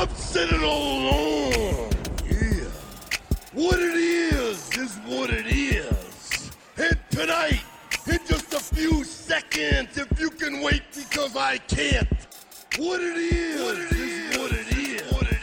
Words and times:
I'm 0.00 0.08
sitting 0.14 0.62
alone. 0.62 1.90
Yeah. 2.24 2.70
What 3.52 3.78
it 3.78 3.94
is 3.94 4.70
is 4.78 4.96
what 5.04 5.28
it 5.28 5.46
is. 5.46 6.50
And 6.78 6.98
tonight, 7.10 7.60
in 8.06 8.18
just 8.26 8.50
a 8.54 8.60
few 8.60 9.04
seconds, 9.04 9.98
if 9.98 10.18
you 10.18 10.30
can 10.30 10.62
wait 10.62 10.84
because 10.96 11.36
I 11.36 11.58
can't. 11.58 12.08
What 12.78 13.02
it 13.02 13.18
is, 13.18 13.62
what 13.62 13.78
it 13.78 13.92
is, 13.92 14.38
what 14.38 14.52
it 14.52 14.78
is, 14.78 15.12
what 15.12 15.32
it 15.32 15.38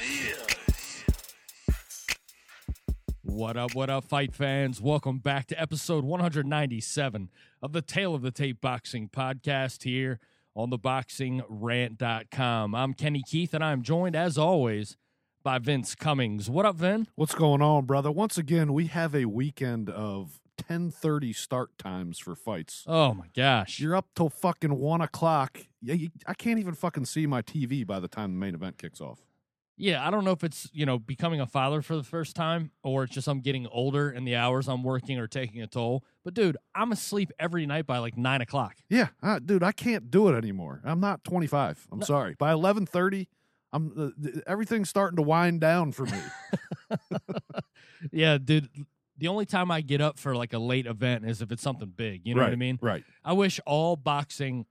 is. 1.68 1.76
What 3.22 3.58
up, 3.58 3.76
what 3.76 3.92
up, 3.92 4.06
fight 4.06 4.34
fans? 4.34 4.82
Welcome 4.82 5.20
back 5.20 5.46
to 5.50 5.62
episode 5.62 6.04
197 6.04 7.30
of 7.62 7.74
the 7.74 7.84
Tale 7.84 8.16
of 8.16 8.24
the 8.24 8.32
Tape 8.32 8.60
Boxing 8.60 9.08
Podcast 9.08 9.84
here 9.84 10.20
on 10.58 10.72
the 10.72 10.80
boxingrant.com. 10.80 12.76
I'm 12.76 12.94
Kenny 12.96 13.22
Keith, 13.26 13.54
and 13.54 13.64
I'm 13.64 13.84
joined, 13.84 14.16
as 14.16 14.40
always, 14.40 14.98
by 15.44 15.60
Vince 15.60 15.94
Cummings. 15.94 16.50
What 16.50 16.66
up, 16.66 16.78
Vin? 16.78 17.08
What's 17.16 17.36
going 17.36 17.62
on, 17.62 17.86
brother? 17.86 18.12
Once 18.12 18.40
again, 18.40 18.74
we 18.74 18.88
have 18.88 19.14
a 19.14 19.26
weekend 19.26 19.88
of 19.88 20.40
10:30 20.58 21.32
start 21.32 21.78
times 21.78 22.18
for 22.18 22.36
fights. 22.36 22.84
Oh 22.88 23.14
my 23.14 23.28
gosh. 23.36 23.80
You're 23.80 23.96
up 23.96 24.08
till 24.16 24.30
fucking 24.30 24.80
one 24.80 25.02
o'clock. 25.02 25.60
Yeah, 25.80 26.08
I 26.26 26.34
can't 26.34 26.60
even 26.60 26.74
fucking 26.74 27.06
see 27.06 27.28
my 27.28 27.44
TV 27.44 27.86
by 27.86 28.00
the 28.00 28.08
time 28.08 28.32
the 28.32 28.40
main 28.40 28.56
event 28.56 28.80
kicks 28.80 29.00
off. 29.00 29.27
Yeah, 29.78 30.06
I 30.06 30.10
don't 30.10 30.26
know 30.26 30.32
if 30.32 30.44
it's, 30.44 30.70
you 30.74 30.86
know, 30.86 30.98
becoming 30.98 31.40
a 31.40 31.46
father 31.46 31.82
for 31.84 31.96
the 31.96 32.04
first 32.04 32.36
time 32.36 32.72
or 32.84 33.04
it's 33.04 33.14
just 33.14 33.28
I'm 33.28 33.42
getting 33.42 33.68
older 33.68 34.10
and 34.10 34.28
the 34.28 34.36
hours 34.36 34.68
I'm 34.68 34.84
working 34.84 35.20
are 35.20 35.28
taking 35.28 35.62
a 35.62 35.68
toll. 35.68 36.04
But 36.26 36.34
dude, 36.34 36.58
I'm 36.74 36.92
asleep 36.92 37.32
every 37.40 37.66
night 37.68 37.86
by 37.86 38.00
like 38.00 38.18
nine 38.18 38.42
o'clock. 38.42 38.76
Yeah, 38.90 39.10
uh, 39.22 39.40
dude, 39.40 39.62
I 39.64 39.72
can't 39.72 40.10
do 40.10 40.30
it 40.30 40.36
anymore. 40.36 40.82
I'm 40.84 41.00
not 41.00 41.24
25. 41.24 41.88
I'm 41.92 42.02
sorry. 42.02 42.36
By 42.40 42.52
11:30, 42.54 43.28
I'm 43.72 43.94
uh, 43.96 44.10
th- 44.22 44.44
everything's 44.48 44.90
starting 44.90 45.18
to 45.18 45.22
wind 45.22 45.62
down 45.62 45.92
for 45.92 46.06
me. 46.06 46.20
Yeah, 48.12 48.38
dude. 48.38 48.70
The 49.18 49.28
only 49.28 49.46
time 49.48 49.72
I 49.72 49.82
get 49.82 50.02
up 50.02 50.20
for 50.20 50.36
like 50.36 50.54
a 50.54 50.60
late 50.60 50.86
event 50.86 51.26
is 51.26 51.42
if 51.42 51.52
it's 51.52 51.64
something 51.64 51.92
big. 51.96 52.22
You 52.26 52.36
know 52.36 52.44
what 52.44 52.52
I 52.52 52.56
mean? 52.56 52.78
Right. 52.82 53.04
I 53.26 53.34
wish 53.34 53.60
all 53.66 53.96
boxing 53.96 54.68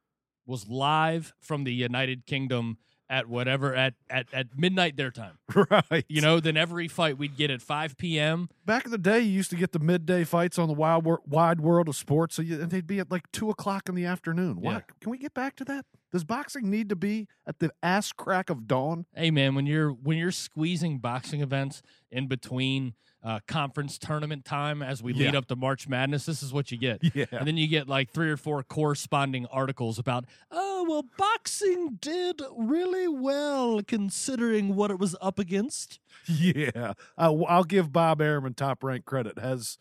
was 0.46 0.68
live 0.68 1.34
from 1.40 1.64
the 1.64 1.74
United 1.74 2.26
Kingdom 2.26 2.78
at 3.08 3.28
whatever 3.28 3.74
at 3.74 3.94
at, 4.10 4.26
at 4.32 4.46
midnight 4.56 4.96
their 4.96 5.10
time. 5.10 5.38
Right. 5.70 6.04
You 6.08 6.20
know, 6.20 6.38
then 6.40 6.56
every 6.56 6.86
fight 6.88 7.16
we'd 7.18 7.36
get 7.36 7.50
at 7.50 7.62
5 7.62 7.96
p.m. 7.96 8.48
back 8.66 8.84
in 8.84 8.90
the 8.90 8.98
day, 8.98 9.20
you 9.20 9.30
used 9.30 9.50
to 9.50 9.56
get 9.56 9.72
the 9.72 9.78
midday 9.78 10.22
fights 10.24 10.58
on 10.58 10.68
the 10.68 10.74
wild 10.74 11.04
wor- 11.04 11.22
wide 11.26 11.60
world 11.60 11.88
of 11.88 11.96
sports, 11.96 12.34
so 12.36 12.42
you, 12.42 12.60
and 12.60 12.70
they'd 12.70 12.86
be 12.86 12.98
at 12.98 13.10
like 13.10 13.30
two 13.32 13.48
o'clock 13.50 13.88
in 13.88 13.94
the 13.94 14.04
afternoon. 14.04 14.60
What? 14.60 14.72
Yeah. 14.72 14.80
Can 15.00 15.10
we 15.10 15.18
get 15.18 15.32
back 15.34 15.56
to 15.56 15.64
that? 15.66 15.86
Does 16.12 16.24
boxing 16.24 16.70
need 16.70 16.88
to 16.90 16.96
be 16.96 17.26
at 17.46 17.58
the 17.58 17.70
ass 17.82 18.12
crack 18.12 18.50
of 18.50 18.66
dawn? 18.66 19.06
Hey 19.14 19.30
man, 19.30 19.54
when 19.54 19.66
you're 19.66 19.90
when 19.90 20.18
you're 20.18 20.30
squeezing 20.32 20.98
boxing 20.98 21.40
events 21.40 21.82
in 22.10 22.26
between 22.28 22.94
uh, 23.24 23.40
conference 23.48 23.98
tournament 23.98 24.44
time 24.44 24.82
as 24.82 25.02
we 25.02 25.12
lead 25.12 25.32
Yeah. 25.32 25.38
up 25.38 25.46
to 25.46 25.56
March 25.56 25.88
Madness, 25.88 26.26
this 26.26 26.42
is 26.44 26.52
what 26.52 26.70
you 26.70 26.78
get. 26.78 27.00
Yeah. 27.14 27.24
And 27.32 27.46
then 27.46 27.56
you 27.56 27.66
get 27.66 27.88
like 27.88 28.12
three 28.12 28.30
or 28.30 28.36
four 28.36 28.62
corresponding 28.62 29.46
articles 29.46 29.98
about, 29.98 30.26
oh, 30.50 30.65
well, 30.88 31.04
boxing 31.16 31.98
did 32.00 32.40
really 32.56 33.08
well 33.08 33.80
considering 33.86 34.74
what 34.74 34.90
it 34.90 34.98
was 34.98 35.16
up 35.20 35.38
against. 35.38 35.98
Yeah, 36.26 36.94
I, 37.16 37.28
will 37.28 37.64
give 37.64 37.92
Bob 37.92 38.20
Arum 38.20 38.52
top 38.54 38.82
rank 38.82 39.04
credit. 39.04 39.38
Has 39.38 39.78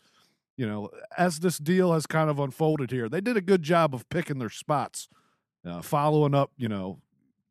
you 0.56 0.66
know, 0.66 0.90
as 1.18 1.40
this 1.40 1.58
deal 1.58 1.92
has 1.92 2.06
kind 2.06 2.30
of 2.30 2.38
unfolded 2.38 2.90
here, 2.90 3.08
they 3.08 3.20
did 3.20 3.36
a 3.36 3.40
good 3.42 3.62
job 3.62 3.94
of 3.94 4.08
picking 4.08 4.38
their 4.38 4.48
spots, 4.50 5.08
uh, 5.64 5.82
following 5.82 6.34
up. 6.34 6.52
You 6.56 6.68
know, 6.68 7.00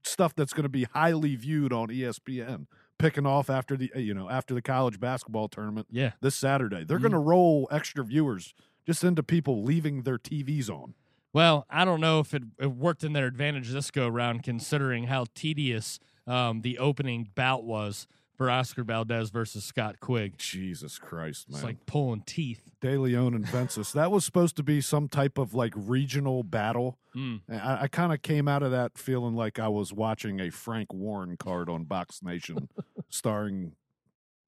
stuff 0.03 0.33
that's 0.35 0.53
going 0.53 0.63
to 0.63 0.69
be 0.69 0.85
highly 0.85 1.35
viewed 1.35 1.73
on 1.73 1.89
ESPN. 1.89 2.67
Picking 2.97 3.25
off 3.25 3.49
after 3.49 3.75
the 3.75 3.91
you 3.95 4.13
know 4.13 4.29
after 4.29 4.53
the 4.53 4.61
college 4.61 5.01
basketball 5.01 5.49
tournament 5.49 5.87
Yeah. 5.91 6.13
this 6.21 6.33
Saturday, 6.35 6.85
they're 6.85 6.97
Mhm. 6.97 7.01
going 7.01 7.11
to 7.11 7.19
roll 7.19 7.67
extra 7.69 8.03
viewers 8.05 8.53
just 8.88 9.03
into 9.03 9.21
people 9.21 9.63
leaving 9.63 10.03
their 10.03 10.17
TVs 10.17 10.69
on. 10.69 10.94
Well, 11.35 11.66
I 11.69 11.84
don't 11.84 12.00
know 12.00 12.22
if 12.22 12.34
it, 12.34 12.44
it 12.62 12.72
worked 12.72 13.03
in 13.03 13.12
their 13.12 13.25
advantage 13.25 13.69
this 13.69 13.91
go 13.91 14.07
around, 14.07 14.44
considering 14.44 15.07
how 15.07 15.25
tedious 15.35 16.00
um, 16.25 16.62
the 16.62 16.78
opening 16.78 17.28
bout 17.35 17.66
was 17.66 18.07
for 18.38 18.50
Oscar 18.50 18.85
Valdez 18.85 19.31
versus 19.31 19.66
Scott 19.66 20.00
Quigg. 20.00 20.38
Jesus 20.38 20.97
Christ, 20.97 21.50
man! 21.50 21.57
It's 21.57 21.63
like 21.66 21.85
pulling 21.85 22.22
teeth. 22.22 22.62
De 22.79 22.97
Leon 22.97 23.34
and 23.34 23.45
Vences. 23.45 23.91
that 23.91 24.12
was 24.12 24.24
supposed 24.24 24.56
to 24.56 24.63
be 24.63 24.79
some 24.79 25.09
type 25.09 25.38
of 25.38 25.53
like 25.53 25.74
regional 25.75 26.41
battle. 26.41 27.00
Mm. 27.13 27.41
I, 27.50 27.81
I 27.81 27.88
kind 27.90 28.13
of 28.13 28.22
came 28.22 28.47
out 28.47 28.63
of 28.63 28.72
that 28.72 28.97
feeling 28.97 29.35
like 29.35 29.59
I 29.59 29.68
was 29.68 29.91
watching 29.91 30.40
a 30.40 30.50
Frank 30.50 30.94
Warren 30.94 31.35
card 31.35 31.69
on 31.69 31.84
Box 31.84 32.24
Nation, 32.24 32.69
starring 33.09 33.74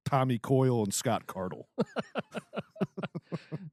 Tommy 0.08 0.40
Coyle 0.40 0.84
and 0.84 0.94
Scott 0.94 1.28
Cardle. 1.28 1.66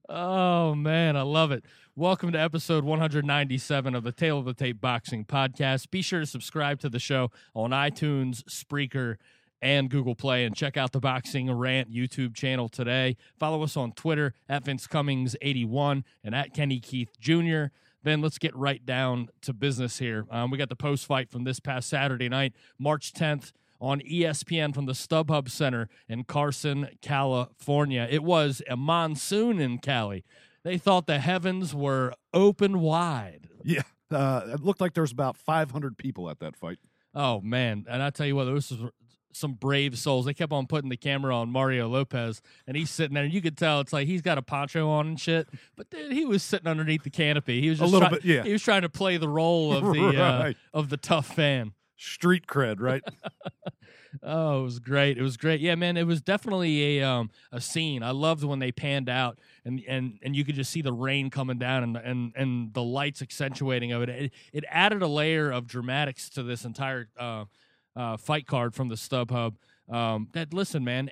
Oh 0.06 0.74
man, 0.74 1.16
I 1.16 1.22
love 1.22 1.50
it. 1.50 1.64
Welcome 1.96 2.32
to 2.32 2.38
episode 2.38 2.84
197 2.84 3.94
of 3.94 4.04
the 4.04 4.12
Tale 4.12 4.38
of 4.38 4.44
the 4.44 4.54
Tape 4.54 4.80
Boxing 4.80 5.24
Podcast. 5.24 5.90
Be 5.90 6.02
sure 6.02 6.20
to 6.20 6.26
subscribe 6.26 6.78
to 6.80 6.88
the 6.88 7.00
show 7.00 7.30
on 7.54 7.70
iTunes, 7.70 8.44
Spreaker, 8.44 9.16
and 9.62 9.90
Google 9.90 10.14
Play, 10.14 10.44
and 10.44 10.54
check 10.54 10.76
out 10.76 10.92
the 10.92 11.00
Boxing 11.00 11.50
Rant 11.50 11.90
YouTube 11.90 12.34
channel 12.34 12.68
today. 12.68 13.16
Follow 13.38 13.62
us 13.62 13.76
on 13.76 13.92
Twitter 13.92 14.34
at 14.48 14.64
Vince 14.64 14.86
Cummings81 14.86 16.04
and 16.22 16.34
at 16.34 16.52
Kenny 16.52 16.78
Keith 16.78 17.18
Jr. 17.18 17.66
Then 18.02 18.20
let's 18.20 18.38
get 18.38 18.54
right 18.54 18.84
down 18.84 19.30
to 19.42 19.52
business 19.52 19.98
here. 19.98 20.26
Um, 20.30 20.50
we 20.50 20.58
got 20.58 20.68
the 20.68 20.76
post 20.76 21.06
fight 21.06 21.30
from 21.30 21.44
this 21.44 21.58
past 21.58 21.88
Saturday 21.88 22.28
night, 22.28 22.52
March 22.78 23.12
10th 23.14 23.52
on 23.84 24.00
ESPN 24.00 24.74
from 24.74 24.86
the 24.86 24.92
StubHub 24.92 25.50
Center 25.50 25.88
in 26.08 26.24
Carson, 26.24 26.88
California. 27.02 28.06
It 28.10 28.22
was 28.24 28.62
a 28.68 28.76
monsoon 28.76 29.60
in 29.60 29.78
Cali. 29.78 30.24
They 30.62 30.78
thought 30.78 31.06
the 31.06 31.18
heavens 31.18 31.74
were 31.74 32.14
open 32.32 32.80
wide. 32.80 33.48
Yeah. 33.62 33.82
Uh, 34.10 34.42
it 34.54 34.60
looked 34.60 34.80
like 34.80 34.94
there 34.94 35.02
was 35.02 35.12
about 35.12 35.36
500 35.36 35.98
people 35.98 36.30
at 36.30 36.38
that 36.40 36.56
fight. 36.56 36.78
Oh 37.14 37.40
man! 37.40 37.84
And 37.88 38.02
I 38.02 38.10
tell 38.10 38.26
you 38.26 38.34
what, 38.34 38.44
those 38.44 38.70
was 38.72 38.90
some 39.32 39.52
brave 39.54 39.96
souls. 39.98 40.26
They 40.26 40.34
kept 40.34 40.52
on 40.52 40.66
putting 40.66 40.90
the 40.90 40.96
camera 40.96 41.36
on 41.36 41.48
Mario 41.50 41.88
Lopez, 41.88 42.40
and 42.66 42.76
he's 42.76 42.90
sitting 42.90 43.14
there. 43.14 43.24
and 43.24 43.32
You 43.32 43.40
could 43.40 43.56
tell 43.56 43.80
it's 43.80 43.92
like 43.92 44.06
he's 44.06 44.22
got 44.22 44.36
a 44.38 44.42
poncho 44.42 44.88
on 44.88 45.06
and 45.08 45.20
shit. 45.20 45.48
But 45.76 45.90
dude, 45.90 46.12
he 46.12 46.24
was 46.24 46.42
sitting 46.42 46.66
underneath 46.66 47.02
the 47.04 47.10
canopy. 47.10 47.60
He 47.60 47.68
was 47.70 47.78
A 47.80 47.82
just 47.84 47.92
little 47.92 48.08
try- 48.08 48.16
bit, 48.18 48.24
yeah. 48.24 48.42
He 48.42 48.52
was 48.52 48.62
trying 48.62 48.82
to 48.82 48.88
play 48.88 49.16
the 49.16 49.28
role 49.28 49.72
of 49.72 49.84
the 49.94 50.20
uh, 50.22 50.52
of 50.72 50.88
the 50.88 50.96
tough 50.96 51.26
fan. 51.26 51.72
Street 51.96 52.46
cred, 52.46 52.80
right? 52.80 53.02
Oh, 54.22 54.60
it 54.60 54.62
was 54.62 54.78
great. 54.78 55.18
It 55.18 55.22
was 55.22 55.36
great. 55.36 55.60
Yeah, 55.60 55.74
man, 55.74 55.96
it 55.96 56.06
was 56.06 56.20
definitely 56.20 56.98
a 56.98 57.06
um 57.06 57.30
a 57.50 57.60
scene. 57.60 58.02
I 58.02 58.12
loved 58.12 58.44
when 58.44 58.58
they 58.58 58.72
panned 58.72 59.08
out 59.08 59.38
and 59.64 59.82
and 59.88 60.18
and 60.22 60.36
you 60.36 60.44
could 60.44 60.54
just 60.54 60.70
see 60.70 60.82
the 60.82 60.92
rain 60.92 61.30
coming 61.30 61.58
down 61.58 61.82
and 61.82 61.96
and 61.96 62.32
and 62.36 62.74
the 62.74 62.82
lights 62.82 63.22
accentuating 63.22 63.92
of 63.92 64.02
it. 64.02 64.08
It, 64.08 64.32
it 64.52 64.64
added 64.68 65.02
a 65.02 65.08
layer 65.08 65.50
of 65.50 65.66
dramatics 65.66 66.28
to 66.30 66.42
this 66.42 66.64
entire 66.64 67.08
uh, 67.18 67.44
uh, 67.96 68.16
fight 68.16 68.46
card 68.46 68.74
from 68.74 68.88
the 68.88 68.94
StubHub. 68.94 69.56
Um, 69.88 70.28
that 70.32 70.54
listen, 70.54 70.84
man. 70.84 71.10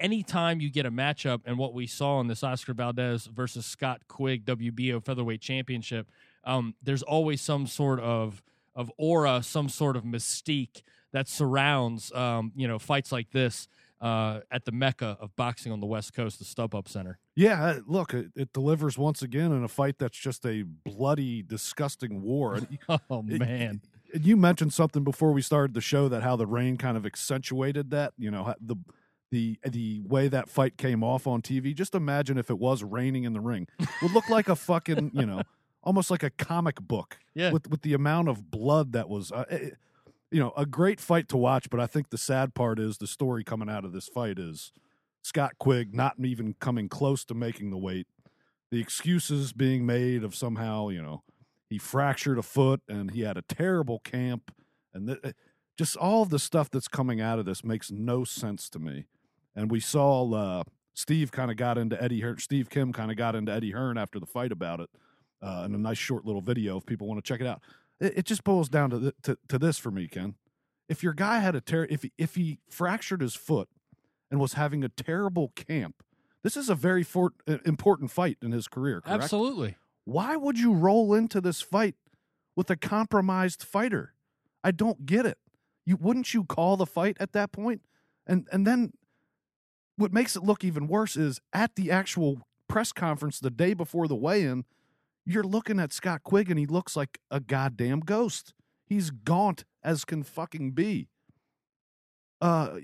Anytime 0.00 0.60
you 0.60 0.70
get 0.70 0.86
a 0.86 0.90
matchup, 0.90 1.42
and 1.44 1.56
what 1.56 1.72
we 1.72 1.86
saw 1.86 2.20
in 2.20 2.26
this 2.26 2.42
Oscar 2.42 2.74
Valdez 2.74 3.26
versus 3.26 3.64
Scott 3.64 4.00
Quigg 4.08 4.44
WBO 4.44 5.04
featherweight 5.04 5.40
championship, 5.40 6.08
um, 6.42 6.74
there's 6.82 7.02
always 7.02 7.40
some 7.40 7.66
sort 7.66 8.00
of 8.00 8.42
of 8.78 8.90
aura, 8.96 9.42
some 9.42 9.68
sort 9.68 9.94
of 9.96 10.04
mystique 10.04 10.82
that 11.12 11.28
surrounds 11.28 12.10
um, 12.12 12.52
you 12.56 12.66
know 12.68 12.78
fights 12.78 13.10
like 13.12 13.30
this 13.32 13.68
uh, 14.00 14.40
at 14.50 14.64
the 14.64 14.72
mecca 14.72 15.16
of 15.20 15.34
boxing 15.36 15.72
on 15.72 15.80
the 15.80 15.86
West 15.86 16.14
Coast, 16.14 16.38
the 16.38 16.44
StubHub 16.44 16.86
Center. 16.88 17.18
Yeah, 17.34 17.62
uh, 17.64 17.80
look, 17.86 18.14
it, 18.14 18.26
it 18.36 18.52
delivers 18.52 18.96
once 18.96 19.20
again 19.22 19.50
in 19.52 19.62
a 19.64 19.68
fight 19.68 19.96
that's 19.98 20.16
just 20.18 20.44
a 20.46 20.62
bloody, 20.62 21.42
disgusting 21.42 22.22
war. 22.22 22.60
Oh 23.10 23.24
It- 23.28 23.40
man, 23.40 23.80
And 24.14 24.24
you 24.24 24.36
mentioned 24.36 24.72
something 24.72 25.04
before 25.04 25.32
we 25.32 25.42
started 25.42 25.74
the 25.74 25.80
show 25.80 26.08
that 26.08 26.22
how 26.22 26.36
the 26.36 26.46
rain 26.46 26.76
kind 26.76 26.96
of 26.96 27.04
accentuated 27.04 27.90
that. 27.90 28.12
You 28.18 28.30
know, 28.30 28.54
the 28.60 28.76
the 29.30 29.58
the 29.68 30.00
way 30.06 30.28
that 30.28 30.48
fight 30.48 30.76
came 30.78 31.02
off 31.04 31.26
on 31.26 31.42
TV. 31.42 31.74
Just 31.74 31.94
imagine 31.94 32.38
if 32.38 32.48
it 32.50 32.58
was 32.58 32.82
raining 32.82 33.24
in 33.24 33.32
the 33.34 33.40
ring. 33.40 33.66
Would 34.02 34.12
look 34.12 34.28
like 34.30 34.48
a 34.48 34.56
fucking 34.56 35.10
you 35.14 35.26
know, 35.26 35.42
almost 35.88 36.10
like 36.10 36.22
a 36.22 36.30
comic 36.30 36.76
book. 36.80 37.18
Yeah. 37.34 37.50
With 37.52 37.68
with 37.70 37.82
the 37.82 37.94
amount 37.94 38.28
of 38.28 38.50
blood 38.50 38.92
that 38.92 39.08
was. 39.08 39.32
Uh, 39.32 39.44
it- 39.50 39.76
you 40.30 40.38
know, 40.38 40.52
a 40.58 40.66
great 40.66 41.00
fight 41.00 41.26
to 41.30 41.38
watch, 41.38 41.70
but 41.70 41.80
I 41.80 41.86
think 41.86 42.10
the 42.10 42.18
sad 42.18 42.52
part 42.52 42.78
is 42.78 42.98
the 42.98 43.06
story 43.06 43.42
coming 43.42 43.70
out 43.70 43.86
of 43.86 43.92
this 43.94 44.08
fight 44.08 44.38
is 44.38 44.72
Scott 45.22 45.52
Quigg 45.58 45.94
not 45.94 46.16
even 46.22 46.52
coming 46.60 46.86
close 46.90 47.24
to 47.24 47.34
making 47.34 47.70
the 47.70 47.78
weight. 47.78 48.06
The 48.70 48.78
excuses 48.78 49.54
being 49.54 49.86
made 49.86 50.22
of 50.22 50.34
somehow, 50.34 50.90
you 50.90 51.00
know, 51.00 51.22
he 51.70 51.78
fractured 51.78 52.36
a 52.36 52.42
foot 52.42 52.82
and 52.90 53.12
he 53.12 53.22
had 53.22 53.38
a 53.38 53.42
terrible 53.48 54.00
camp 54.00 54.52
and 54.92 55.08
th- 55.22 55.34
just 55.78 55.96
all 55.96 56.20
of 56.24 56.28
the 56.28 56.38
stuff 56.38 56.68
that's 56.68 56.88
coming 56.88 57.22
out 57.22 57.38
of 57.38 57.46
this 57.46 57.64
makes 57.64 57.90
no 57.90 58.24
sense 58.24 58.68
to 58.68 58.78
me 58.78 59.06
and 59.56 59.70
we 59.70 59.80
saw 59.80 60.30
uh, 60.34 60.62
steve 60.92 61.30
kind 61.32 61.50
of 61.50 61.56
got 61.56 61.78
into 61.78 62.00
eddie 62.02 62.20
hearn 62.20 62.36
steve 62.38 62.68
kim 62.68 62.92
kind 62.92 63.10
of 63.10 63.16
got 63.16 63.34
into 63.34 63.50
eddie 63.52 63.70
hearn 63.72 63.96
after 63.96 64.18
the 64.20 64.26
fight 64.26 64.50
about 64.52 64.78
it 64.80 64.90
uh, 65.42 65.62
in 65.66 65.74
a 65.74 65.78
nice 65.78 65.98
short 65.98 66.24
little 66.24 66.40
video 66.42 66.76
if 66.76 66.86
people 66.86 67.06
want 67.06 67.22
to 67.22 67.26
check 67.26 67.40
it 67.40 67.46
out 67.46 67.60
it, 68.00 68.18
it 68.18 68.24
just 68.24 68.44
boils 68.44 68.68
down 68.68 68.90
to, 68.90 69.00
th- 69.00 69.14
to, 69.22 69.38
to 69.48 69.58
this 69.58 69.78
for 69.78 69.90
me 69.90 70.06
ken 70.08 70.34
if 70.88 71.02
your 71.02 71.12
guy 71.12 71.40
had 71.40 71.54
a 71.54 71.60
tear, 71.60 71.86
if 71.90 72.02
he, 72.02 72.12
if 72.16 72.34
he 72.34 72.58
fractured 72.68 73.20
his 73.20 73.34
foot 73.34 73.68
and 74.30 74.40
was 74.40 74.54
having 74.54 74.82
a 74.82 74.88
terrible 74.88 75.52
camp, 75.54 76.02
this 76.42 76.56
is 76.56 76.68
a 76.68 76.74
very 76.74 77.02
for- 77.02 77.34
uh, 77.46 77.58
important 77.64 78.10
fight 78.10 78.38
in 78.42 78.52
his 78.52 78.68
career. 78.68 79.00
Correct? 79.00 79.22
Absolutely. 79.24 79.76
Why 80.04 80.36
would 80.36 80.58
you 80.58 80.72
roll 80.72 81.12
into 81.14 81.40
this 81.40 81.60
fight 81.60 81.94
with 82.56 82.70
a 82.70 82.76
compromised 82.76 83.62
fighter? 83.62 84.14
I 84.64 84.70
don't 84.70 85.04
get 85.04 85.26
it. 85.26 85.38
You 85.84 85.96
wouldn't 85.96 86.32
you 86.32 86.44
call 86.44 86.76
the 86.76 86.86
fight 86.86 87.16
at 87.20 87.32
that 87.32 87.52
point? 87.52 87.82
And 88.26 88.46
and 88.52 88.66
then 88.66 88.92
what 89.96 90.12
makes 90.12 90.36
it 90.36 90.42
look 90.42 90.64
even 90.64 90.86
worse 90.86 91.16
is 91.16 91.40
at 91.52 91.76
the 91.76 91.90
actual 91.90 92.42
press 92.68 92.92
conference 92.92 93.40
the 93.40 93.50
day 93.50 93.74
before 93.74 94.06
the 94.06 94.14
weigh-in, 94.14 94.64
you're 95.28 95.44
looking 95.44 95.78
at 95.78 95.92
Scott 95.92 96.22
Quigg 96.24 96.50
and 96.50 96.58
he 96.58 96.66
looks 96.66 96.96
like 96.96 97.18
a 97.30 97.38
goddamn 97.38 98.00
ghost. 98.00 98.54
He's 98.86 99.10
gaunt 99.10 99.64
as 99.84 100.04
can 100.04 100.22
fucking 100.22 100.72
be. 100.72 101.08
Uh 102.40 102.78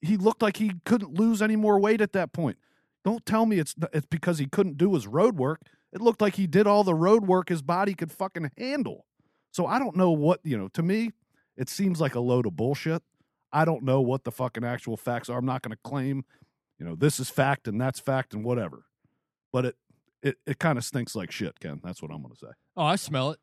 he 0.00 0.16
looked 0.16 0.42
like 0.42 0.58
he 0.58 0.72
couldn't 0.84 1.14
lose 1.14 1.40
any 1.40 1.56
more 1.56 1.78
weight 1.78 2.00
at 2.00 2.12
that 2.12 2.32
point. 2.32 2.58
Don't 3.04 3.24
tell 3.24 3.46
me 3.46 3.58
it's 3.58 3.74
it's 3.92 4.06
because 4.06 4.38
he 4.38 4.46
couldn't 4.46 4.76
do 4.76 4.92
his 4.94 5.06
road 5.06 5.36
work. 5.36 5.60
It 5.92 6.00
looked 6.00 6.20
like 6.20 6.34
he 6.34 6.46
did 6.48 6.66
all 6.66 6.82
the 6.82 6.94
road 6.94 7.26
work 7.26 7.48
his 7.48 7.62
body 7.62 7.94
could 7.94 8.10
fucking 8.10 8.50
handle. 8.58 9.06
So 9.52 9.66
I 9.66 9.78
don't 9.78 9.94
know 9.96 10.10
what, 10.10 10.40
you 10.42 10.58
know, 10.58 10.66
to 10.68 10.82
me, 10.82 11.12
it 11.56 11.68
seems 11.68 12.00
like 12.00 12.16
a 12.16 12.20
load 12.20 12.44
of 12.44 12.56
bullshit. 12.56 13.02
I 13.52 13.64
don't 13.64 13.84
know 13.84 14.00
what 14.00 14.24
the 14.24 14.32
fucking 14.32 14.64
actual 14.64 14.96
facts 14.96 15.28
are. 15.28 15.38
I'm 15.38 15.46
not 15.46 15.62
going 15.62 15.70
to 15.70 15.78
claim, 15.88 16.24
you 16.80 16.84
know, 16.84 16.96
this 16.96 17.20
is 17.20 17.30
fact 17.30 17.68
and 17.68 17.80
that's 17.80 18.00
fact 18.00 18.34
and 18.34 18.44
whatever. 18.44 18.86
But 19.52 19.66
it 19.66 19.76
it, 20.24 20.36
it 20.46 20.58
kind 20.58 20.78
of 20.78 20.84
stinks 20.84 21.14
like 21.14 21.30
shit, 21.30 21.60
Ken. 21.60 21.80
That's 21.84 22.02
what 22.02 22.10
I'm 22.10 22.22
going 22.22 22.32
to 22.34 22.38
say. 22.38 22.52
Oh, 22.76 22.84
I 22.84 22.96
smell 22.96 23.30
it. 23.30 23.38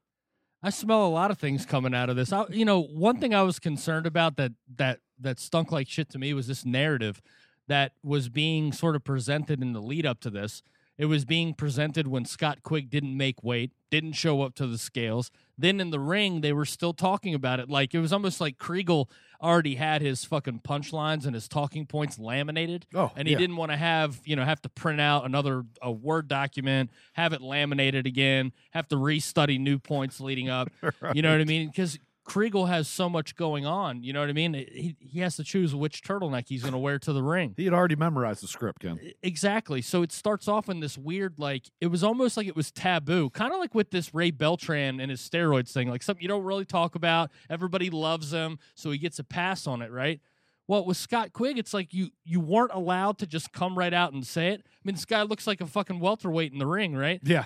I 0.64 0.70
smell 0.70 1.06
a 1.06 1.10
lot 1.10 1.32
of 1.32 1.40
things 1.40 1.66
coming 1.66 1.96
out 1.96 2.10
of 2.10 2.16
this. 2.16 2.34
I, 2.34 2.46
you 2.50 2.66
know, 2.66 2.82
one 2.82 3.20
thing 3.20 3.34
I 3.34 3.44
was 3.44 3.60
concerned 3.60 4.06
about 4.06 4.36
that 4.38 4.52
that 4.76 5.00
that 5.20 5.40
stunk 5.40 5.72
like 5.72 5.88
shit 5.88 6.10
to 6.10 6.20
me 6.20 6.34
was 6.34 6.48
this 6.48 6.66
narrative 6.66 7.22
that 7.68 7.94
was 8.04 8.30
being 8.30 8.72
sort 8.72 8.96
of 8.96 9.04
presented 9.04 9.62
in 9.62 9.74
the 9.74 9.82
lead 9.82 10.06
up 10.06 10.20
to 10.22 10.30
this. 10.30 10.62
It 11.02 11.08
was 11.08 11.26
being 11.26 11.56
presented 11.56 12.08
when 12.08 12.26
Scott 12.26 12.62
Quigg 12.62 12.92
didn't 12.92 13.18
make 13.18 13.44
weight, 13.44 13.72
didn't 13.90 14.12
show 14.12 14.44
up 14.44 14.54
to 14.54 14.68
the 14.68 14.78
scales. 14.78 15.32
Then 15.58 15.80
in 15.80 15.90
the 15.90 16.00
ring, 16.00 16.42
they 16.42 16.54
were 16.54 16.64
still 16.64 16.94
talking 16.94 17.34
about 17.34 17.60
it. 17.60 17.72
Like 17.72 17.96
it 17.96 18.00
was 18.00 18.14
almost 18.14 18.40
like 18.40 18.60
Kriegel 18.60 19.10
already 19.42 19.74
had 19.74 20.04
his 20.04 20.24
fucking 20.26 20.60
punchlines 20.60 21.26
and 21.26 21.34
his 21.34 21.48
talking 21.48 21.88
points 21.88 22.20
laminated. 22.20 22.86
Oh, 22.94 23.12
and 23.16 23.28
he 23.28 23.32
yeah. 23.32 23.40
didn't 23.40 23.56
want 23.56 23.72
to 23.72 23.78
have 23.78 24.22
you 24.26 24.36
know 24.36 24.46
have 24.46 24.62
to 24.62 24.70
print 24.70 25.02
out 25.02 25.26
another 25.26 25.64
a 25.82 25.92
word 25.92 26.28
document, 26.28 26.92
have 27.14 27.34
it 27.34 27.42
laminated 27.42 28.06
again, 28.06 28.52
have 28.70 28.88
to 28.90 28.96
restudy 28.96 29.60
new 29.60 29.80
points 29.80 30.22
leading 30.22 30.50
up. 30.50 30.70
You 31.16 31.24
know 31.24 31.32
what 31.32 31.42
I 31.42 31.46
mean? 31.46 31.68
Because 31.68 31.98
Kriegel 32.32 32.70
has 32.70 32.88
so 32.88 33.10
much 33.10 33.36
going 33.36 33.66
on. 33.66 34.04
You 34.04 34.14
know 34.14 34.22
what 34.22 34.30
I 34.30 34.34
mean? 34.34 34.54
He 34.54 34.96
he 35.00 35.20
has 35.20 35.36
to 35.36 35.44
choose 35.44 35.76
which 35.76 36.02
turtleneck 36.02 36.48
he's 36.48 36.62
going 36.62 36.72
to 36.72 36.80
wear 36.80 36.98
to 37.00 37.12
the 37.12 37.22
ring. 37.22 37.54
He 37.58 37.66
had 37.66 37.74
already 37.74 37.98
memorized 37.98 38.42
the 38.42 38.48
script, 38.48 38.84
Ken. 38.84 39.00
Exactly. 39.22 39.82
So 39.82 40.02
it 40.02 40.14
starts 40.14 40.48
off 40.48 40.70
in 40.70 40.80
this 40.80 40.98
weird, 40.98 41.34
like 41.38 41.66
it 41.82 41.88
was 41.88 42.06
almost 42.06 42.38
like 42.38 42.48
it 42.48 42.56
was 42.56 42.72
taboo, 42.72 43.30
kind 43.32 43.52
of 43.52 43.60
like 43.60 43.76
with 43.76 43.92
this 43.92 44.14
Ray 44.14 44.32
Beltran 44.32 45.02
and 45.02 45.12
his 45.12 45.20
steroids 45.20 45.74
thing, 45.74 45.90
like 45.90 46.02
something 46.02 46.22
you 46.22 46.30
don't 46.30 46.46
really 46.46 46.64
talk 46.64 46.96
about. 46.96 47.32
Everybody 47.50 47.90
loves 47.90 48.32
him, 48.32 48.60
so 48.76 48.92
he 48.92 48.98
gets 48.98 49.20
a 49.20 49.26
pass 49.26 49.68
on 49.68 49.82
it, 49.82 49.92
right? 49.92 50.22
Well, 50.68 50.86
with 50.86 50.96
Scott 50.96 51.34
Quigg, 51.34 51.58
it's 51.58 51.74
like 51.74 51.94
you 51.94 52.12
you 52.24 52.40
weren't 52.40 52.72
allowed 52.74 53.18
to 53.18 53.28
just 53.28 53.52
come 53.52 53.78
right 53.78 53.94
out 53.94 54.14
and 54.14 54.26
say 54.26 54.50
it. 54.50 54.62
I 54.66 54.80
mean, 54.86 54.96
this 54.96 55.04
guy 55.04 55.24
looks 55.24 55.48
like 55.48 55.60
a 55.60 55.68
fucking 55.68 56.00
welterweight 56.00 56.54
in 56.54 56.60
the 56.60 56.68
ring, 56.68 56.96
right? 56.96 57.20
Yeah. 57.26 57.44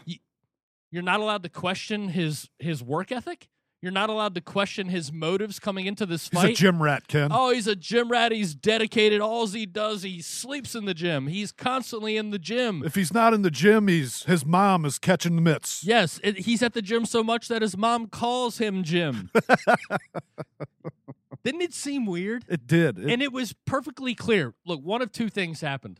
You're 0.91 1.01
not 1.01 1.21
allowed 1.21 1.41
to 1.41 1.49
question 1.49 2.09
his 2.09 2.51
his 2.59 2.83
work 2.83 3.11
ethic. 3.11 3.49
You're 3.85 3.91
not 3.91 4.09
allowed 4.09 4.33
to 4.33 4.41
question 4.41 4.89
his 4.89 5.13
motives 5.13 5.59
coming 5.59 5.85
into 5.85 6.07
this 6.07 6.27
fight. 6.27 6.49
He's 6.49 6.57
a 6.57 6.61
gym 6.63 6.81
rat, 6.81 7.07
Ken. 7.07 7.29
Oh, 7.31 7.51
he's 7.51 7.67
a 7.67 7.75
gym 7.75 8.09
rat. 8.09 8.31
He's 8.31 8.55
dedicated. 8.55 9.21
All 9.21 9.45
he 9.45 9.67
does, 9.67 10.01
he 10.01 10.23
sleeps 10.23 10.73
in 10.73 10.85
the 10.85 10.95
gym. 10.95 11.27
He's 11.27 11.51
constantly 11.51 12.17
in 12.17 12.31
the 12.31 12.39
gym. 12.39 12.81
If 12.83 12.95
he's 12.95 13.13
not 13.13 13.35
in 13.35 13.43
the 13.43 13.51
gym, 13.51 13.87
he's 13.87 14.23
his 14.23 14.43
mom 14.43 14.85
is 14.85 14.97
catching 14.97 15.35
the 15.35 15.41
mitts. 15.43 15.83
Yes, 15.83 16.19
it, 16.23 16.39
he's 16.39 16.63
at 16.63 16.73
the 16.73 16.81
gym 16.81 17.05
so 17.05 17.23
much 17.23 17.47
that 17.47 17.61
his 17.61 17.77
mom 17.77 18.07
calls 18.07 18.57
him 18.57 18.81
Jim. 18.81 19.29
Didn't 21.43 21.61
it 21.61 21.75
seem 21.75 22.07
weird? 22.07 22.43
It 22.49 22.65
did. 22.65 22.97
It- 22.97 23.11
and 23.11 23.21
it 23.21 23.31
was 23.31 23.53
perfectly 23.67 24.15
clear. 24.15 24.55
Look, 24.65 24.81
one 24.81 25.03
of 25.03 25.11
two 25.11 25.29
things 25.29 25.61
happened. 25.61 25.99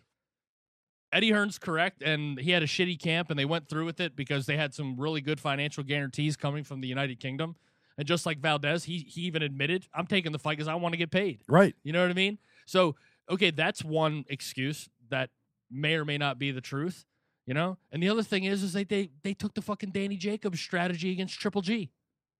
Eddie 1.14 1.30
Hearn's 1.32 1.60
correct, 1.60 2.02
and 2.02 2.40
he 2.40 2.50
had 2.50 2.64
a 2.64 2.66
shitty 2.66 3.00
camp, 3.00 3.30
and 3.30 3.38
they 3.38 3.46
went 3.46 3.70
through 3.70 3.86
with 3.86 4.00
it 4.00 4.16
because 4.16 4.48
they 4.48 4.58
had 4.58 4.74
some 4.74 5.00
really 5.00 5.22
good 5.22 5.40
financial 5.40 5.84
guarantees 5.84 6.36
coming 6.36 6.64
from 6.64 6.82
the 6.82 6.88
United 6.88 7.20
Kingdom. 7.20 7.56
And 7.98 8.08
just 8.08 8.26
like 8.26 8.40
Valdez, 8.40 8.84
he 8.84 9.00
he 9.00 9.22
even 9.22 9.42
admitted, 9.42 9.88
"I'm 9.94 10.08
taking 10.08 10.32
the 10.32 10.40
fight 10.40 10.58
because 10.58 10.68
I 10.68 10.76
want 10.76 10.94
to 10.94 10.98
get 10.98 11.12
paid." 11.12 11.42
right. 11.48 11.76
You 11.84 11.94
know 11.94 12.02
what 12.02 12.12
I 12.12 12.14
mean? 12.14 12.38
So, 12.66 12.96
okay, 13.30 13.52
that's 13.52 13.84
one 13.84 14.26
excuse 14.30 14.90
that 15.10 15.30
may 15.72 15.96
or 15.96 16.06
may 16.06 16.18
not 16.18 16.40
be 16.40 16.52
the 16.52 16.62
truth, 16.62 17.06
you 17.46 17.54
know? 17.54 17.78
And 17.92 18.02
the 18.02 18.10
other 18.10 18.24
thing 18.24 18.44
is 18.44 18.64
is 18.64 18.74
they 18.74 18.84
they, 18.84 19.12
they 19.24 19.34
took 19.34 19.54
the 19.54 19.62
fucking 19.62 19.92
Danny 19.92 20.18
Jacobs 20.18 20.60
strategy 20.60 21.12
against 21.12 21.40
Triple 21.40 21.62
G. 21.62 21.92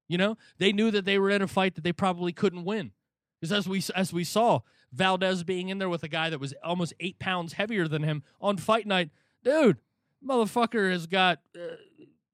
You 0.08 0.18
know? 0.18 0.38
They 0.58 0.72
knew 0.72 0.92
that 0.92 1.06
they 1.06 1.18
were 1.18 1.30
in 1.30 1.42
a 1.42 1.48
fight 1.48 1.76
that 1.76 1.84
they 1.84 1.94
probably 1.94 2.32
couldn't 2.32 2.66
win. 2.66 2.92
Because 3.40 3.52
as 3.52 3.68
we 3.68 3.82
as 3.96 4.14
we 4.14 4.24
saw, 4.24 4.62
Valdez 4.92 5.44
being 5.44 5.70
in 5.70 5.78
there 5.78 5.90
with 5.90 6.04
a 6.04 6.08
guy 6.08 6.30
that 6.30 6.40
was 6.40 6.54
almost 6.64 6.94
8 7.00 7.20
pounds 7.20 7.54
heavier 7.54 7.88
than 7.88 8.04
him 8.04 8.24
on 8.40 8.58
fight 8.58 8.88
night, 8.88 9.10
dude, 9.44 9.78
motherfucker 10.26 10.92
has 10.92 11.06
got 11.06 11.40
uh, 11.56 11.76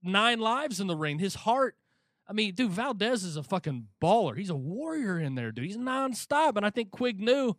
nine 0.03 0.39
lives 0.39 0.79
in 0.79 0.87
the 0.87 0.95
ring. 0.95 1.19
His 1.19 1.35
heart 1.35 1.75
I 2.31 2.33
mean, 2.33 2.53
dude, 2.55 2.71
Valdez 2.71 3.25
is 3.25 3.35
a 3.35 3.43
fucking 3.43 3.87
baller. 4.01 4.37
He's 4.37 4.49
a 4.49 4.55
warrior 4.55 5.19
in 5.19 5.35
there, 5.35 5.51
dude. 5.51 5.65
He's 5.65 5.75
nonstop. 5.75 6.55
And 6.55 6.65
I 6.65 6.69
think 6.69 6.89
Quigg 6.91 7.19
knew, 7.19 7.57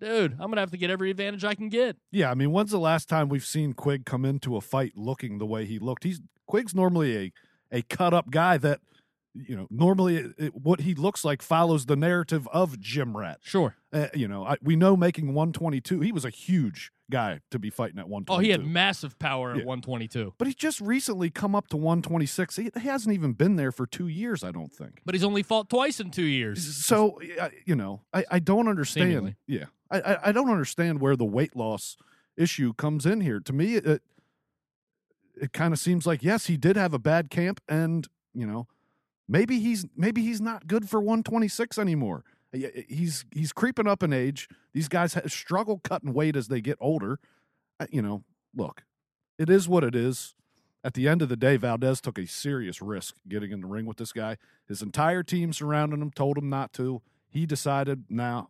dude, 0.00 0.32
I'm 0.32 0.38
going 0.38 0.54
to 0.54 0.60
have 0.60 0.72
to 0.72 0.76
get 0.76 0.90
every 0.90 1.08
advantage 1.10 1.44
I 1.44 1.54
can 1.54 1.68
get. 1.68 1.96
Yeah, 2.10 2.32
I 2.32 2.34
mean, 2.34 2.50
when's 2.50 2.72
the 2.72 2.80
last 2.80 3.08
time 3.08 3.28
we've 3.28 3.44
seen 3.44 3.72
Quigg 3.74 4.04
come 4.04 4.24
into 4.24 4.56
a 4.56 4.60
fight 4.60 4.94
looking 4.96 5.38
the 5.38 5.46
way 5.46 5.66
he 5.66 5.78
looked? 5.78 6.02
He's 6.02 6.20
Quigg's 6.48 6.74
normally 6.74 7.16
a 7.16 7.32
a 7.72 7.82
cut 7.82 8.12
up 8.12 8.30
guy 8.32 8.58
that 8.58 8.80
you 9.32 9.54
know 9.56 9.68
normally 9.70 10.16
it, 10.16 10.32
it- 10.36 10.54
what 10.56 10.80
he 10.80 10.92
looks 10.96 11.24
like 11.24 11.40
follows 11.40 11.86
the 11.86 11.94
narrative 11.94 12.48
of 12.52 12.80
Jim 12.80 13.16
Rat. 13.16 13.38
Sure. 13.42 13.76
Uh, 13.92 14.08
you 14.14 14.26
know, 14.26 14.44
I, 14.44 14.56
we 14.60 14.74
know 14.74 14.96
making 14.96 15.28
122. 15.28 16.00
He 16.00 16.10
was 16.10 16.24
a 16.24 16.30
huge 16.30 16.90
guy 17.10 17.40
to 17.50 17.58
be 17.58 17.68
fighting 17.70 17.98
at 17.98 18.08
122. 18.08 18.32
Oh, 18.32 18.42
he 18.42 18.50
had 18.50 18.64
massive 18.64 19.18
power 19.18 19.50
at 19.52 19.58
Yeah. 19.58 19.64
122. 19.64 20.34
but 20.38 20.46
he's 20.46 20.54
just 20.54 20.80
recently 20.80 21.28
come 21.30 21.54
up 21.54 21.68
to 21.68 21.76
126. 21.76 22.56
He, 22.56 22.70
he 22.80 22.88
hasn't 22.88 23.12
even 23.14 23.32
been 23.34 23.56
there 23.56 23.72
for 23.72 23.86
two 23.86 24.08
years, 24.08 24.42
I 24.42 24.50
don't 24.52 24.72
think. 24.72 25.00
But 25.04 25.14
he's 25.14 25.24
only 25.24 25.42
fought 25.42 25.68
twice 25.68 26.00
in 26.00 26.10
two 26.10 26.22
years. 26.24 26.84
So 26.86 27.20
you 27.66 27.74
know, 27.76 28.02
I, 28.14 28.24
I 28.30 28.38
don't 28.38 28.68
understand. 28.68 29.10
Seemingly. 29.10 29.36
Yeah, 29.46 29.64
I, 29.90 30.00
I 30.00 30.28
I 30.28 30.32
don't 30.32 30.50
understand 30.50 31.00
where 31.00 31.16
the 31.16 31.24
weight 31.26 31.54
loss 31.56 31.96
issue 32.36 32.72
comes 32.74 33.04
in 33.04 33.20
here. 33.20 33.40
To 33.40 33.52
me, 33.52 33.74
it 33.76 34.02
it 35.40 35.52
kind 35.52 35.72
of 35.72 35.78
seems 35.78 36.06
like 36.06 36.22
yes, 36.22 36.46
he 36.46 36.56
did 36.56 36.76
have 36.76 36.94
a 36.94 36.98
bad 36.98 37.30
camp, 37.30 37.60
and 37.68 38.06
you 38.34 38.46
know, 38.46 38.68
maybe 39.28 39.58
he's 39.60 39.86
maybe 39.96 40.22
he's 40.22 40.40
not 40.40 40.66
good 40.66 40.88
for 40.88 41.00
126 41.00 41.78
anymore. 41.78 42.24
Y- 42.52 42.70
eh, 42.74 42.82
He's 42.88 43.24
he's 43.32 43.52
creeping 43.52 43.86
up 43.86 44.02
in 44.02 44.12
age. 44.12 44.48
These 44.72 44.88
guys 44.88 45.16
struggle 45.26 45.80
cutting 45.82 46.12
weight 46.12 46.36
as 46.36 46.48
they 46.48 46.60
get 46.60 46.78
older. 46.80 47.18
You 47.90 48.02
know, 48.02 48.24
look, 48.54 48.84
it 49.38 49.48
is 49.48 49.68
what 49.68 49.84
it 49.84 49.94
is. 49.94 50.34
At 50.82 50.94
the 50.94 51.08
end 51.08 51.20
of 51.20 51.28
the 51.28 51.36
day, 51.36 51.56
Valdez 51.56 52.00
took 52.00 52.18
a 52.18 52.26
serious 52.26 52.80
risk 52.80 53.16
getting 53.28 53.52
in 53.52 53.60
the 53.60 53.66
ring 53.66 53.84
with 53.84 53.98
this 53.98 54.12
guy. 54.12 54.38
His 54.66 54.80
entire 54.80 55.22
team 55.22 55.52
surrounding 55.52 56.00
him 56.00 56.10
told 56.10 56.38
him 56.38 56.48
not 56.48 56.72
to. 56.74 57.02
He 57.28 57.44
decided, 57.44 58.04
now, 58.08 58.48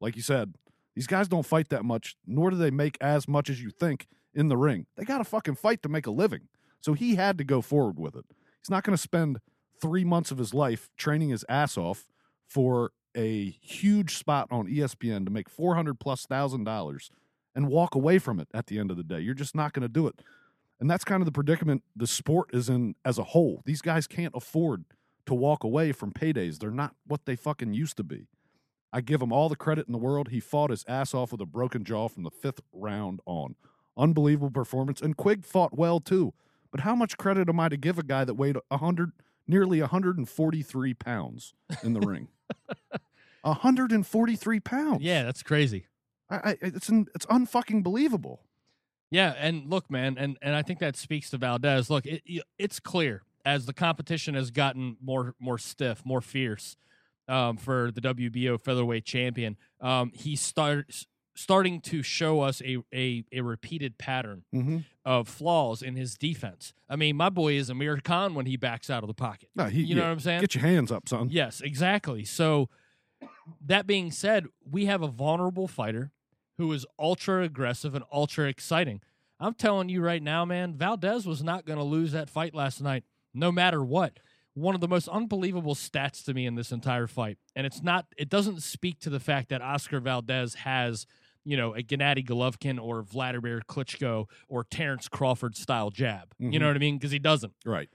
like 0.00 0.14
you 0.14 0.22
said, 0.22 0.54
these 0.94 1.08
guys 1.08 1.26
don't 1.26 1.44
fight 1.44 1.70
that 1.70 1.84
much, 1.84 2.16
nor 2.24 2.50
do 2.50 2.56
they 2.56 2.70
make 2.70 2.96
as 3.00 3.26
much 3.26 3.50
as 3.50 3.60
you 3.60 3.70
think 3.70 4.06
in 4.32 4.48
the 4.48 4.56
ring. 4.56 4.86
They 4.96 5.04
got 5.04 5.18
to 5.18 5.24
fucking 5.24 5.56
fight 5.56 5.82
to 5.82 5.88
make 5.88 6.06
a 6.06 6.12
living. 6.12 6.42
So 6.80 6.92
he 6.92 7.16
had 7.16 7.36
to 7.38 7.44
go 7.44 7.60
forward 7.60 7.98
with 7.98 8.14
it. 8.14 8.26
He's 8.60 8.70
not 8.70 8.84
going 8.84 8.96
to 8.96 9.02
spend 9.02 9.40
three 9.80 10.04
months 10.04 10.30
of 10.30 10.38
his 10.38 10.54
life 10.54 10.88
training 10.96 11.30
his 11.30 11.44
ass 11.48 11.76
off 11.76 12.06
for 12.46 12.92
a 13.16 13.50
huge 13.60 14.16
spot 14.16 14.48
on 14.50 14.66
ESPN 14.66 15.24
to 15.24 15.30
make 15.30 15.48
400 15.48 15.98
plus 15.98 16.26
thousand 16.26 16.64
dollars 16.64 17.10
and 17.54 17.68
walk 17.68 17.94
away 17.94 18.18
from 18.18 18.40
it 18.40 18.48
at 18.54 18.66
the 18.66 18.78
end 18.78 18.90
of 18.90 18.96
the 18.96 19.02
day. 19.02 19.20
You're 19.20 19.34
just 19.34 19.54
not 19.54 19.72
going 19.72 19.82
to 19.82 19.88
do 19.88 20.06
it. 20.06 20.20
And 20.80 20.90
that's 20.90 21.04
kind 21.04 21.20
of 21.20 21.26
the 21.26 21.32
predicament 21.32 21.82
the 21.94 22.06
sport 22.06 22.50
is 22.52 22.68
in 22.68 22.94
as 23.04 23.18
a 23.18 23.24
whole. 23.24 23.62
These 23.64 23.82
guys 23.82 24.06
can't 24.06 24.34
afford 24.34 24.84
to 25.26 25.34
walk 25.34 25.62
away 25.62 25.92
from 25.92 26.12
paydays. 26.12 26.58
They're 26.58 26.70
not 26.70 26.94
what 27.06 27.26
they 27.26 27.36
fucking 27.36 27.74
used 27.74 27.96
to 27.98 28.02
be. 28.04 28.26
I 28.92 29.00
give 29.00 29.22
him 29.22 29.32
all 29.32 29.48
the 29.48 29.56
credit 29.56 29.86
in 29.86 29.92
the 29.92 29.98
world. 29.98 30.28
He 30.28 30.40
fought 30.40 30.70
his 30.70 30.84
ass 30.88 31.14
off 31.14 31.32
with 31.32 31.40
a 31.40 31.46
broken 31.46 31.84
jaw 31.84 32.08
from 32.08 32.24
the 32.24 32.30
fifth 32.30 32.60
round 32.72 33.20
on. 33.26 33.54
Unbelievable 33.96 34.50
performance. 34.50 35.00
And 35.00 35.16
Quigg 35.16 35.44
fought 35.46 35.76
well 35.76 36.00
too. 36.00 36.34
But 36.70 36.80
how 36.80 36.94
much 36.94 37.16
credit 37.16 37.48
am 37.48 37.60
I 37.60 37.68
to 37.68 37.76
give 37.76 37.98
a 37.98 38.02
guy 38.02 38.24
that 38.24 38.34
weighed 38.34 38.56
100, 38.68 39.12
nearly 39.46 39.80
143 39.80 40.94
pounds 40.94 41.54
in 41.82 41.92
the 41.92 42.00
ring? 42.06 42.28
143 43.42 44.60
pounds. 44.60 45.02
Yeah, 45.02 45.24
that's 45.24 45.42
crazy. 45.42 45.86
I, 46.30 46.36
I, 46.36 46.56
it's 46.60 46.88
un, 46.88 47.06
it's 47.14 47.26
unfucking 47.26 47.82
believable. 47.82 48.42
Yeah, 49.10 49.34
and 49.36 49.68
look, 49.68 49.90
man, 49.90 50.16
and 50.18 50.38
and 50.40 50.56
I 50.56 50.62
think 50.62 50.78
that 50.78 50.96
speaks 50.96 51.30
to 51.30 51.38
Valdez. 51.38 51.90
Look, 51.90 52.06
it, 52.06 52.22
it's 52.58 52.80
clear 52.80 53.22
as 53.44 53.66
the 53.66 53.74
competition 53.74 54.34
has 54.34 54.50
gotten 54.50 54.96
more 55.02 55.34
more 55.38 55.58
stiff, 55.58 56.02
more 56.04 56.20
fierce, 56.22 56.76
um, 57.28 57.56
for 57.56 57.90
the 57.90 58.00
WBO 58.00 58.60
featherweight 58.60 59.04
champion. 59.04 59.56
Um, 59.80 60.12
he 60.14 60.36
starts 60.36 61.06
starting 61.34 61.80
to 61.80 62.02
show 62.02 62.40
us 62.40 62.60
a, 62.62 62.78
a, 62.94 63.24
a 63.32 63.40
repeated 63.40 63.96
pattern 63.98 64.44
Mm-hmm. 64.54 64.78
of 65.04 65.28
flaws 65.28 65.82
in 65.82 65.96
his 65.96 66.16
defense. 66.16 66.74
I 66.88 66.96
mean, 66.96 67.16
my 67.16 67.30
boy 67.30 67.54
is 67.54 67.70
Amir 67.70 67.98
Khan 67.98 68.34
when 68.34 68.46
he 68.46 68.56
backs 68.56 68.90
out 68.90 69.02
of 69.02 69.08
the 69.08 69.14
pocket. 69.14 69.48
No, 69.56 69.64
he, 69.64 69.82
You 69.82 69.94
know 69.94 70.02
yeah, 70.02 70.08
what 70.08 70.12
I'm 70.12 70.20
saying? 70.20 70.40
Get 70.42 70.54
your 70.54 70.62
hands 70.62 70.92
up, 70.92 71.08
son. 71.08 71.28
Yes, 71.30 71.60
exactly. 71.62 72.24
So 72.24 72.68
that 73.64 73.86
being 73.86 74.10
said, 74.10 74.46
we 74.70 74.86
have 74.86 75.02
a 75.02 75.08
vulnerable 75.08 75.68
fighter 75.68 76.10
who 76.58 76.70
is 76.72 76.84
ultra 76.98 77.42
aggressive 77.42 77.94
and 77.94 78.04
ultra 78.12 78.46
exciting. 78.48 79.00
I'm 79.40 79.54
telling 79.54 79.88
you 79.88 80.00
right 80.02 80.22
now, 80.22 80.44
man, 80.44 80.74
Valdez 80.74 81.26
was 81.26 81.42
not 81.42 81.64
going 81.64 81.78
to 81.78 81.84
lose 81.84 82.12
that 82.12 82.30
fight 82.30 82.54
last 82.54 82.80
night, 82.80 83.04
no 83.34 83.50
matter 83.50 83.82
what. 83.82 84.18
One 84.54 84.74
of 84.74 84.80
the 84.82 84.88
most 84.88 85.08
unbelievable 85.08 85.74
stats 85.74 86.22
to 86.26 86.34
me 86.34 86.44
in 86.46 86.56
this 86.56 86.72
entire 86.72 87.06
fight, 87.06 87.38
and 87.56 87.66
it's 87.66 87.82
not. 87.82 88.04
It 88.18 88.28
doesn't 88.28 88.62
speak 88.62 89.00
to 89.00 89.08
the 89.10 89.18
fact 89.18 89.48
that 89.48 89.62
Oscar 89.62 89.98
Valdez 89.98 90.54
has, 90.56 91.06
you 91.44 91.56
know, 91.56 91.74
a 91.74 91.82
Gennady 91.82 92.24
Golovkin 92.26 92.80
or 92.80 93.02
Vladimir 93.02 93.60
Klitschko 93.68 94.26
or 94.48 94.64
Terrence 94.64 95.08
Crawford 95.08 95.56
style 95.56 95.90
jab. 95.90 96.34
You 96.38 96.50
Mhm. 96.50 96.60
know 96.60 96.66
what 96.68 96.76
I 96.76 96.78
mean? 96.80 96.96
Because 96.98 97.10
he 97.10 97.18
doesn't. 97.18 97.54
Right. 97.64 97.88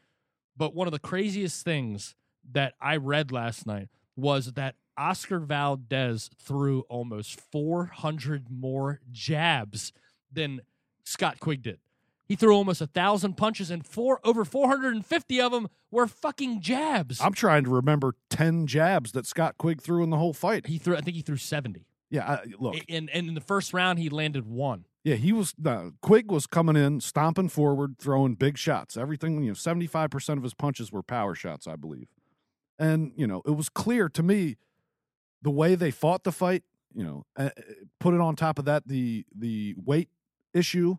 But 0.55 0.73
one 0.75 0.87
of 0.87 0.91
the 0.91 0.99
craziest 0.99 1.63
things 1.63 2.15
that 2.51 2.73
I 2.81 2.97
read 2.97 3.31
last 3.31 3.65
night 3.67 3.89
was 4.15 4.53
that 4.53 4.75
Oscar 4.97 5.39
Valdez 5.39 6.29
threw 6.39 6.81
almost 6.89 7.39
400 7.39 8.49
more 8.49 8.99
jabs 9.11 9.93
than 10.31 10.61
Scott 11.03 11.39
Quigg 11.39 11.61
did. 11.61 11.79
He 12.25 12.35
threw 12.35 12.53
almost 12.53 12.81
a 12.81 12.87
thousand 12.87 13.37
punches, 13.37 13.71
and 13.71 13.85
four 13.85 14.19
over 14.25 14.43
450 14.43 15.39
of 15.39 15.53
them 15.53 15.69
were 15.91 16.07
fucking 16.07 16.59
jabs. 16.59 17.21
I'm 17.21 17.33
trying 17.33 17.63
to 17.63 17.69
remember 17.69 18.15
ten 18.29 18.67
jabs 18.67 19.13
that 19.13 19.25
Scott 19.25 19.57
Quigg 19.57 19.81
threw 19.81 20.03
in 20.03 20.09
the 20.09 20.17
whole 20.17 20.33
fight. 20.33 20.67
he 20.67 20.77
threw, 20.77 20.97
I 20.97 21.01
think 21.01 21.15
he 21.15 21.21
threw 21.21 21.37
70. 21.37 21.86
Yeah, 22.09 22.25
I, 22.25 22.39
look, 22.59 22.75
And, 22.89 23.09
and 23.09 23.27
in 23.27 23.33
the 23.33 23.41
first 23.41 23.73
round, 23.73 23.99
he 23.99 24.09
landed 24.09 24.45
one. 24.47 24.85
yeah, 25.03 25.15
he 25.15 25.33
was. 25.33 25.53
Uh, 25.63 25.89
Quigg 26.01 26.31
was 26.31 26.47
coming 26.47 26.75
in, 26.75 27.01
stomping 27.01 27.49
forward, 27.49 27.95
throwing 27.99 28.35
big 28.35 28.57
shots. 28.57 28.95
Everything, 28.95 29.41
you 29.43 29.49
know, 29.49 29.53
seventy 29.53 29.87
five 29.87 30.09
percent 30.09 30.37
of 30.37 30.43
his 30.43 30.53
punches 30.53 30.91
were 30.91 31.03
power 31.03 31.35
shots, 31.35 31.67
I 31.67 31.75
believe. 31.75 32.07
And 32.79 33.11
you 33.15 33.27
know, 33.27 33.41
it 33.45 33.51
was 33.51 33.67
clear 33.69 34.07
to 34.09 34.23
me 34.23 34.55
the 35.41 35.51
way 35.51 35.75
they 35.75 35.91
fought 35.91 36.23
the 36.23 36.31
fight. 36.31 36.63
You 36.95 37.03
know, 37.03 37.25
uh, 37.35 37.49
put 37.99 38.13
it 38.13 38.21
on 38.21 38.35
top 38.35 38.57
of 38.57 38.65
that 38.65 38.87
the 38.87 39.25
the 39.37 39.75
weight 39.83 40.09
issue. 40.53 40.95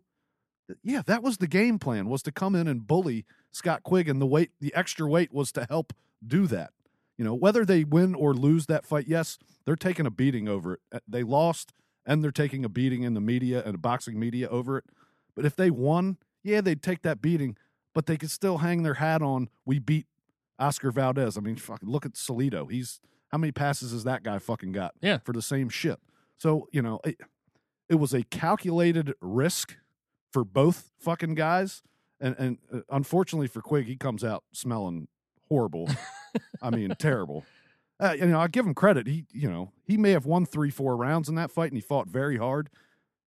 Yeah, 0.82 1.00
that 1.06 1.22
was 1.22 1.38
the 1.38 1.46
game 1.46 1.78
plan 1.78 2.08
was 2.10 2.22
to 2.24 2.32
come 2.32 2.54
in 2.54 2.68
and 2.68 2.86
bully 2.86 3.24
Scott 3.50 3.82
Quigg, 3.82 4.08
and 4.10 4.20
the 4.20 4.26
weight, 4.26 4.50
the 4.60 4.74
extra 4.74 5.08
weight, 5.08 5.32
was 5.32 5.50
to 5.52 5.66
help 5.70 5.94
do 6.26 6.46
that. 6.48 6.70
You 7.16 7.24
know, 7.24 7.34
whether 7.34 7.64
they 7.64 7.84
win 7.84 8.14
or 8.14 8.34
lose 8.34 8.66
that 8.66 8.84
fight, 8.84 9.06
yes, 9.08 9.38
they're 9.68 9.76
taking 9.76 10.06
a 10.06 10.10
beating 10.10 10.48
over 10.48 10.74
it. 10.74 10.80
Uh, 10.90 11.00
They 11.06 11.22
lost, 11.22 11.74
and 12.06 12.24
they're 12.24 12.30
taking 12.30 12.64
a 12.64 12.68
beating 12.70 13.02
in 13.02 13.12
the 13.12 13.20
media 13.20 13.62
and 13.64 13.74
the 13.74 13.78
boxing 13.78 14.18
media 14.18 14.48
over 14.48 14.78
it. 14.78 14.84
But 15.36 15.44
if 15.44 15.54
they 15.54 15.70
won, 15.70 16.16
yeah, 16.42 16.62
they'd 16.62 16.82
take 16.82 17.02
that 17.02 17.20
beating, 17.20 17.54
but 17.94 18.06
they 18.06 18.16
could 18.16 18.30
still 18.30 18.58
hang 18.58 18.82
their 18.82 18.94
hat 18.94 19.20
on. 19.20 19.50
We 19.66 19.78
beat 19.78 20.06
Oscar 20.58 20.90
Valdez. 20.90 21.36
I 21.36 21.40
mean, 21.42 21.56
fucking 21.56 21.88
look 21.88 22.06
at 22.06 22.14
Salido. 22.14 22.70
He's 22.70 22.98
how 23.28 23.36
many 23.36 23.52
passes 23.52 23.92
has 23.92 24.04
that 24.04 24.22
guy 24.22 24.38
fucking 24.38 24.72
got? 24.72 24.94
Yeah. 25.02 25.18
for 25.18 25.32
the 25.34 25.42
same 25.42 25.68
shit. 25.68 25.98
So 26.38 26.66
you 26.72 26.80
know, 26.80 27.00
it, 27.04 27.20
it 27.90 27.96
was 27.96 28.14
a 28.14 28.22
calculated 28.22 29.12
risk 29.20 29.76
for 30.32 30.44
both 30.44 30.90
fucking 30.98 31.34
guys, 31.34 31.82
and 32.18 32.34
and 32.38 32.58
uh, 32.72 32.80
unfortunately 32.90 33.48
for 33.48 33.60
Quigg, 33.60 33.86
he 33.86 33.96
comes 33.96 34.24
out 34.24 34.44
smelling 34.52 35.08
horrible. 35.48 35.88
I 36.62 36.70
mean, 36.70 36.94
terrible. 36.98 37.44
Uh, 38.00 38.14
you 38.18 38.26
know, 38.26 38.40
I 38.40 38.48
give 38.48 38.64
him 38.66 38.74
credit. 38.74 39.06
He, 39.06 39.26
you 39.32 39.50
know, 39.50 39.72
he 39.84 39.96
may 39.96 40.10
have 40.12 40.24
won 40.26 40.46
three, 40.46 40.70
four 40.70 40.96
rounds 40.96 41.28
in 41.28 41.34
that 41.34 41.50
fight, 41.50 41.70
and 41.72 41.76
he 41.76 41.80
fought 41.80 42.08
very 42.08 42.36
hard. 42.36 42.70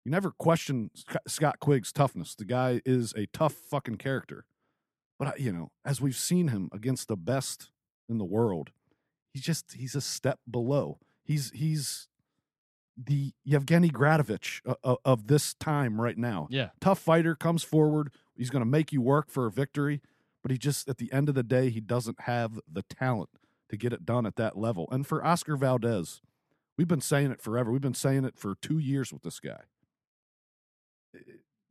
You 0.05 0.11
never 0.13 0.31
question 0.31 0.91
Scott 1.27 1.61
Quigg's 1.61 1.93
toughness. 1.93 2.35
The 2.35 2.45
guy 2.45 2.81
is 2.85 3.13
a 3.17 3.27
tough 3.27 3.55
fucking 3.55 3.97
character. 3.97 4.45
But 5.19 5.29
I- 5.29 5.37
you 5.39 5.53
know, 5.53 5.71
as 5.85 6.01
we've 6.01 6.17
seen 6.17 6.49
him 6.49 6.69
against 6.73 7.09
the 7.09 7.17
best 7.17 7.71
in 8.09 8.19
the 8.19 8.25
world, 8.25 8.71
he's 9.33 9.43
just 9.43 9.75
he's 9.75 9.95
a 9.95 10.01
step 10.01 10.41
below. 10.51 10.99
He's 11.23 11.51
he's 11.53 12.09
the 13.03 13.33
Yevgeny 13.45 13.89
Gradovich 13.91 14.61
of, 14.67 14.77
of, 14.85 14.99
of 15.05 15.27
this 15.27 15.55
time 15.55 16.01
right 16.01 16.19
now. 16.19 16.49
Yeah. 16.51 16.71
Tough 16.81 16.99
fighter 16.99 17.35
comes 17.35 17.63
forward. 17.63 18.11
He's 18.37 18.51
going 18.51 18.61
to 18.65 18.69
make 18.71 18.93
you 18.93 19.01
work 19.01 19.31
for 19.31 19.47
a 19.47 19.51
victory, 19.51 20.03
but 20.43 20.51
he 20.51 20.59
just 20.59 20.89
at 20.89 20.99
the 20.99 21.11
end 21.13 21.29
of 21.31 21.35
the 21.35 21.43
day 21.43 21.71
he 21.71 21.81
doesn't 21.81 22.23
have 22.23 22.61
the 22.71 22.83
talent 22.83 23.31
to 23.71 23.77
get 23.77 23.93
it 23.93 24.05
done 24.05 24.27
at 24.27 24.37
that 24.37 24.59
level. 24.59 24.87
And 24.93 25.07
for 25.07 25.25
Oscar 25.25 25.57
Valdez, 25.57 26.21
we've 26.77 26.89
been 26.89 27.01
saying 27.01 27.31
it 27.31 27.41
forever. 27.41 27.73
We've 27.73 27.81
been 27.81 27.95
saying 27.95 28.25
it 28.25 28.37
for 28.37 28.55
2 28.61 28.79
years 28.79 29.13
with 29.13 29.23
this 29.23 29.41
guy. 29.41 29.63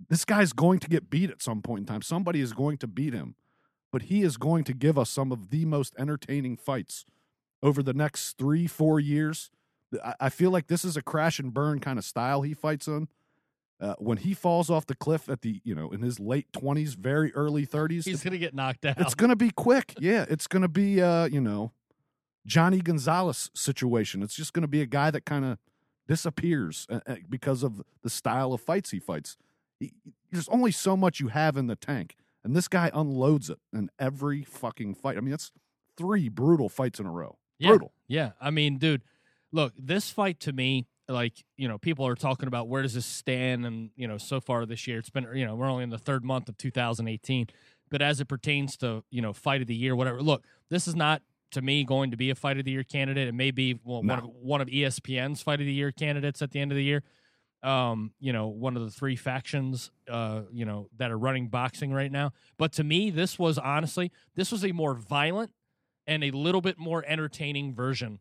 This 0.10 0.26
guy's 0.26 0.54
going 0.54 0.80
to 0.80 0.88
get 0.90 1.10
beat 1.10 1.30
at 1.30 1.42
some 1.42 1.62
point 1.62 1.82
in 1.82 1.86
time. 1.86 2.02
Somebody 2.02 2.40
is 2.42 2.54
going 2.54 2.78
to 2.80 2.88
beat 2.88 3.14
him, 3.14 3.36
but 3.92 4.04
he 4.04 4.22
is 4.24 4.38
going 4.38 4.64
to 4.66 4.74
give 4.74 4.98
us 4.98 5.10
some 5.10 5.32
of 5.32 5.50
the 5.50 5.66
most 5.66 5.94
entertaining 6.00 6.58
fights 6.58 7.06
over 7.62 7.84
the 7.84 7.94
next 7.94 8.38
three, 8.38 8.66
four 8.66 9.00
years. 9.00 9.52
I- 10.20 10.30
feel 10.30 10.52
like 10.52 10.68
this 10.68 10.86
is 10.86 10.96
a 10.96 11.02
crash 11.02 11.40
and 11.40 11.54
burn 11.54 11.80
kind 11.80 12.00
of 12.00 12.06
style 12.06 12.42
he 12.44 12.54
fights 12.54 12.88
in. 12.88 13.08
Uh, 13.82 13.96
when 13.98 14.18
he 14.18 14.34
falls 14.34 14.70
off 14.70 14.86
the 14.86 14.96
cliff 14.96 15.30
at 15.30 15.42
the, 15.42 15.62
you 15.64 15.74
know, 15.74 15.90
in 15.90 16.02
his 16.02 16.20
late 16.20 16.52
20s, 16.52 16.96
very 16.98 17.34
early 17.34 17.66
30s, 17.66 18.04
He's 18.06 18.22
going 18.24 18.34
to 18.34 18.38
get 18.38 18.54
knocked 18.54 18.86
out. 18.86 19.00
it's 19.00 19.16
going 19.16 19.30
to 19.30 19.38
be 19.38 19.52
quick. 19.52 19.94
Yeah, 20.00 20.26
it's 20.30 20.48
going 20.48 20.64
to 20.64 20.68
be, 20.68 21.02
uh, 21.02 21.26
you 21.26 21.40
know, 21.40 21.72
Johnny 22.50 22.80
Gonzalez 22.80 23.52
situation. 23.54 24.24
It's 24.24 24.36
just 24.36 24.54
going 24.54 24.64
to 24.64 24.68
be 24.68 24.82
a 24.82 24.88
guy 24.88 25.12
that 25.12 25.24
kind 25.24 25.46
of 25.46 25.60
disappears 26.08 26.88
uh, 26.90 27.00
uh, 27.06 27.16
because 27.30 27.62
of 27.62 27.84
the 28.02 28.10
style 28.10 28.54
of 28.54 28.60
fights 28.60 28.90
he 28.90 29.00
fights. 29.00 29.38
He, 29.80 29.94
there's 30.32 30.50
only 30.50 30.72
so 30.72 30.98
much 30.98 31.20
you 31.20 31.28
have 31.28 31.56
in 31.56 31.68
the 31.68 31.76
tank, 31.76 32.16
and 32.44 32.56
this 32.56 32.68
guy 32.68 32.90
unloads 32.92 33.52
it 33.52 33.60
in 33.72 33.92
every 34.00 34.44
fucking 34.44 34.96
fight. 34.96 35.16
I 35.16 35.22
mean, 35.22 35.30
that's 35.30 35.52
three 35.96 36.28
brutal 36.28 36.70
fights 36.70 37.00
in 37.00 37.06
a 37.06 37.12
row. 37.12 37.38
Yeah. 37.60 37.70
Brutal. 37.70 37.94
Yeah, 38.08 38.32
I 38.42 38.50
mean, 38.50 38.80
dude, 38.80 39.04
look, 39.52 39.74
this 39.78 40.10
fight 40.10 40.40
to 40.42 40.52
me, 40.52 40.88
like 41.08 41.46
you 41.56 41.68
know, 41.68 41.78
people 41.78 42.08
are 42.08 42.16
talking 42.16 42.48
about 42.48 42.68
where 42.68 42.82
does 42.82 42.96
this 42.96 43.06
stand, 43.06 43.64
and 43.64 43.92
you 43.96 44.08
know, 44.08 44.18
so 44.18 44.42
far 44.42 44.66
this 44.66 44.88
year, 44.88 44.98
it's 44.98 45.12
been 45.12 45.28
you 45.36 45.46
know, 45.46 45.56
we're 45.56 45.70
only 45.70 45.84
in 45.84 45.92
the 45.92 46.00
third 46.00 46.26
month 46.26 46.50
of 46.50 46.58
2018, 46.58 47.48
but 47.92 48.02
as 48.02 48.20
it 48.20 48.26
pertains 48.26 48.76
to 48.78 49.04
you 49.12 49.22
know, 49.22 49.34
fight 49.34 49.62
of 49.62 49.68
the 49.68 49.76
year, 49.76 49.96
whatever. 49.96 50.20
Look, 50.20 50.46
this 50.70 50.88
is 50.88 50.96
not 50.96 51.22
to 51.52 51.62
me 51.62 51.84
going 51.84 52.12
to 52.12 52.18
be 52.18 52.30
a 52.30 52.36
fight 52.36 52.58
of 52.60 52.66
the 52.66 52.72
year 52.72 52.84
candidate. 52.84 53.28
It 53.28 53.34
may 53.34 53.52
be 53.52 53.80
well, 53.84 54.04
No. 54.04 54.14
one 54.16 54.24
of 54.24 54.30
one 54.42 54.62
of 54.62 54.68
ESPN's 54.68 55.42
fight 55.42 55.60
of 55.60 55.66
the 55.66 55.74
year 55.74 55.92
candidates 55.92 56.42
at 56.42 56.52
the 56.52 56.60
end 56.60 56.72
of 56.72 56.76
the 56.76 56.84
year. 56.84 57.04
Um, 57.62 58.14
you 58.22 58.32
know, 58.32 58.48
one 58.48 58.78
of 58.78 58.84
the 58.84 58.90
three 58.92 59.18
factions, 59.18 59.92
uh, 60.10 60.44
you 60.54 60.64
know, 60.64 60.90
that 60.98 61.12
are 61.12 61.18
running 61.18 61.50
boxing 61.50 61.92
right 61.92 62.12
now. 62.12 62.32
But 62.58 62.72
to 62.74 62.84
me, 62.86 63.10
this 63.10 63.38
was 63.38 63.58
honestly, 63.58 64.12
this 64.36 64.52
was 64.52 64.64
a 64.64 64.72
more 64.72 64.94
violent 64.94 65.52
and 66.08 66.24
a 66.24 66.32
little 66.32 66.62
bit 66.62 66.80
more 66.80 67.04
entertaining 67.06 67.74
version 67.76 68.20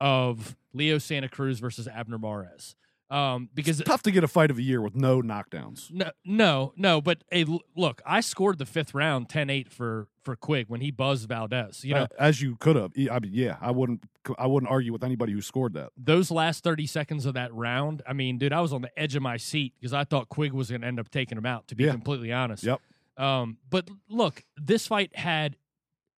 of 0.00 0.56
Leo 0.72 0.98
Santa 0.98 1.28
Cruz 1.28 1.58
versus 1.60 1.86
Abner 1.86 2.18
Mares. 2.18 2.74
Um, 3.12 3.50
because 3.52 3.78
It's 3.78 3.86
tough 3.88 4.02
to 4.04 4.10
get 4.10 4.24
a 4.24 4.28
fight 4.28 4.50
of 4.50 4.56
the 4.56 4.62
year 4.64 4.80
with 4.80 4.94
no 4.96 5.20
knockdowns. 5.20 5.90
no, 5.92 6.10
no, 6.24 6.72
no, 6.76 7.00
but 7.02 7.22
hey, 7.30 7.44
look, 7.76 8.00
I 8.06 8.20
scored 8.22 8.56
the 8.58 8.64
fifth 8.64 8.94
round 8.94 9.28
10-8 9.28 9.68
for 9.70 10.08
for 10.22 10.34
Quigg 10.36 10.68
when 10.68 10.80
he 10.80 10.90
buzzed 10.90 11.28
Valdez. 11.28 11.84
You 11.84 11.94
know, 11.94 12.06
as 12.18 12.40
you 12.40 12.56
could 12.56 12.76
have. 12.76 12.92
I 13.10 13.18
mean, 13.18 13.32
yeah, 13.34 13.56
I 13.60 13.70
wouldn't. 13.72 14.04
I 14.38 14.46
wouldn't 14.46 14.70
argue 14.70 14.92
with 14.92 15.04
anybody 15.04 15.32
who 15.32 15.42
scored 15.42 15.74
that. 15.74 15.90
those 15.96 16.30
last 16.30 16.62
30 16.64 16.86
seconds 16.86 17.26
of 17.26 17.34
that 17.34 17.52
round, 17.52 18.02
I 18.06 18.12
mean, 18.14 18.38
dude, 18.38 18.52
I 18.52 18.60
was 18.60 18.72
on 18.72 18.80
the 18.82 18.98
edge 18.98 19.14
of 19.16 19.22
my 19.22 19.36
seat 19.36 19.74
because 19.78 19.92
I 19.92 20.04
thought 20.04 20.28
Quigg 20.28 20.52
was 20.52 20.70
going 20.70 20.80
to 20.82 20.86
end 20.86 20.98
up 21.00 21.10
taking 21.10 21.36
him 21.36 21.44
out, 21.44 21.66
to 21.68 21.74
be 21.74 21.84
Yeah. 21.84 21.90
completely 21.90 22.32
honest. 22.32 22.62
Yep. 22.64 22.80
Um, 23.18 23.58
but 23.68 23.90
look, 24.08 24.42
this 24.56 24.86
fight 24.86 25.14
had 25.16 25.56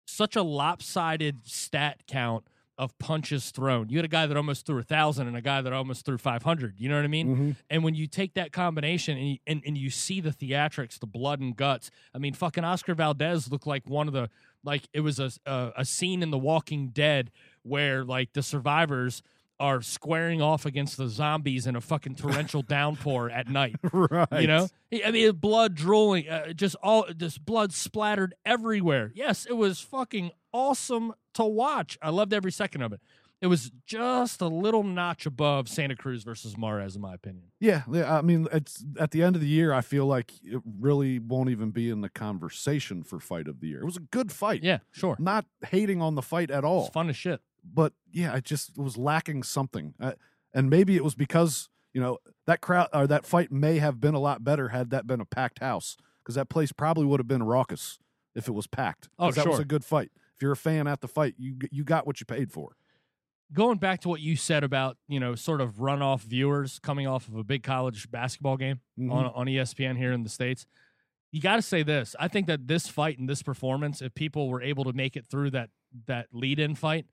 such 0.05 0.35
a 0.35 0.43
lopsided 0.43 1.47
stat 1.47 2.03
count 2.07 2.45
of 2.77 2.97
punches 2.97 3.51
thrown. 3.51 3.89
You 3.89 3.97
had 3.99 4.05
a 4.05 4.09
guy 4.09 4.25
that 4.25 4.35
almost 4.35 4.65
threw 4.65 4.79
a 4.79 4.83
thousand 4.83 5.27
and 5.27 5.37
a 5.37 5.41
guy 5.41 5.61
that 5.61 5.71
almost 5.71 6.05
threw 6.05 6.17
500. 6.17 6.79
You 6.79 6.89
know 6.89 6.95
what 6.95 7.03
I 7.05 7.07
mean? 7.07 7.35
Mhm. 7.37 7.55
And 7.69 7.83
when 7.83 7.93
you 7.93 8.07
take 8.07 8.33
that 8.33 8.51
combination 8.51 9.15
and 9.17 9.29
you, 9.29 9.37
and, 9.45 9.61
and 9.65 9.77
you 9.77 9.89
see 9.91 10.19
the 10.21 10.31
theatrics, 10.31 10.99
the 10.99 11.05
blood 11.05 11.39
and 11.39 11.55
guts, 11.55 11.91
I 12.15 12.17
mean, 12.17 12.33
fucking 12.33 12.63
Oscar 12.63 12.95
Valdez 12.95 13.51
looked 13.51 13.67
like 13.67 13.87
one 13.87 14.07
of 14.07 14.13
the 14.13 14.29
like 14.63 14.83
it 14.93 15.01
was 15.01 15.19
a 15.19 15.31
a, 15.45 15.71
a 15.77 15.85
scene 15.85 16.23
in 16.23 16.31
The 16.31 16.37
Walking 16.39 16.87
Dead 16.89 17.31
where 17.61 18.03
like 18.03 18.33
the 18.33 18.41
survivors 18.41 19.21
are 19.59 19.81
squaring 19.81 20.41
off 20.41 20.65
against 20.65 20.97
the 20.97 21.07
zombies 21.07 21.67
in 21.67 21.75
a 21.75 21.81
fucking 21.81 22.15
torrential 22.15 22.61
downpour 22.67 23.29
at 23.29 23.47
night. 23.47 23.75
right. 23.91 24.41
You 24.41 24.47
know, 24.47 24.67
I 25.05 25.11
mean, 25.11 25.31
blood 25.33 25.75
drooling, 25.75 26.27
uh, 26.27 26.53
just 26.53 26.75
all 26.83 27.05
this 27.15 27.37
blood 27.37 27.73
splattered 27.73 28.35
everywhere. 28.45 29.11
Yes, 29.15 29.45
it 29.45 29.53
was 29.53 29.79
fucking 29.79 30.31
awesome 30.51 31.13
to 31.35 31.43
watch. 31.43 31.97
I 32.01 32.09
loved 32.09 32.33
every 32.33 32.51
second 32.51 32.81
of 32.81 32.93
it. 32.93 32.99
It 33.41 33.47
was 33.47 33.71
just 33.85 34.39
a 34.39 34.47
little 34.47 34.83
notch 34.83 35.25
above 35.25 35.67
Santa 35.67 35.97
Cruz 35.97 36.23
versus 36.23 36.57
Mares, 36.57 36.95
in 36.95 37.01
my 37.01 37.13
opinion. 37.13 37.47
Yeah, 37.59 37.81
yeah. 37.91 38.17
I 38.17 38.21
mean, 38.21 38.47
it's 38.53 38.85
at 38.97 39.11
the 39.11 39.21
end 39.21 39.35
of 39.35 39.41
the 39.41 39.49
year. 39.49 39.73
I 39.73 39.81
feel 39.81 40.05
like 40.05 40.31
it 40.43 40.61
really 40.79 41.19
won't 41.19 41.49
even 41.49 41.71
be 41.71 41.89
in 41.89 41.99
the 41.99 42.07
conversation 42.07 43.03
for 43.03 43.19
fight 43.19 43.49
of 43.49 43.59
the 43.59 43.67
year. 43.67 43.81
It 43.81 43.85
was 43.85 43.97
a 43.97 44.01
good 44.01 44.31
fight. 44.31 44.63
Yeah, 44.63 44.77
sure. 44.91 45.17
Not 45.19 45.45
hating 45.67 46.01
on 46.01 46.15
the 46.15 46.21
fight 46.21 46.51
at 46.51 46.63
all. 46.63 46.85
It's 46.85 46.93
fun 46.93 47.09
as 47.09 47.17
shit. 47.17 47.41
But 47.63 47.93
yeah, 48.11 48.33
I 48.33 48.39
just 48.39 48.77
was 48.77 48.97
lacking 48.97 49.43
something, 49.43 49.93
uh, 49.99 50.13
and 50.53 50.69
maybe 50.69 50.95
it 50.95 51.03
was 51.03 51.15
because 51.15 51.69
you 51.93 52.01
know 52.01 52.17
that 52.47 52.61
crowd 52.61 52.89
or 52.93 53.07
that 53.07 53.25
fight 53.25 53.51
may 53.51 53.79
have 53.79 53.99
been 54.01 54.13
a 54.15 54.19
lot 54.19 54.43
better 54.43 54.69
had 54.69 54.89
that 54.91 55.05
been 55.07 55.21
a 55.21 55.25
packed 55.25 55.59
house 55.59 55.97
because 56.23 56.35
that 56.35 56.49
place 56.49 56.71
probably 56.71 57.05
would 57.05 57.19
have 57.19 57.27
been 57.27 57.43
raucous 57.43 57.99
if 58.35 58.47
it 58.47 58.51
was 58.53 58.67
packed. 58.67 59.09
Oh, 59.19 59.31
that 59.31 59.45
was 59.47 59.59
a 59.59 59.65
good 59.65 59.85
fight. 59.85 60.11
If 60.35 60.41
you're 60.41 60.51
a 60.53 60.57
fan 60.57 60.87
at 60.87 61.01
the 61.01 61.07
fight, 61.07 61.35
you 61.37 61.57
you 61.71 61.83
got 61.83 62.05
what 62.07 62.19
you 62.19 62.25
paid 62.25 62.51
for. 62.51 62.75
Going 63.53 63.77
back 63.77 64.01
to 64.01 64.09
what 64.09 64.19
you 64.19 64.35
said 64.35 64.63
about 64.63 64.97
you 65.07 65.19
know 65.19 65.35
sort 65.35 65.61
of 65.61 65.75
runoff 65.75 66.21
viewers 66.21 66.79
coming 66.79 67.05
off 67.07 67.27
of 67.27 67.35
a 67.35 67.43
big 67.43 67.61
college 67.63 68.09
basketball 68.09 68.57
game 68.57 68.81
Mhm. 68.99 69.11
on 69.11 69.25
on 69.27 69.45
ESPN 69.47 69.95
here 69.97 70.11
in 70.11 70.23
the 70.23 70.29
states. 70.29 70.65
You 71.31 71.41
got 71.41 71.55
to 71.55 71.61
say 71.63 71.81
this. 71.83 72.15
I 72.19 72.27
think 72.27 72.45
that 72.47 72.67
this 72.67 72.87
fight 72.87 73.17
and 73.17 73.27
this 73.27 73.41
performance, 73.41 74.01
if 74.03 74.13
people 74.13 74.49
were 74.49 74.61
able 74.61 74.83
to 74.83 74.93
make 74.93 75.15
it 75.15 75.25
through 75.27 75.51
that 75.51 75.69
that 76.07 76.27
lead-in 76.31 76.73
fight, 76.75 77.05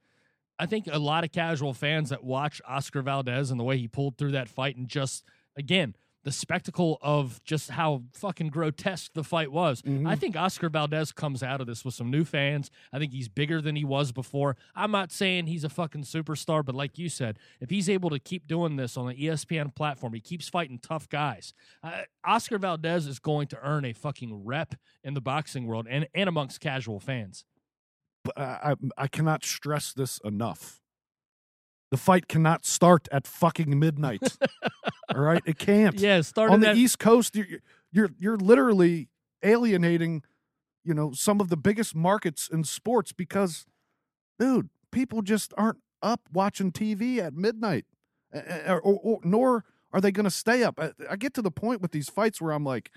I 0.60 0.66
think 0.66 0.86
a 0.90 0.98
lot 0.98 1.24
of 1.24 1.32
casual 1.32 1.72
fans 1.74 2.10
that 2.10 2.22
watch 2.22 2.60
Oscar 2.68 3.02
Valdez 3.02 3.50
and 3.50 3.58
the 3.58 3.64
way 3.64 3.78
he 3.78 3.88
pulled 3.88 4.16
through 4.18 4.32
that 4.32 4.48
fight 4.48 4.76
and 4.76 4.86
just 4.88 5.24
again 5.56 5.96
the 6.22 6.30
spectacle 6.30 6.98
of 7.00 7.42
just 7.44 7.70
how 7.70 8.02
fucking 8.12 8.48
grotesque 8.48 9.10
the 9.14 9.24
fight 9.24 9.50
was. 9.50 9.80
Mhm. 9.80 10.06
I 10.06 10.16
think 10.16 10.36
Oscar 10.36 10.68
Valdez 10.68 11.12
comes 11.12 11.42
out 11.42 11.62
of 11.62 11.66
this 11.66 11.82
with 11.82 11.94
some 11.94 12.10
new 12.10 12.24
fans. 12.26 12.70
I 12.92 12.98
think 12.98 13.12
he's 13.12 13.30
bigger 13.30 13.62
than 13.62 13.74
he 13.74 13.84
was 13.86 14.12
before. 14.12 14.54
I'm 14.76 14.90
not 14.90 15.12
saying 15.12 15.46
he's 15.46 15.64
a 15.64 15.70
fucking 15.70 16.02
superstar, 16.02 16.62
but 16.62 16.74
like 16.74 16.98
you 16.98 17.08
said, 17.08 17.38
if 17.58 17.70
he's 17.70 17.88
able 17.88 18.10
to 18.10 18.18
keep 18.18 18.46
doing 18.46 18.76
this 18.76 18.98
on 18.98 19.06
the 19.08 19.14
ESPN 19.14 19.70
platform, 19.74 20.12
he 20.12 20.20
keeps 20.20 20.46
fighting 20.46 20.78
tough 20.78 21.08
guys. 21.08 21.54
Uh, 21.82 22.02
Oscar 22.22 22.58
Valdez 22.58 23.06
is 23.06 23.18
going 23.18 23.46
to 23.48 23.58
earn 23.62 23.86
a 23.86 23.94
fucking 23.94 24.44
rep 24.44 24.74
in 25.02 25.14
the 25.14 25.22
boxing 25.22 25.66
world 25.66 25.86
and, 25.88 26.06
and 26.14 26.28
amongst 26.28 26.60
casual 26.60 27.00
fans. 27.00 27.46
But 28.24 28.38
uh, 28.38 28.58
I, 28.62 28.74
I 28.98 29.06
cannot 29.08 29.44
stress 29.44 29.92
this 29.92 30.18
enough. 30.24 30.80
The 31.90 31.96
fight 31.96 32.28
cannot 32.28 32.64
start 32.64 33.08
at 33.10 33.26
fucking 33.26 33.76
midnight. 33.78 34.36
All 35.14 35.20
right, 35.20 35.42
it 35.44 35.58
can't. 35.58 35.98
Yeah, 35.98 36.20
starting 36.20 36.54
on 36.54 36.60
the 36.60 36.68
that, 36.68 36.76
East 36.76 36.98
Coast, 36.98 37.34
you're, 37.34 37.46
you're 37.90 38.10
you're 38.18 38.36
literally 38.36 39.08
alienating, 39.42 40.22
you 40.84 40.94
know, 40.94 41.12
some 41.12 41.40
of 41.40 41.48
the 41.48 41.56
biggest 41.56 41.96
markets 41.96 42.48
in 42.52 42.62
sports 42.62 43.12
because, 43.12 43.66
dude, 44.38 44.68
people 44.92 45.22
just 45.22 45.52
aren't 45.56 45.78
up 46.02 46.20
watching 46.32 46.70
TV 46.70 47.18
at 47.18 47.34
midnight, 47.34 47.86
a- 48.32 48.74
or, 48.74 48.80
or, 48.80 49.20
nor 49.24 49.64
are 49.92 50.00
they 50.00 50.12
going 50.12 50.24
to 50.24 50.30
stay 50.30 50.62
up. 50.62 50.78
I, 50.78 50.92
I 51.10 51.16
get 51.16 51.34
to 51.34 51.42
the 51.42 51.50
point 51.50 51.80
with 51.80 51.90
these 51.90 52.08
fights 52.08 52.40
where 52.40 52.52
I'm 52.52 52.64
like, 52.64 52.92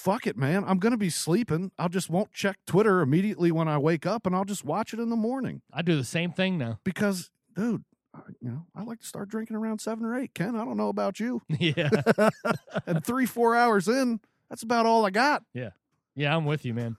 fuck 0.00 0.26
it, 0.26 0.36
man, 0.36 0.64
I'm 0.66 0.78
going 0.78 0.92
to 0.92 0.98
be 0.98 1.10
sleeping. 1.10 1.70
I'll 1.78 1.88
just 1.88 2.08
won't 2.10 2.32
check 2.32 2.58
Twitter 2.66 3.00
immediately 3.00 3.52
when 3.52 3.68
I 3.68 3.78
wake 3.78 4.06
up, 4.06 4.26
and 4.26 4.34
I'll 4.34 4.44
just 4.44 4.64
watch 4.64 4.92
it 4.94 5.00
in 5.00 5.10
the 5.10 5.16
morning 5.16 5.62
I 5.72 5.82
do 5.82 5.96
the 5.96 6.04
same 6.04 6.32
thing 6.32 6.58
now. 6.58 6.78
because, 6.84 7.30
dude. 7.54 7.84
I- 8.12 8.20
You 8.40 8.50
know, 8.50 8.66
I 8.74 8.82
like 8.82 8.98
to 9.00 9.06
start 9.06 9.28
drinking 9.28 9.54
around 9.56 9.80
seven 9.80 10.04
or 10.04 10.18
eight. 10.18 10.34
Ken, 10.34 10.56
I 10.56 10.64
don't 10.64 10.76
know 10.76 10.88
about 10.88 11.20
you. 11.20 11.42
yeah. 11.48 11.90
and 12.86 13.04
three, 13.04 13.24
four 13.26 13.54
hours 13.54 13.86
in, 13.86 14.18
that's 14.48 14.64
about 14.64 14.84
all 14.84 15.06
I 15.06 15.10
got. 15.10 15.44
Yeah, 15.54 15.70
Yeah, 16.16 16.36
I'm 16.36 16.44
with 16.44 16.64
you, 16.64 16.74
man. 16.74 16.96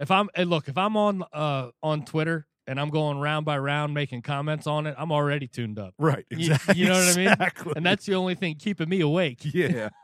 If 0.00 0.10
I'm 0.10 0.28
hey, 0.34 0.44
look, 0.44 0.66
if 0.66 0.76
I'm 0.76 0.96
on 0.96 1.22
uh 1.32 1.70
on 1.80 2.04
Twitter 2.04 2.48
and 2.66 2.80
I'm 2.80 2.88
going 2.90 3.18
round 3.20 3.46
by 3.46 3.56
round 3.56 3.94
making 3.94 4.22
comments 4.22 4.66
on 4.66 4.88
it, 4.88 4.96
I'm 4.98 5.12
already 5.12 5.46
tuned 5.46 5.78
up. 5.78 5.94
Right. 5.96 6.24
You- 6.30 6.38
Exactly. 6.52 6.74
you 6.76 6.86
know 6.88 6.94
what 6.94 7.14
I 7.14 7.16
mean? 7.16 7.28
Exactly. 7.28 7.72
And 7.76 7.86
that's 7.86 8.04
the 8.06 8.14
only 8.16 8.34
thing 8.34 8.56
keeping 8.56 8.88
me 8.88 9.00
awake. 9.00 9.42
yeah. 9.44 9.90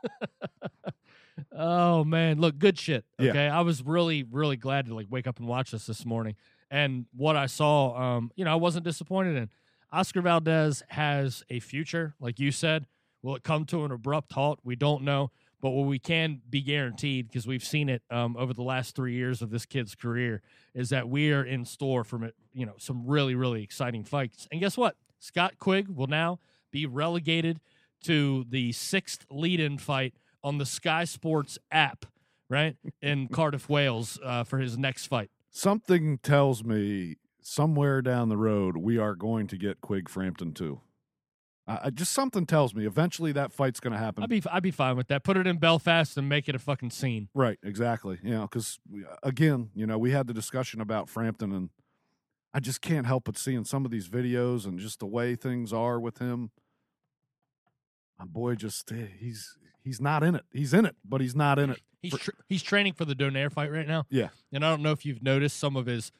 Oh 1.51 2.03
man, 2.03 2.39
look, 2.39 2.57
good 2.57 2.77
shit. 2.77 3.05
Yeah. 3.17 3.31
Okay, 3.31 3.47
I 3.47 3.61
was 3.61 3.83
really, 3.83 4.23
really 4.23 4.57
glad 4.57 4.87
to 4.87 4.95
like 4.95 5.07
wake 5.09 5.27
up 5.27 5.39
and 5.39 5.47
watch 5.47 5.71
this 5.71 5.85
this 5.85 6.05
morning, 6.05 6.35
and 6.69 7.05
what 7.15 7.35
I 7.35 7.45
saw, 7.47 7.95
um, 7.95 8.31
you 8.35 8.45
know, 8.45 8.51
I 8.51 8.55
wasn't 8.55 8.85
disappointed 8.85 9.35
in. 9.35 9.49
Oscar 9.91 10.21
Valdez 10.21 10.83
has 10.89 11.43
a 11.49 11.59
future, 11.59 12.13
like 12.19 12.39
you 12.39 12.51
said. 12.51 12.85
Will 13.21 13.35
it 13.35 13.43
come 13.43 13.65
to 13.65 13.83
an 13.83 13.91
abrupt 13.91 14.31
halt? 14.31 14.59
We 14.63 14.75
don't 14.75 15.03
know, 15.03 15.31
but 15.61 15.71
what 15.71 15.87
we 15.87 15.99
can 15.99 16.41
be 16.49 16.61
guaranteed, 16.61 17.27
because 17.27 17.45
we've 17.45 17.63
seen 17.63 17.89
it 17.89 18.01
um, 18.09 18.37
over 18.37 18.53
the 18.53 18.63
last 18.63 18.95
three 18.95 19.13
years 19.13 19.41
of 19.41 19.49
this 19.49 19.65
kid's 19.65 19.95
career, 19.95 20.41
is 20.73 20.89
that 20.89 21.09
we 21.09 21.33
are 21.33 21.43
in 21.43 21.65
store 21.65 22.03
for 22.03 22.31
you 22.53 22.65
know 22.65 22.75
some 22.77 23.05
really, 23.05 23.35
really 23.35 23.63
exciting 23.63 24.03
fights. 24.03 24.47
And 24.51 24.61
guess 24.61 24.77
what? 24.77 24.95
Scott 25.19 25.59
Quigg 25.59 25.89
will 25.89 26.07
now 26.07 26.39
be 26.71 26.85
relegated 26.85 27.59
to 28.03 28.45
the 28.49 28.71
sixth 28.71 29.25
lead-in 29.29 29.77
fight 29.77 30.13
on 30.43 30.57
the 30.57 30.65
Sky 30.65 31.03
Sports 31.03 31.57
app, 31.71 32.05
right 32.49 32.75
in 33.01 33.27
Cardiff, 33.31 33.69
Wales, 33.69 34.19
uh, 34.23 34.43
for 34.43 34.59
his 34.59 34.77
next 34.77 35.07
fight. 35.07 35.29
Something 35.51 36.17
tells 36.19 36.63
me 36.63 37.15
somewhere 37.41 38.01
down 38.01 38.29
the 38.29 38.37
road 38.37 38.77
we 38.77 38.97
are 38.97 39.15
going 39.15 39.47
to 39.47 39.57
get 39.57 39.81
Quigg 39.81 40.09
Frampton 40.09 40.53
too. 40.53 40.81
I, 41.69 41.91
just 41.91 42.13
something 42.13 42.47
tells 42.47 42.73
me 42.73 42.87
eventually 42.87 43.31
that 43.33 43.51
fight's 43.51 43.79
going 43.79 43.93
to 43.93 43.99
happen. 43.99 44.23
I'd 44.23 44.29
be 44.29 44.41
I'd 44.51 44.63
be 44.63 44.71
fine 44.71 44.97
with 44.97 45.07
that. 45.09 45.23
Put 45.23 45.37
it 45.37 45.45
in 45.45 45.57
Belfast 45.57 46.17
and 46.17 46.27
make 46.27 46.49
it 46.49 46.55
a 46.55 46.59
fucking 46.59 46.89
scene. 46.89 47.29
right. 47.35 47.59
Exactly. 47.63 48.17
You 48.23 48.31
know, 48.31 48.41
because 48.41 48.79
again, 49.21 49.69
you 49.75 49.85
know, 49.85 49.97
we 49.99 50.11
had 50.11 50.25
the 50.25 50.33
discussion 50.33 50.81
about 50.81 51.09
Frampton, 51.09 51.51
and 51.51 51.69
I 52.55 52.59
just 52.59 52.81
can't 52.81 53.05
help 53.05 53.25
but 53.25 53.37
seeing 53.37 53.65
some 53.65 53.85
of 53.85 53.91
these 53.91 54.09
videos 54.09 54.65
and 54.65 54.79
just 54.79 54.99
the 54.99 55.05
way 55.05 55.35
things 55.35 55.71
are 55.71 55.99
with 55.99 56.17
him. 56.17 56.49
My 58.19 58.25
boy, 58.25 58.55
just 58.55 58.91
eh, 58.91 59.07
he's 59.19 59.57
he's 59.83 60.01
not 60.01 60.23
in 60.23 60.35
it. 60.35 60.43
He's 60.51 60.73
in 60.73 60.85
it, 60.85 60.95
but 61.03 61.21
he's 61.21 61.35
not 61.35 61.57
in 61.57 61.69
it. 61.71 61.79
He's 62.01 62.11
For- 62.13 62.17
tr- 62.19 62.41
he's 62.47 62.61
training 62.63 62.93
for 62.93 63.05
the 63.05 63.15
Donaire 63.15 63.51
fight 63.51 63.71
right 63.71 63.87
now. 63.87 64.05
Yeah. 64.09 64.29
and 64.53 64.65
I 64.65 64.69
don't 64.69 64.81
know 64.81 64.91
if 64.91 65.05
you've 65.05 65.21
noticed 65.23 65.57
some 65.57 65.75
of 65.75 65.85
his 65.85 66.11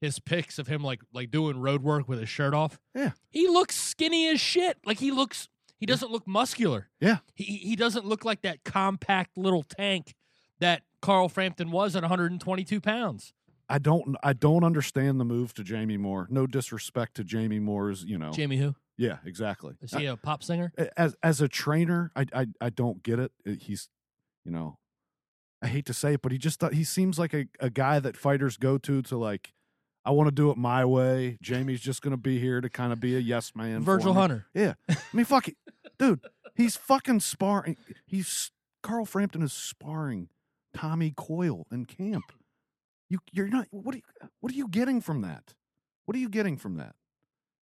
his 0.00 0.18
pics 0.18 0.58
of 0.58 0.66
him 0.66 0.82
like 0.82 1.00
like 1.12 1.30
doing 1.30 1.58
road 1.60 1.82
work 1.82 2.08
with 2.08 2.18
his 2.18 2.28
shirt 2.28 2.54
off. 2.54 2.78
Yeah. 2.94 3.10
he 3.30 3.48
looks 3.48 3.76
skinny 3.76 4.28
as 4.28 4.40
shit. 4.40 4.78
Like 4.84 4.98
he 4.98 5.10
looks. 5.10 5.48
He 5.78 5.86
doesn't 5.86 6.10
look 6.12 6.26
muscular. 6.28 6.88
Yeah. 7.00 7.18
He 7.34 7.44
he 7.44 7.76
doesn't 7.76 8.06
look 8.06 8.24
like 8.24 8.42
that 8.42 8.62
compact 8.64 9.36
little 9.36 9.62
tank 9.62 10.14
that 10.60 10.82
Carl 11.00 11.28
Frampton 11.28 11.70
was 11.72 11.96
at 11.96 12.02
122 12.02 12.80
pounds. 12.80 13.32
I 13.68 13.78
don't 13.78 14.16
I 14.22 14.32
don't 14.32 14.64
understand 14.64 15.18
the 15.18 15.24
move 15.24 15.54
to 15.54 15.64
Jamie 15.64 15.96
Moore. 15.96 16.26
No 16.30 16.46
disrespect 16.46 17.14
to 17.16 17.24
Jamie 17.24 17.58
Moore's, 17.58 18.04
you 18.04 18.16
know. 18.18 18.30
Jamie, 18.32 18.58
who 18.58 18.74
yeah, 18.96 19.18
exactly. 19.24 19.74
is 19.80 19.92
he 19.92 20.06
a 20.06 20.16
pop 20.16 20.42
singer? 20.42 20.72
As 20.96 21.16
as 21.22 21.40
a 21.40 21.48
trainer, 21.48 22.10
I 22.14 22.26
I 22.34 22.46
I 22.60 22.70
don't 22.70 23.02
get 23.02 23.18
it. 23.18 23.32
Uh, 23.46 23.52
He's, 23.60 23.88
you 24.44 24.52
know, 24.52 24.78
I 25.62 25.68
hate 25.68 25.86
to 25.86 25.94
say 25.94 26.14
it, 26.14 26.22
but 26.22 26.32
he 26.32 26.38
just 26.38 26.62
he 26.72 26.84
seems 26.84 27.18
like 27.18 27.34
a, 27.34 27.46
a 27.60 27.70
guy 27.70 28.00
that 28.00 28.16
fighters 28.16 28.56
go 28.56 28.78
to 28.78 29.02
to 29.02 29.16
like 29.16 29.52
I 30.04 30.10
want 30.10 30.28
to 30.28 30.34
do 30.34 30.50
it 30.50 30.56
my 30.56 30.84
way. 30.84 31.38
Jamie's 31.40 31.80
just 31.80 32.02
going 32.02 32.10
to 32.12 32.16
be 32.16 32.38
here 32.38 32.60
to 32.60 32.68
kind 32.68 32.92
of 32.92 33.00
be 33.00 33.16
a 33.16 33.20
yes 33.20 33.52
man. 33.54 33.80
for 33.80 33.96
Virgil. 33.96 34.14
Hunter. 34.14 34.46
Yeah. 34.54 34.74
I 34.88 34.96
mean, 35.12 35.24
fuck 35.24 35.48
it. 35.48 35.56
Dude, 35.98 36.20
he's 36.56 36.76
fucking 36.76 37.20
sparring. 37.20 37.76
He's 38.06 38.50
Carl 38.82 39.04
Frampton 39.04 39.42
is 39.42 39.52
sparring 39.52 40.28
Tommy 40.74 41.12
Coyle 41.16 41.66
in 41.70 41.84
camp. 41.86 42.32
You 43.08 43.18
you're 43.30 43.48
not 43.48 43.68
what 43.70 43.94
are 43.94 43.98
you, 43.98 44.28
what 44.40 44.52
are 44.52 44.56
you 44.56 44.68
getting 44.68 45.00
from 45.00 45.20
that? 45.22 45.54
What 46.06 46.16
are 46.16 46.20
you 46.20 46.28
getting 46.28 46.56
from 46.56 46.76
that? 46.76 46.94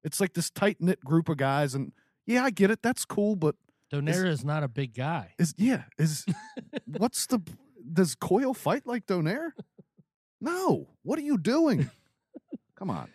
It's 0.07 0.21
like 0.21 0.35
this 0.35 0.51
tight 0.51 0.77
knit 0.81 1.01
group 1.01 1.29
of 1.29 1.37
guys 1.37 1.75
and 1.75 1.92
yeah, 2.27 2.45
I 2.45 2.51
get 2.51 2.71
it. 2.71 2.81
That's 2.83 3.05
cool, 3.05 3.35
but 3.37 3.57
Donaire 3.92 4.27
is 4.27 4.45
not 4.45 4.62
a 4.62 4.69
big 4.69 4.95
guy. 4.95 5.35
is 5.38 5.53
yeah, 5.59 5.83
is 5.99 6.25
what's 6.87 7.27
the 7.27 7.40
does 7.92 8.14
Coyle 8.14 8.55
fight 8.55 8.87
like 8.87 9.07
Donaire? 9.07 9.51
No. 10.40 10.88
What 11.03 11.19
are 11.19 11.23
you 11.23 11.38
doing? 11.38 11.90
Come 12.77 12.90
on. 12.90 13.09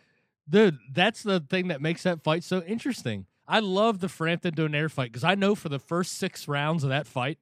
Dude, 0.50 0.78
that's 0.92 1.24
the 1.24 1.40
thing 1.40 1.70
that 1.70 1.82
makes 1.82 2.04
that 2.04 2.24
fight 2.24 2.44
so 2.44 2.62
interesting. 2.64 3.26
I 3.48 3.60
love 3.60 4.00
the 4.00 4.10
Frampton 4.10 4.54
Donaire 4.54 4.90
fight 4.92 5.12
because 5.12 5.24
I 5.24 5.36
know 5.36 5.56
for 5.56 5.70
the 5.70 5.80
first 5.80 6.18
six 6.18 6.48
rounds 6.48 6.84
of 6.84 6.90
that 6.90 7.08
fight, 7.08 7.38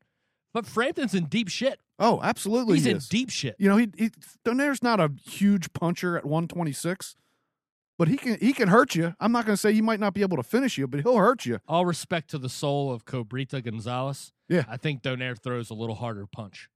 but 0.54 0.66
Frampton's 0.66 1.14
in 1.14 1.26
deep 1.26 1.50
shit. 1.50 1.80
Oh, 1.98 2.20
absolutely. 2.24 2.76
He's 2.76 2.86
he 2.86 2.92
in 2.92 2.98
is. 2.98 3.10
deep 3.10 3.30
shit. 3.30 3.56
You 3.58 3.70
know, 3.70 3.78
he, 3.78 3.90
he 3.98 4.10
Donaire's 4.46 4.84
not 4.84 5.00
a 5.00 5.12
huge 5.28 5.72
puncher 5.74 6.18
at 6.18 6.26
126, 6.26 7.16
but 8.00 8.08
he 8.08 8.18
can 8.18 8.40
he 8.40 8.54
can 8.54 8.70
hurt 8.70 8.96
you. 8.96 9.14
I'm 9.20 9.32
not 9.32 9.46
going 9.46 9.54
to 9.56 9.62
say 9.62 9.74
he 9.74 9.82
might 9.82 10.00
not 10.00 10.16
be 10.16 10.22
able 10.22 10.38
to 10.38 10.44
finish 10.44 10.78
you, 10.78 10.88
but 10.88 11.02
he'll 11.02 11.18
hurt 11.18 11.46
you. 11.46 11.60
All 11.68 11.86
respect 11.86 12.30
to 12.32 12.40
the 12.40 12.50
soul 12.50 12.92
of 12.92 13.06
Cobrita 13.06 13.62
Gonzalez. 13.64 14.32
Yeah. 14.48 14.64
I 14.68 14.78
think 14.78 15.04
Donaire 15.04 15.38
throws 15.38 15.70
a 15.70 15.74
little 15.76 15.96
harder 15.96 16.26
punch. 16.26 16.70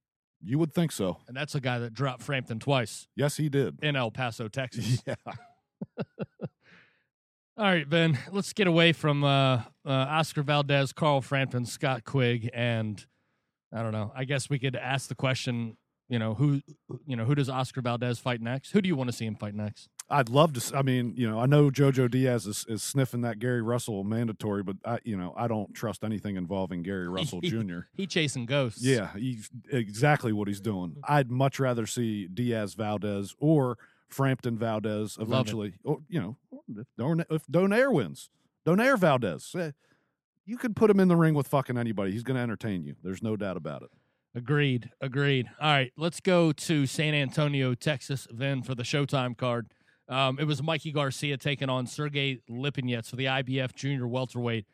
You 0.46 0.60
would 0.60 0.74
think 0.74 0.92
so. 0.92 1.20
And 1.28 1.36
that's 1.36 1.56
a 1.56 1.62
guy 1.62 1.80
that 1.80 1.94
dropped 1.94 2.22
Frampton 2.22 2.60
twice 2.60 3.08
Yes, 3.16 3.38
he 3.38 3.48
did. 3.50 3.80
in 3.82 3.96
El 3.96 4.12
Paso, 4.12 4.48
Texas. 4.50 5.02
Yeah. 5.08 5.16
All 7.56 7.66
right, 7.66 7.88
Ben, 7.88 8.18
let's 8.32 8.52
get 8.52 8.66
away 8.68 8.94
from 8.94 9.24
uh, 9.24 9.58
uh, 9.86 9.90
Oscar 9.90 10.42
Valdez, 10.42 10.92
Carl 10.92 11.22
Frampton, 11.22 11.66
Scott 11.68 12.04
Quigg, 12.04 12.50
and 12.52 13.06
I 13.72 13.84
don't 13.84 13.92
know. 13.92 14.12
I 14.16 14.24
guess 14.24 14.50
we 14.50 14.58
could 14.58 14.76
ask 14.76 15.08
the 15.08 15.14
question. 15.16 15.78
You 16.10 16.18
know 16.20 16.34
who? 16.34 16.62
You 17.06 17.16
know 17.16 17.26
who 17.26 17.36
does 17.36 17.50
Oscar 17.50 17.82
Valdez 17.82 18.18
fight 18.18 18.42
next? 18.42 18.72
Who 18.72 18.82
do 18.82 18.88
you 18.90 18.96
want 18.96 19.10
to 19.12 19.16
see 19.16 19.26
him 19.26 19.36
fight 19.36 19.54
next? 19.54 19.88
I'd 20.10 20.30
love 20.30 20.54
to. 20.54 20.78
I 20.78 20.82
mean, 20.82 21.14
you 21.16 21.30
know, 21.30 21.40
I 21.40 21.46
know 21.46 21.70
JoJo 21.70 22.12
Diaz 22.12 22.46
is, 22.46 22.66
is 22.68 22.84
sniffing 22.84 23.22
that 23.22 23.40
Gary 23.40 23.62
Russell 23.62 24.04
mandatory, 24.04 24.62
but 24.64 24.76
I, 24.86 25.00
you 25.04 25.18
know, 25.18 25.34
I 25.36 25.48
don't 25.48 25.74
trust 25.74 26.04
anything 26.04 26.36
involving 26.36 26.84
Gary 26.84 27.08
Russell 27.08 27.42
Jr. 27.44 27.80
He 27.94 28.06
chasing 28.06 28.46
ghosts. 28.46 28.84
Yeah, 28.84 29.12
he's 29.16 29.50
exactly 29.72 30.34
what 30.34 30.48
he's 30.48 30.62
doing. 30.62 30.98
I'd 31.08 31.32
much 31.32 31.60
rather 31.60 31.88
see 31.88 32.28
Diaz 32.28 32.74
Valdez 32.76 33.34
or 33.40 33.78
Frampton 34.10 34.58
Valdez 34.58 35.18
eventually, 35.20 35.74
or 35.84 36.00
you 36.08 36.20
know, 36.20 36.38
if, 36.78 36.88
Don, 36.98 37.26
if 37.30 37.46
Donaire 37.48 37.92
wins, 37.92 38.30
Donaire 38.66 38.98
Valdez, 38.98 39.56
eh, 39.58 39.72
you 40.46 40.58
could 40.58 40.76
put 40.76 40.90
him 40.90 41.00
in 41.00 41.08
the 41.08 41.16
ring 41.16 41.34
with 41.34 41.48
fucking 41.48 41.78
anybody. 41.78 42.12
He's 42.12 42.24
going 42.24 42.36
to 42.36 42.42
entertain 42.42 42.84
you. 42.84 42.96
There's 43.04 43.24
no 43.24 43.36
doubt 43.36 43.58
about 43.58 43.82
it. 43.84 43.90
Agreed. 44.36 44.90
Agreed. 45.00 45.48
All 45.62 45.72
right, 45.72 45.92
let's 45.96 46.20
go 46.20 46.52
to 46.52 46.86
San 46.86 47.14
Antonio, 47.14 47.76
Texas, 47.76 48.28
then 48.32 48.64
for 48.64 48.76
the 48.76 48.84
Showtime 48.84 49.38
card. 49.38 49.68
Um, 50.10 50.38
it 50.40 50.46
was 50.46 50.62
Mikey 50.62 50.92
Garcia 50.92 51.38
taking 51.38 51.70
on 51.70 51.88
Sergey 51.88 52.42
Lipinets 52.50 53.10
for 53.10 53.16
the 53.16 53.26
IBF 53.26 53.74
Junior 53.74 54.08
Welterweight 54.08 54.66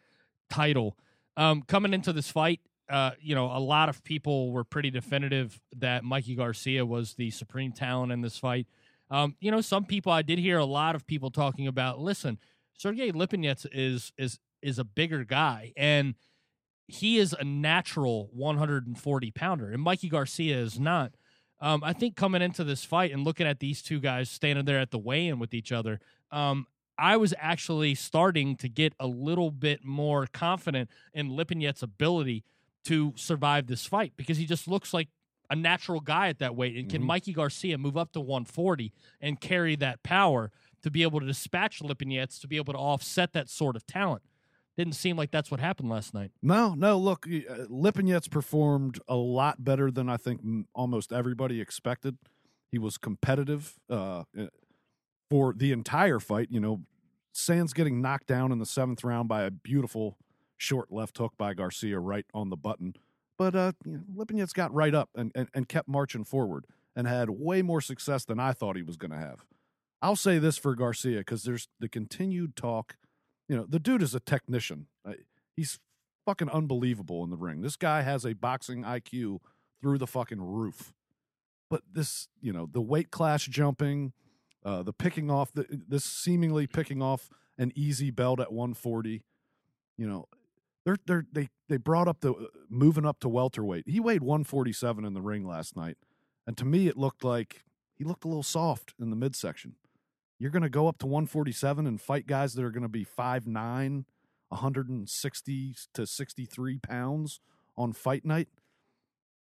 title. 0.49 0.97
Um, 1.37 1.61
coming 1.61 1.93
into 1.93 2.11
this 2.11 2.31
fight, 2.31 2.59
uh, 2.89 3.11
you 3.21 3.35
know, 3.35 3.45
a 3.45 3.59
lot 3.59 3.87
of 3.87 4.03
people 4.03 4.51
were 4.51 4.63
pretty 4.63 4.89
definitive 4.89 5.59
that 5.77 6.03
Mikey 6.03 6.35
Garcia 6.35 6.85
was 6.85 7.13
the 7.13 7.29
supreme 7.29 7.71
talent 7.71 8.11
in 8.11 8.21
this 8.21 8.37
fight. 8.37 8.67
Um, 9.11 9.35
you 9.39 9.51
know, 9.51 9.61
some 9.61 9.85
people 9.85 10.11
I 10.11 10.21
did 10.21 10.39
hear 10.39 10.57
a 10.57 10.65
lot 10.65 10.95
of 10.95 11.05
people 11.05 11.29
talking 11.29 11.67
about. 11.67 11.99
Listen, 11.99 12.39
Sergey 12.77 13.11
Lipinets 13.11 13.65
is 13.71 14.11
is 14.17 14.39
is 14.61 14.79
a 14.79 14.83
bigger 14.83 15.23
guy, 15.23 15.73
and 15.77 16.15
he 16.87 17.17
is 17.17 17.35
a 17.39 17.43
natural 17.43 18.29
140 18.33 19.31
pounder, 19.31 19.71
and 19.71 19.81
Mikey 19.81 20.09
Garcia 20.09 20.57
is 20.57 20.79
not. 20.79 21.13
Um, 21.61 21.83
I 21.83 21.93
think 21.93 22.15
coming 22.15 22.41
into 22.41 22.63
this 22.63 22.85
fight 22.85 23.11
and 23.11 23.23
looking 23.23 23.45
at 23.47 23.59
these 23.59 23.81
two 23.81 23.99
guys 23.99 24.29
standing 24.29 24.65
there 24.65 24.79
at 24.79 24.91
the 24.91 24.97
weigh-in 24.99 25.39
with 25.39 25.53
each 25.53 25.71
other, 25.71 25.99
um, 26.31 26.67
I 26.97 27.17
was 27.17 27.33
actually 27.37 27.95
starting 27.95 28.55
to 28.57 28.69
get 28.69 28.93
a 28.99 29.07
little 29.07 29.51
bit 29.51 29.83
more 29.83 30.27
confident 30.27 30.89
in 31.13 31.29
Lipinets' 31.29 31.81
ability 31.83 32.43
to 32.85 33.13
survive 33.15 33.67
this 33.67 33.85
fight 33.85 34.13
because 34.15 34.37
he 34.37 34.45
just 34.45 34.67
looks 34.67 34.93
like 34.93 35.09
a 35.49 35.55
natural 35.55 35.99
guy 35.99 36.27
at 36.29 36.39
that 36.39 36.55
weight. 36.55 36.75
And 36.77 36.89
can 36.89 37.01
Mhm. 37.01 37.05
Mikey 37.07 37.33
Garcia 37.33 37.77
move 37.77 37.97
up 37.97 38.11
to 38.13 38.21
140 38.21 38.91
and 39.19 39.39
carry 39.39 39.75
that 39.77 40.03
power 40.03 40.51
to 40.81 40.91
be 40.91 41.01
able 41.03 41.19
to 41.19 41.25
dispatch 41.25 41.79
Lipinets 41.79 42.39
to 42.41 42.47
be 42.47 42.57
able 42.57 42.73
to 42.73 42.79
offset 42.79 43.33
that 43.33 43.49
sort 43.49 43.75
of 43.75 43.85
talent? 43.87 44.21
Didn't 44.79 44.93
seem 44.93 45.17
like 45.17 45.29
that's 45.29 45.51
what 45.51 45.59
happened 45.59 45.89
last 45.89 46.13
night. 46.13 46.31
No, 46.41 46.73
no. 46.73 46.97
Look, 46.97 47.27
uh, 47.27 47.65
Lipinets 47.69 48.31
performed 48.31 48.97
a 49.09 49.15
lot 49.17 49.61
better 49.61 49.91
than 49.91 50.07
I 50.07 50.15
think 50.15 50.39
almost 50.73 51.11
everybody 51.11 51.59
expected. 51.59 52.17
He 52.71 52.79
was 52.79 52.97
competitive 52.97 53.75
uh, 53.89 54.23
uh, 54.39 54.45
for 55.29 55.53
the 55.53 55.73
entire 55.73 56.21
fight. 56.21 56.47
You 56.49 56.61
know, 56.61 56.83
Sands 57.33 57.73
getting 57.73 58.01
knocked 58.01 58.27
down 58.27 58.53
in 58.53 58.59
the 58.59 58.65
seventh 58.65 59.03
round 59.03 59.27
by 59.27 59.41
a 59.41 59.51
beautiful 59.51 60.17
short 60.55 60.93
left 60.93 61.17
hook 61.17 61.33
by 61.37 61.53
Garcia 61.53 61.99
right 61.99 62.25
on 62.33 62.49
the 62.49 62.55
button. 62.55 62.95
But 63.37 63.55
uh, 63.57 63.73
you 63.83 63.97
know, 63.97 64.03
Lipinets 64.15 64.53
got 64.53 64.73
right 64.73 64.95
up 64.95 65.09
and, 65.13 65.33
and, 65.35 65.49
and 65.53 65.67
kept 65.67 65.89
marching 65.89 66.23
forward 66.23 66.67
and 66.95 67.05
had 67.05 67.29
way 67.29 67.61
more 67.61 67.81
success 67.81 68.23
than 68.23 68.39
I 68.39 68.53
thought 68.53 68.77
he 68.77 68.83
was 68.83 68.95
going 68.95 69.11
to 69.11 69.17
have. 69.17 69.43
I'll 70.01 70.15
say 70.15 70.39
this 70.39 70.57
for 70.57 70.73
Garcia 70.73 71.17
because 71.17 71.43
there's 71.43 71.67
the 71.81 71.89
continued 71.89 72.55
talk. 72.55 72.95
You 73.49 73.57
know, 73.57 73.65
the 73.67 73.79
dude 73.79 74.01
is 74.01 74.15
a 74.15 74.19
technician. 74.21 74.87
He's 75.55 75.79
fucking 76.25 76.49
unbelievable 76.49 77.23
in 77.23 77.31
the 77.31 77.37
ring. 77.37 77.61
This 77.61 77.75
guy 77.75 78.03
has 78.03 78.25
a 78.25 78.33
boxing 78.33 78.83
IQ 78.83 79.39
through 79.81 79.97
the 79.97 80.07
fucking 80.07 80.41
roof. 80.41 80.93
But 81.69 81.81
this, 81.91 82.27
you 82.39 82.53
know, 82.53 82.69
the 82.71 82.81
weight 82.81 83.11
class 83.11 83.43
jumping, 83.43 84.13
uh, 84.63 84.83
the 84.83 84.93
picking 84.93 85.29
off, 85.29 85.51
the, 85.51 85.65
this 85.69 86.05
seemingly 86.05 86.67
picking 86.67 87.01
off 87.01 87.29
an 87.57 87.71
easy 87.75 88.11
belt 88.11 88.39
at 88.39 88.53
140, 88.53 89.23
you 89.97 90.07
know, 90.07 90.27
they're, 90.85 90.97
they're, 91.05 91.25
they 91.31 91.49
they 91.67 91.77
brought 91.77 92.07
up 92.07 92.21
the 92.21 92.33
uh, 92.33 92.45
moving 92.69 93.05
up 93.05 93.19
to 93.19 93.29
welterweight. 93.29 93.83
He 93.87 93.99
weighed 93.99 94.23
147 94.23 95.05
in 95.05 95.13
the 95.13 95.21
ring 95.21 95.45
last 95.45 95.75
night, 95.75 95.97
and 96.47 96.57
to 96.57 96.65
me, 96.65 96.87
it 96.87 96.97
looked 96.97 97.23
like 97.23 97.63
he 97.95 98.03
looked 98.03 98.23
a 98.23 98.27
little 98.27 98.43
soft 98.43 98.93
in 98.99 99.09
the 99.09 99.15
midsection. 99.15 99.75
You're 100.39 100.51
going 100.51 100.63
to 100.63 100.69
go 100.69 100.87
up 100.87 100.97
to 100.99 101.05
147 101.05 101.85
and 101.85 101.99
fight 101.99 102.25
guys 102.25 102.53
that 102.53 102.63
are 102.63 102.71
going 102.71 102.83
to 102.83 102.89
be 102.89 103.05
5'9", 103.05 104.05
160 104.47 105.75
to 105.93 106.07
63 106.07 106.79
pounds 106.79 107.41
on 107.77 107.91
fight 107.91 108.25
night. 108.25 108.47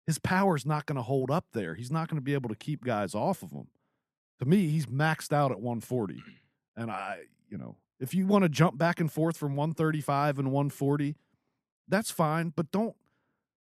His 0.08 0.20
power's 0.20 0.66
not 0.66 0.86
going 0.86 0.96
to 0.96 1.02
hold 1.02 1.30
up 1.30 1.48
there. 1.52 1.76
He's 1.76 1.92
not 1.92 2.08
going 2.08 2.18
to 2.18 2.24
be 2.24 2.34
able 2.34 2.50
to 2.50 2.56
keep 2.56 2.84
guys 2.86 3.14
off 3.14 3.44
of 3.44 3.52
him. 3.52 3.68
To 4.40 4.46
me, 4.46 4.68
he's 4.68 4.86
maxed 4.86 5.34
out 5.34 5.52
at 5.52 5.60
140. 5.60 6.22
And 6.78 6.92
I, 6.92 7.22
you 7.50 7.58
know, 7.58 7.76
if 8.00 8.14
you 8.14 8.28
want 8.28 8.44
to 8.44 8.50
jump 8.50 8.78
back 8.78 9.00
and 9.00 9.12
forth 9.12 9.38
from 9.38 9.56
135 9.56 10.40
and 10.40 10.52
140, 10.52 11.16
that's 11.88 12.12
fine. 12.12 12.54
But 12.56 12.72
don't, 12.72 12.96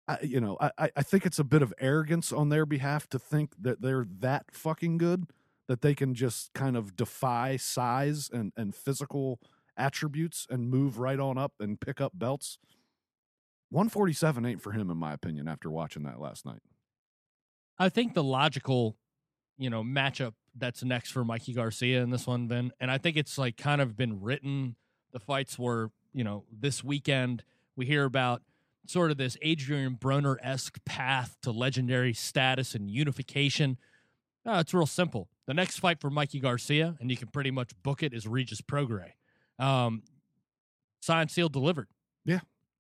I, 0.07 0.19
you 0.23 0.41
know, 0.41 0.57
I, 0.61 0.91
I 0.97 1.03
think 1.03 1.27
it's 1.27 1.39
a 1.39 1.45
bit 1.45 1.63
of 1.63 1.75
arrogance 1.81 2.33
on 2.33 2.49
their 2.49 2.67
behalf 2.67 3.09
to 3.11 3.19
think 3.19 3.53
that 3.61 3.83
they're 3.83 4.07
that 4.21 4.47
fucking 4.53 4.99
good 4.99 5.27
that 5.71 5.83
they 5.83 5.95
can 5.95 6.15
just 6.17 6.53
kind 6.53 6.77
of 6.77 6.97
defy 6.97 7.57
size 7.57 8.29
and, 8.33 8.53
and 8.57 8.75
physical 8.75 9.39
attributes 9.77 10.45
and 10.51 10.69
move 10.69 10.99
right 10.99 11.21
on 11.21 11.39
up 11.39 11.53
and 11.61 11.81
pick 11.81 12.01
up 12.01 12.11
belts. 12.13 12.59
147 13.69 14.45
ain't 14.45 14.61
for 14.61 14.73
him, 14.73 14.91
in 14.91 14.97
my 14.97 15.13
opinion, 15.13 15.47
after 15.47 15.71
watching 15.71 16.03
that 16.03 16.19
last 16.19 16.45
night. 16.45 16.59
I 17.79 17.89
think 17.89 18.15
the 18.15 18.25
logical, 18.25 18.97
you 19.59 19.71
know, 19.71 19.85
matchup 19.85 20.33
that's 20.57 20.83
next 20.83 21.13
for 21.13 21.25
Mikey 21.25 21.53
Garcia 21.53 22.03
in 22.03 22.11
this 22.11 22.27
one, 22.27 22.49
Ben, 22.49 22.73
and 22.81 22.91
I 22.91 22.99
think 22.99 23.17
it's 23.17 23.39
like 23.39 23.57
kind 23.57 23.81
of 23.81 23.97
been 23.97 24.21
written. 24.21 24.75
The 25.13 25.21
fights 25.21 25.57
were, 25.57 25.93
you 26.13 26.25
know, 26.25 26.47
this 26.51 26.83
weekend 26.83 27.45
we 27.77 27.87
hear 27.87 28.07
about 28.07 28.43
sort 28.89 29.13
of 29.13 29.19
this 29.19 29.37
Adrian 29.41 29.95
Broner 29.95 30.35
esque 30.43 30.85
path 30.85 31.37
to 31.43 31.53
legendary 31.53 32.13
status 32.13 32.75
and 32.75 32.91
unification. 32.91 33.79
Uh, 34.45 34.59
it's 34.59 34.75
real 34.75 34.85
simple. 34.85 35.29
The 35.51 35.55
next 35.55 35.81
fight 35.81 36.01
for 36.01 36.11
Mikey 36.11 36.39
Garcia, 36.39 36.95
and 37.01 37.11
you 37.11 37.17
can 37.17 37.27
pretty 37.27 37.51
much 37.51 37.73
book 37.83 38.05
it, 38.05 38.15
is 38.15 38.25
Regis 38.25 38.61
Prograis. 38.61 39.15
Um, 39.59 40.05
signed, 41.01 41.33
sealed, 41.33 41.53
delivered. 41.53 41.89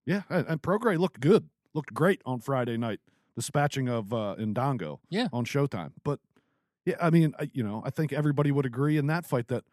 Yeah, 0.06 0.22
and, 0.30 0.46
and 0.46 0.62
Prograis 0.62 0.96
looked 0.96 1.18
good, 1.18 1.48
looked 1.74 1.92
great 1.92 2.22
on 2.24 2.38
Friday 2.38 2.76
night, 2.76 3.00
dispatching 3.34 3.88
of 3.88 4.12
uh, 4.12 4.36
Indongo 4.38 5.00
Yeah. 5.08 5.26
on 5.32 5.44
Showtime. 5.44 5.94
But 6.04 6.20
yeah, 6.86 6.94
I 7.02 7.10
mean, 7.10 7.34
I, 7.40 7.50
you 7.52 7.64
know, 7.64 7.82
I 7.84 7.90
think 7.90 8.12
everybody 8.12 8.52
would 8.52 8.66
agree 8.66 8.96
in 8.96 9.08
that 9.08 9.26
fight 9.26 9.48
that 9.48 9.64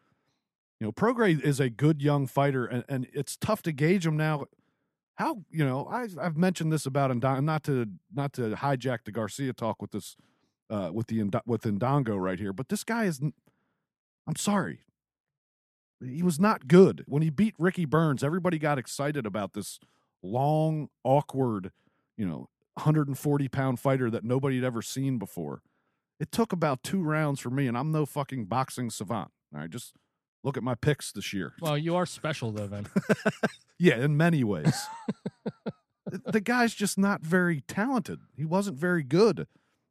you 0.79 0.87
know 0.87 0.91
Prograis 0.91 1.39
is 1.39 1.59
a 1.59 1.69
good 1.69 2.01
young 2.01 2.25
fighter, 2.25 2.65
and, 2.65 2.83
and 2.89 3.07
it's 3.13 3.37
tough 3.37 3.61
to 3.63 3.71
gauge 3.71 4.07
him 4.07 4.17
now. 4.17 4.45
How 5.15 5.43
you 5.51 5.63
know 5.63 5.85
I, 5.85 6.07
I've 6.19 6.35
mentioned 6.35 6.71
this 6.73 6.87
about 6.87 7.11
Indongo, 7.11 7.43
not 7.43 7.63
to 7.65 7.85
not 8.11 8.33
to 8.33 8.55
hijack 8.55 9.05
the 9.05 9.11
Garcia 9.11 9.53
talk 9.53 9.83
with 9.83 9.91
this 9.91 10.15
uh, 10.69 10.91
with 10.93 11.07
the 11.07 11.23
with 11.45 11.63
Indongo 11.63 12.19
right 12.19 12.39
here, 12.39 12.53
but 12.53 12.69
this 12.69 12.83
guy 12.83 13.05
is, 13.05 13.21
I'm 13.21 14.35
sorry, 14.35 14.79
he 16.03 16.23
was 16.23 16.39
not 16.39 16.67
good 16.67 17.03
when 17.07 17.21
he 17.21 17.29
beat 17.29 17.55
Ricky 17.57 17.85
Burns. 17.85 18.23
Everybody 18.23 18.59
got 18.59 18.77
excited 18.77 19.25
about 19.25 19.53
this 19.53 19.79
long, 20.21 20.89
awkward, 21.03 21.71
you 22.17 22.25
know, 22.25 22.49
140 22.75 23.47
pound 23.47 23.79
fighter 23.79 24.09
that 24.09 24.23
nobody 24.23 24.57
had 24.57 24.65
ever 24.65 24.81
seen 24.81 25.17
before. 25.17 25.61
It 26.19 26.31
took 26.31 26.51
about 26.51 26.83
two 26.83 27.01
rounds 27.01 27.39
for 27.39 27.49
me, 27.49 27.67
and 27.67 27.77
I'm 27.77 27.91
no 27.91 28.05
fucking 28.05 28.45
boxing 28.45 28.89
savant. 28.89 29.31
All 29.53 29.61
right, 29.61 29.69
just 29.69 29.93
look 30.43 30.57
at 30.57 30.63
my 30.63 30.75
picks 30.75 31.11
this 31.11 31.31
year. 31.33 31.53
Well, 31.61 31.77
you 31.77 31.95
are 31.95 32.05
special 32.05 32.51
though, 32.51 32.67
Ben. 32.67 32.87
Yeah, 33.79 33.97
in 33.97 34.17
many 34.17 34.43
ways. 34.43 34.75
the 36.25 36.41
guy's 36.41 36.73
just 36.73 36.97
not 36.97 37.21
very 37.21 37.61
talented. 37.61 38.19
He 38.35 38.43
wasn't 38.43 38.77
very 38.77 39.03
good. 39.03 39.47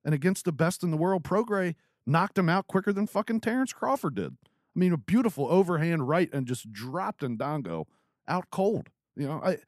And 0.07 0.15
against 0.15 0.45
the 0.45 0.53
best 0.53 0.85
in 0.85 0.93
the 0.93 0.97
world, 0.97 1.25
Prograis 1.25 1.75
knocked 2.07 2.39
him 2.39 2.49
out 2.49 2.69
quicker 2.69 2.93
than 2.93 3.09
fucking 3.09 3.41
Terrence 3.41 3.73
Crawford 3.73 4.15
did. 4.15 4.37
I 4.45 4.79
mean, 4.79 4.93
a 4.93 4.97
beautiful 4.97 5.49
overhand 5.51 6.09
right 6.09 6.33
and 6.33 6.47
just 6.47 6.73
dropped 6.73 7.23
Ndongo 7.23 7.87
out 8.29 8.47
cold. 8.53 8.89
You 9.17 9.27
know, 9.27 9.41
I 9.45 9.59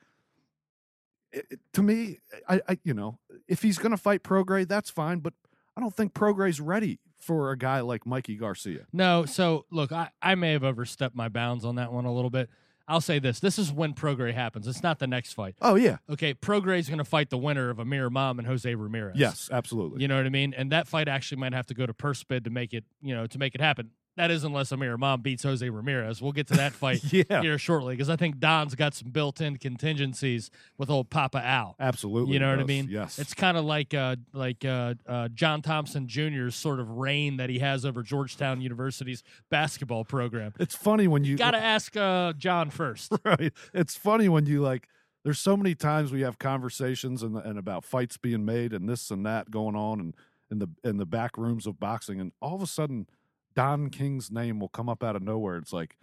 it, 1.32 1.58
to 1.72 1.82
me, 1.82 2.20
I, 2.48 2.60
I 2.68 2.78
you 2.84 2.94
know, 2.94 3.18
if 3.48 3.62
he's 3.62 3.78
going 3.78 3.90
to 3.90 3.98
fight 3.98 4.22
Prograis, 4.22 4.68
that's 4.68 4.90
fine, 4.90 5.18
but 5.18 5.34
I 5.76 5.80
don't 5.80 5.94
think 5.94 6.14
Prograis's 6.14 6.60
ready 6.60 7.00
for 7.18 7.50
a 7.50 7.58
guy 7.58 7.80
like 7.80 8.06
Mikey 8.06 8.36
Garcia. 8.36 8.86
No, 8.92 9.24
so 9.24 9.66
look, 9.72 9.90
I, 9.90 10.10
I 10.22 10.36
may 10.36 10.52
have 10.52 10.62
overstepped 10.62 11.16
my 11.16 11.28
bounds 11.28 11.64
on 11.64 11.74
that 11.76 11.92
one 11.92 12.04
a 12.04 12.14
little 12.14 12.30
bit. 12.30 12.48
I'll 12.88 13.00
say 13.02 13.18
this: 13.18 13.38
this 13.38 13.58
is 13.58 13.70
when 13.70 13.92
Prograis 13.94 14.32
happens. 14.34 14.66
It's 14.66 14.82
not 14.82 14.98
the 14.98 15.06
next 15.06 15.34
fight. 15.34 15.54
Oh 15.60 15.74
yeah, 15.74 15.98
Okay, 16.10 16.32
Prograis 16.34 16.78
is 16.80 16.88
going 16.88 16.98
to 16.98 17.04
fight 17.04 17.28
the 17.30 17.38
winner 17.38 17.68
of 17.70 17.78
Amir 17.78 18.06
Imam 18.06 18.38
and 18.38 18.48
Jose 18.48 18.74
Ramirez. 18.74 19.16
yes, 19.16 19.48
absolutely. 19.52 20.00
you 20.02 20.08
know 20.08 20.16
what 20.16 20.24
I 20.26 20.30
mean. 20.30 20.54
And 20.54 20.72
that 20.72 20.88
fight 20.88 21.06
actually 21.06 21.38
might 21.38 21.52
have 21.52 21.66
to 21.66 21.74
go 21.74 21.84
to 21.86 21.92
purse 21.94 22.24
bid 22.24 22.44
to 22.44 22.50
make 22.50 22.72
it, 22.72 22.84
you 23.02 23.14
know, 23.14 23.26
to 23.26 23.38
make 23.38 23.54
it 23.54 23.60
happen. 23.60 23.90
That 24.18 24.32
is 24.32 24.42
unless 24.42 24.72
Amir 24.72 24.94
Imam 24.94 25.20
beats 25.20 25.44
Jose 25.44 25.70
Ramirez. 25.70 26.20
We'll 26.20 26.32
get 26.32 26.48
to 26.48 26.54
that 26.54 26.72
fight 26.74 27.04
yeah, 27.12 27.40
here 27.40 27.56
shortly 27.56 27.94
because 27.94 28.10
I 28.10 28.16
think 28.16 28.40
Don's 28.40 28.74
got 28.74 28.92
some 28.92 29.10
built-in 29.10 29.58
contingencies 29.58 30.50
with 30.76 30.90
old 30.90 31.08
Papa 31.08 31.38
Al. 31.38 31.76
absolutely. 31.78 32.34
You 32.34 32.40
know 32.40 32.50
what 32.50 32.58
I 32.58 32.64
mean? 32.64 32.88
Yes, 32.90 33.20
It's 33.20 33.32
kind 33.32 33.56
of 33.56 33.64
like 33.64 33.94
uh, 33.94 34.16
like 34.32 34.64
uh, 34.64 34.94
uh, 35.06 35.28
John 35.28 35.62
Thompson 35.62 36.08
Jr.'s 36.08 36.56
sort 36.56 36.80
of 36.80 36.90
reign 36.90 37.36
that 37.36 37.48
he 37.48 37.60
has 37.60 37.84
over 37.84 38.02
Georgetown 38.02 38.60
University's 38.60 39.22
basketball 39.50 40.04
program. 40.04 40.52
It's 40.58 40.74
funny 40.74 41.06
when 41.06 41.22
you 41.22 41.36
Got 41.36 41.52
to 41.52 41.62
ask 41.62 41.96
uh, 41.96 42.32
John 42.32 42.70
first. 42.70 43.12
right. 43.24 43.52
It's 43.72 43.96
funny 43.96 44.28
when 44.28 44.46
you 44.46 44.62
like. 44.62 44.88
There's 45.22 45.38
so 45.38 45.56
many 45.56 45.76
times 45.76 46.10
we 46.10 46.22
have 46.22 46.40
conversations 46.40 47.22
and 47.22 47.36
and 47.36 47.56
about 47.56 47.84
fights 47.84 48.16
being 48.16 48.44
made 48.44 48.72
and 48.72 48.88
this 48.88 49.12
and 49.12 49.24
that 49.26 49.52
going 49.52 49.76
on 49.76 50.00
and 50.00 50.16
in 50.50 50.58
the 50.58 50.68
in 50.82 50.96
the 50.96 51.06
back 51.06 51.38
rooms 51.38 51.68
of 51.68 51.78
boxing 51.78 52.20
and 52.20 52.32
all 52.40 52.56
of 52.56 52.62
a 52.62 52.66
sudden 52.66 53.06
Don 53.54 53.90
King's 53.90 54.30
name 54.30 54.60
will 54.60 54.68
come 54.68 54.88
up 54.88 55.02
out 55.02 55.16
of 55.16 55.22
nowhere. 55.22 55.56
It's 55.56 55.72
like, 55.72 55.96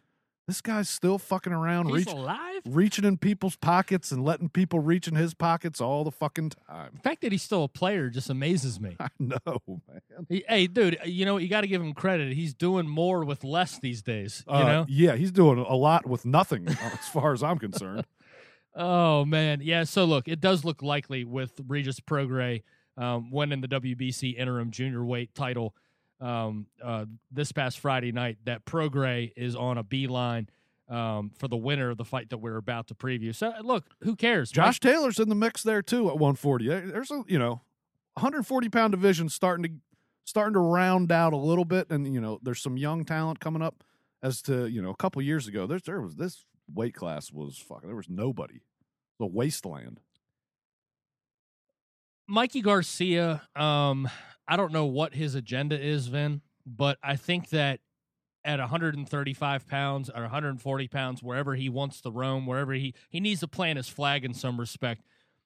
This 0.48 0.62
guy's 0.62 0.90
still 0.90 1.18
fucking 1.18 1.54
around, 1.54 1.88
He's 1.88 2.06
reach, 2.06 2.08
alive. 2.14 2.62
reaching 2.68 3.06
in 3.06 3.18
people's 3.18 3.56
pockets 3.56 4.12
and 4.12 4.24
letting 4.24 4.50
people 4.50 4.80
reach 4.80 5.08
in 5.08 5.16
his 5.16 5.34
pockets 5.34 5.80
all 5.82 6.04
the 6.04 6.12
fucking 6.12 6.52
time. 6.68 6.92
The 6.96 7.00
fact 7.02 7.22
that 7.22 7.32
he's 7.32 7.42
still 7.44 7.64
a 7.64 7.68
player 7.70 8.10
just 8.10 8.30
amazes 8.30 8.80
me. 8.80 8.96
I 9.00 9.08
know, 9.20 9.40
man. 9.68 10.02
He- 10.30 10.44
hey, 10.48 10.68
dude, 10.68 10.98
you 11.06 11.26
know 11.26 11.38
you 11.38 11.48
got 11.48 11.62
to 11.62 11.68
give 11.68 11.82
him 11.82 11.94
credit. 11.94 12.34
He's 12.34 12.54
doing 12.54 12.88
more 12.88 13.24
with 13.26 13.44
less 13.44 13.80
these 13.80 14.02
days. 14.02 14.44
You 14.48 14.54
Uh, 14.56 14.64
know. 14.64 14.86
yeah, 14.90 15.16
he's 15.16 15.32
doing 15.32 15.60
a 15.60 15.76
lot 15.76 16.06
with 16.06 16.26
nothing, 16.26 16.68
as 16.82 17.08
far 17.08 17.34
as 17.34 17.42
I'm 17.44 17.58
concerned. 17.60 18.06
Oh 18.78 19.24
man, 19.24 19.62
yeah. 19.64 19.86
So 19.86 20.04
look, 20.04 20.28
it 20.28 20.42
does 20.42 20.66
look 20.66 20.82
likely 20.84 21.24
with 21.24 21.54
Regis 21.66 22.02
Prograis 22.02 22.64
um, 22.98 23.32
winning 23.32 23.62
the 23.62 23.70
WBC 23.70 24.36
interim 24.38 24.70
junior 24.70 25.06
weight 25.06 25.34
title 25.34 25.74
um, 26.26 26.66
uh, 26.84 27.06
this 27.32 27.52
past 27.52 27.80
Friday 27.80 28.12
night 28.12 28.38
that 28.46 28.66
Prograis 28.66 29.32
is 29.36 29.56
on 29.56 29.78
a 29.78 29.84
beeline 29.84 30.50
um, 30.90 31.32
for 31.38 31.48
the 31.48 31.58
winner 31.58 31.92
of 31.92 31.98
the 31.98 32.06
fight 32.06 32.30
that 32.30 32.40
we're 32.40 32.58
about 32.58 32.88
to 32.88 32.96
preview. 32.96 33.34
So 33.34 33.54
look, 33.62 33.86
who 34.02 34.16
cares? 34.16 34.52
Josh 34.52 34.80
Taylor's 34.80 35.20
in 35.20 35.30
the 35.30 35.36
mix 35.36 35.62
there 35.62 35.82
too 35.82 36.10
at 36.10 36.16
140. 36.16 36.68
There's 36.68 37.12
a 37.12 37.24
you 37.28 37.38
know 37.38 37.62
140 38.14 38.70
pound 38.70 38.92
division 38.92 39.30
starting 39.30 39.64
to 39.64 39.72
starting 40.24 40.54
to 40.54 40.60
round 40.60 41.12
out 41.12 41.34
a 41.34 41.38
little 41.38 41.66
bit, 41.66 41.90
and 41.92 42.12
you 42.12 42.20
know 42.20 42.40
there's 42.42 42.62
some 42.62 42.78
young 42.78 43.06
talent 43.06 43.40
coming 43.40 43.62
up. 43.62 43.84
As 44.24 44.42
to 44.44 44.66
you 44.66 44.82
know, 44.82 44.90
a 44.90 44.96
couple 44.96 45.22
years 45.22 45.48
ago, 45.48 45.68
there's 45.68 45.84
there 45.84 46.02
was 46.02 46.16
this 46.16 46.46
weight 46.74 46.96
class 46.96 47.32
was 47.32 47.58
fucking 47.60 47.88
there 47.88 47.96
was 47.96 48.10
nobody, 48.10 48.62
the 49.20 49.28
wasteland. 49.28 50.00
Mikey 52.28 52.62
Garcia, 52.62 53.44
um, 53.56 54.10
I 54.48 54.58
don't 54.58 54.72
know 54.72 54.86
what 54.86 55.16
his 55.16 55.36
agenda 55.36 55.80
is, 55.80 56.08
Vin, 56.08 56.42
but 56.66 56.98
I 57.04 57.16
think 57.16 57.50
that 57.50 57.80
at 58.44 58.60
135 58.60 59.68
pounds 59.68 60.10
or 60.10 60.22
140 60.22 60.88
pounds, 60.88 61.24
wherever 61.24 61.56
he 61.56 61.68
wants 61.68 62.00
to 62.02 62.12
roam, 62.12 62.46
wherever 62.46 62.74
he 62.74 62.94
he 63.10 63.20
needs 63.20 63.40
to 63.40 63.48
plant 63.48 63.78
his 63.78 63.90
flag 63.90 64.24
in 64.24 64.34
some 64.34 64.60
respect, 64.60 65.02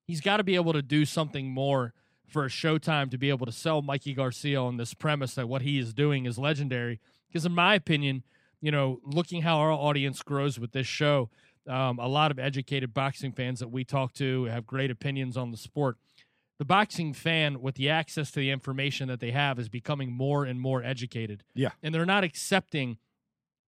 he's 0.05 0.21
got 0.21 0.37
to 0.37 0.43
be 0.43 0.55
able 0.55 0.73
to 0.73 0.81
do 0.81 1.05
something 1.05 1.49
more 1.49 1.93
for 2.27 2.45
a 2.45 2.49
Showtime 2.49 3.09
to 3.11 3.17
be 3.17 3.29
able 3.29 3.45
to 3.45 3.51
sell 3.51 3.81
Mikey 3.81 4.13
Garcia 4.13 4.61
on 4.61 4.77
this 4.77 4.93
premise 4.93 5.33
that 5.35 5.49
what 5.49 5.61
he 5.61 5.79
is 5.79 5.93
doing 5.93 6.25
is 6.25 6.37
legendary. 6.37 6.99
Because 7.27 7.45
in 7.45 7.53
my 7.53 7.75
opinion, 7.75 8.23
you 8.61 8.71
know, 8.71 8.99
looking 9.03 9.41
how 9.41 9.57
our 9.57 9.71
audience 9.71 10.21
grows 10.21 10.59
with 10.59 10.71
this 10.71 10.87
show, 10.87 11.29
um, 11.67 11.99
a 11.99 12.07
lot 12.07 12.31
of 12.31 12.39
educated 12.39 12.93
boxing 12.93 13.31
fans 13.31 13.59
that 13.59 13.69
we 13.69 13.83
talk 13.83 14.13
to 14.13 14.45
have 14.45 14.65
great 14.65 14.91
opinions 14.91 15.37
on 15.37 15.51
the 15.51 15.57
sport 15.57 15.97
the 16.59 16.65
boxing 16.65 17.13
fan 17.13 17.61
with 17.61 17.75
the 17.75 17.89
access 17.89 18.29
to 18.31 18.39
the 18.39 18.51
information 18.51 19.07
that 19.07 19.19
they 19.19 19.31
have 19.31 19.57
is 19.57 19.69
becoming 19.69 20.11
more 20.11 20.45
and 20.45 20.59
more 20.61 20.83
educated. 20.83 21.43
Yeah. 21.55 21.69
And 21.81 21.95
they're 21.95 22.05
not 22.05 22.23
accepting 22.23 22.97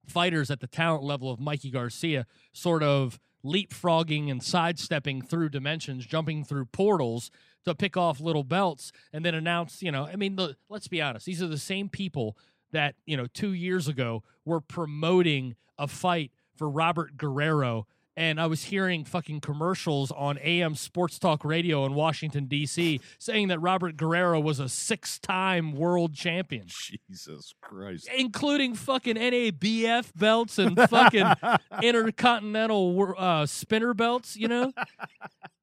fighters 0.05 0.51
at 0.51 0.59
the 0.59 0.67
talent 0.67 1.03
level 1.03 1.31
of 1.31 1.39
Mikey 1.39 1.71
Garcia 1.71 2.27
sort 2.51 2.83
of 2.83 3.19
leapfrogging 3.43 4.29
and 4.29 4.43
sidestepping 4.43 5.21
through 5.21 5.49
dimensions, 5.49 6.05
jumping 6.05 6.43
through 6.43 6.65
portals 6.65 7.31
to 7.63 7.73
pick 7.73 7.95
off 7.95 8.19
little 8.19 8.43
belts 8.43 8.91
and 9.13 9.23
then 9.23 9.33
announce, 9.33 9.81
you 9.81 9.91
know, 9.91 10.05
I 10.05 10.15
mean, 10.15 10.35
the, 10.35 10.57
let's 10.69 10.87
be 10.87 11.01
honest, 11.01 11.25
these 11.25 11.41
are 11.41 11.47
the 11.47 11.57
same 11.57 11.89
people 11.89 12.37
that, 12.71 12.95
you 13.05 13.15
know, 13.15 13.27
2 13.33 13.53
years 13.53 13.87
ago 13.87 14.23
were 14.45 14.61
promoting 14.61 15.55
a 15.77 15.87
fight 15.87 16.31
for 16.55 16.69
Robert 16.69 17.17
Guerrero 17.17 17.87
and 18.17 18.39
I 18.39 18.47
was 18.47 18.65
hearing 18.65 19.05
fucking 19.05 19.41
commercials 19.41 20.11
on 20.11 20.37
AM 20.39 20.75
Sports 20.75 21.17
Talk 21.19 21.45
Radio 21.45 21.85
in 21.85 21.93
Washington 21.93 22.45
D.C. 22.45 22.99
saying 23.17 23.47
that 23.49 23.59
Robert 23.59 23.97
Guerrero 23.97 24.39
was 24.39 24.59
a 24.59 24.67
six-time 24.69 25.73
world 25.73 26.13
champion, 26.13 26.65
Jesus 26.67 27.53
Christ! 27.61 28.09
including 28.15 28.75
fucking 28.75 29.15
NABF 29.15 30.11
belts 30.15 30.59
and 30.59 30.77
fucking 30.77 31.27
intercontinental 31.83 33.13
uh, 33.17 33.45
spinner 33.45 33.93
belts. 33.93 34.35
You 34.35 34.47
know, 34.47 34.73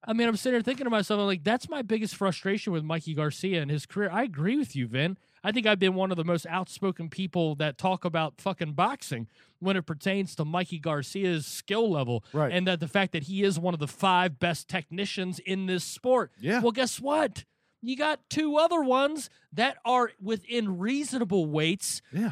I 0.05 0.13
mean, 0.13 0.27
I'm 0.27 0.37
sitting 0.37 0.55
here 0.55 0.63
thinking 0.63 0.85
to 0.85 0.89
myself, 0.89 1.19
I'm 1.19 1.27
like, 1.27 1.43
that's 1.43 1.69
my 1.69 1.81
biggest 1.81 2.15
frustration 2.15 2.73
with 2.73 2.83
Mikey 2.83 3.13
Garcia 3.13 3.61
and 3.61 3.69
his 3.69 3.85
career. 3.85 4.09
I 4.11 4.23
agree 4.23 4.57
with 4.57 4.75
you, 4.75 4.87
Vin. 4.87 5.17
I 5.43 5.51
think 5.51 5.65
I've 5.67 5.79
been 5.79 5.95
one 5.95 6.11
of 6.11 6.17
the 6.17 6.23
most 6.23 6.45
outspoken 6.47 7.09
people 7.09 7.55
that 7.55 7.77
talk 7.77 8.03
about 8.05 8.39
fucking 8.41 8.73
boxing 8.73 9.27
when 9.59 9.75
it 9.77 9.85
pertains 9.85 10.35
to 10.35 10.45
Mikey 10.45 10.79
Garcia's 10.79 11.45
skill 11.45 11.89
level 11.89 12.23
Right. 12.33 12.51
and 12.51 12.65
that 12.67 12.79
the 12.79 12.87
fact 12.87 13.11
that 13.13 13.23
he 13.23 13.43
is 13.43 13.59
one 13.59 13.73
of 13.73 13.79
the 13.79 13.87
five 13.87 14.39
best 14.39 14.67
technicians 14.67 15.39
in 15.39 15.65
this 15.65 15.83
sport. 15.83 16.31
Yeah. 16.39 16.61
Well, 16.61 16.71
guess 16.71 16.99
what? 16.99 17.43
You 17.81 17.95
got 17.95 18.19
two 18.29 18.57
other 18.57 18.81
ones 18.81 19.29
that 19.53 19.77
are 19.85 20.11
within 20.21 20.77
reasonable 20.79 21.45
weights 21.45 22.01
Yeah, 22.11 22.31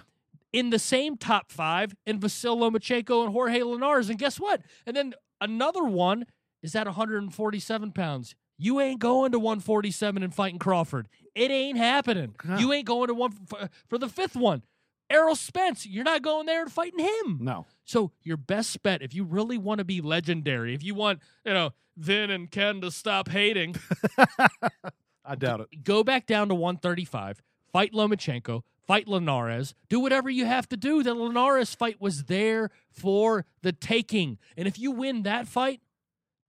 in 0.52 0.70
the 0.72 0.80
same 0.80 1.16
top 1.18 1.52
five 1.52 1.96
in 2.06 2.20
Vasil 2.20 2.58
Lomachenko 2.58 3.24
and 3.24 3.32
Jorge 3.34 3.64
Linares. 3.64 4.10
And 4.10 4.20
guess 4.20 4.40
what? 4.40 4.62
And 4.86 4.96
then 4.98 5.14
another 5.40 5.84
one 5.86 6.26
is 6.62 6.76
at 6.76 6.86
147 6.86 7.92
pounds. 7.94 8.36
You 8.58 8.80
ain't 8.80 9.00
going 9.00 9.32
to 9.34 9.40
147 9.40 10.24
and 10.24 10.34
fighting 10.34 10.60
Crawford. 10.60 11.08
It 11.38 11.52
ain't 11.52 11.78
happening. 11.78 12.34
No. 12.44 12.58
You 12.58 12.74
ain't 12.74 12.86
going 12.88 13.08
to 13.08 13.14
one 13.14 13.32
for, 13.32 13.70
for 13.88 13.98
the 13.98 14.10
fifth 14.10 14.36
one. 14.36 14.64
Errol 15.10 15.36
Spence, 15.36 15.86
you're 15.86 16.04
not 16.04 16.22
going 16.22 16.46
there 16.48 16.62
and 16.64 16.72
fighting 16.72 17.00
him. 17.00 17.40
no, 17.42 17.66
So 17.86 18.12
your 18.24 18.36
best 18.36 18.84
bet, 18.84 19.02
if 19.02 19.14
you 19.14 19.24
really 19.24 19.58
want 19.58 19.78
to 19.78 19.86
be 19.86 20.02
legendary, 20.02 20.74
if 20.74 20.84
you 20.84 20.96
want, 20.96 21.22
you 21.46 21.54
know, 21.54 21.72
Vin 21.96 22.30
and 22.30 22.52
Ken 22.52 22.82
to 22.82 22.92
stop 22.92 23.30
hating, 23.30 23.76
I 25.26 25.36
doubt 25.36 25.62
it. 25.62 25.84
go 25.84 26.04
back 26.04 26.26
down 26.26 26.50
to 26.50 26.56
135, 26.56 27.42
fight 27.72 27.94
Lomachenko, 27.94 28.64
fight 28.86 29.08
Linares, 29.08 29.74
do 29.90 30.00
whatever 30.00 30.30
you 30.30 30.46
have 30.46 30.68
to 30.70 30.78
do. 30.78 31.04
The 31.04 31.14
Linares 31.14 31.74
fight 31.76 32.02
was 32.02 32.26
there 32.26 32.70
for 32.92 33.46
the 33.62 33.72
taking. 33.72 34.38
And 34.58 34.68
if 34.68 34.78
you 34.78 34.92
win 34.92 35.24
that 35.24 35.48
fight, 35.48 35.82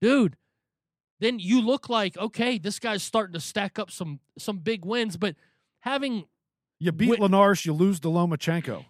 dude, 0.01 0.35
then 1.19 1.39
you 1.39 1.61
look 1.61 1.89
like, 1.89 2.17
okay, 2.17 2.57
this 2.57 2.79
guy's 2.79 3.03
starting 3.03 3.33
to 3.33 3.39
stack 3.39 3.77
up 3.79 3.91
some 3.91 4.19
some 4.37 4.57
big 4.57 4.85
wins, 4.85 5.17
but 5.17 5.35
having 5.81 6.25
You 6.79 6.91
beat 6.91 7.09
Wait- 7.09 7.19
Linares, 7.19 7.65
you 7.65 7.73
lose 7.73 7.99
to 8.01 8.07
Lomachenko. 8.07 8.85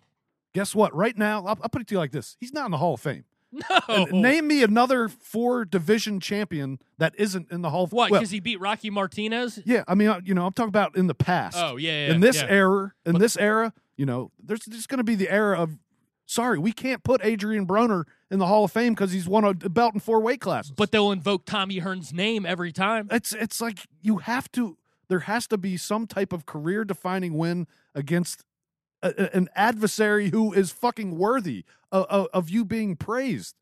Guess 0.53 0.73
what? 0.75 0.93
Right 0.95 1.17
now, 1.17 1.39
I'll, 1.45 1.57
I'll 1.61 1.69
put 1.69 1.81
it 1.81 1.87
to 1.89 1.95
you 1.95 1.99
like 1.99 2.11
this: 2.11 2.35
He's 2.39 2.53
not 2.53 2.65
in 2.65 2.71
the 2.71 2.77
Hall 2.77 2.95
of 2.95 2.99
Fame. 3.01 3.25
no 3.51 3.79
And 3.87 4.11
Name 4.21 4.47
me 4.47 4.61
another 4.63 5.07
four 5.09 5.65
division 5.65 6.19
champion 6.19 6.79
that 6.99 7.13
isn't 7.17 7.51
in 7.51 7.61
the 7.63 7.69
Hall 7.71 7.83
of 7.85 7.89
Fame. 7.91 7.97
what 7.97 8.11
Well, 8.11 8.19
because 8.21 8.31
he 8.31 8.39
beat 8.39 8.59
Rocky 8.59 8.89
Martinez. 8.89 9.59
yeah, 9.65 9.83
I 9.87 9.95
mean, 9.95 10.07
uh, 10.07 10.21
you 10.23 10.33
know, 10.35 10.45
I'm 10.45 10.53
talking 10.53 10.69
about 10.69 10.95
in 10.97 11.07
the 11.07 11.15
past. 11.15 11.57
Oh 11.57 11.77
yeah, 11.77 12.07
yeah 12.07 12.13
in 12.13 12.19
this 12.21 12.37
yeah. 12.37 12.47
era, 12.47 12.93
in 13.05 13.13
But- 13.13 13.19
this 13.19 13.37
era, 13.37 13.73
you 13.97 14.05
know, 14.05 14.31
there's 14.43 14.61
just 14.61 14.87
going 14.89 14.97
to 14.99 15.03
be 15.03 15.15
the 15.15 15.29
era 15.31 15.59
of. 15.59 15.77
Sorry, 16.29 16.59
we 16.59 16.73
can't 16.73 17.03
put 17.03 17.25
Adrian 17.25 17.65
Broner 17.65 18.03
in 18.29 18.37
the 18.37 18.45
Hall 18.45 18.63
of 18.63 18.71
Fame 18.71 18.93
because 18.93 19.11
he's 19.11 19.27
won 19.27 19.43
a 19.43 19.55
belt 19.55 19.95
in 19.95 19.99
four 19.99 20.21
weight 20.21 20.39
classes. 20.39 20.71
but 20.77 20.91
they'll 20.91 21.11
invoke 21.11 21.43
Tommy 21.43 21.81
Hearns' 21.81 22.13
name 22.13 22.45
every 22.45 22.71
time. 22.71 23.07
it's 23.09 23.33
it's 23.33 23.59
like 23.59 23.87
you 24.03 24.17
have 24.17 24.51
to. 24.51 24.77
There 25.07 25.21
has 25.21 25.47
to 25.47 25.57
be 25.57 25.75
some 25.75 26.05
type 26.05 26.31
of 26.31 26.45
career 26.45 26.85
defining 26.85 27.33
win 27.33 27.65
against 27.95 28.43
a, 29.01 29.35
an 29.35 29.49
adversary 29.55 30.29
who 30.29 30.53
is 30.53 30.71
fucking 30.71 31.17
worthy 31.17 31.65
of, 31.91 32.05
of, 32.11 32.27
of 32.31 32.49
you 32.51 32.63
being 32.63 32.95
praised. 32.95 33.55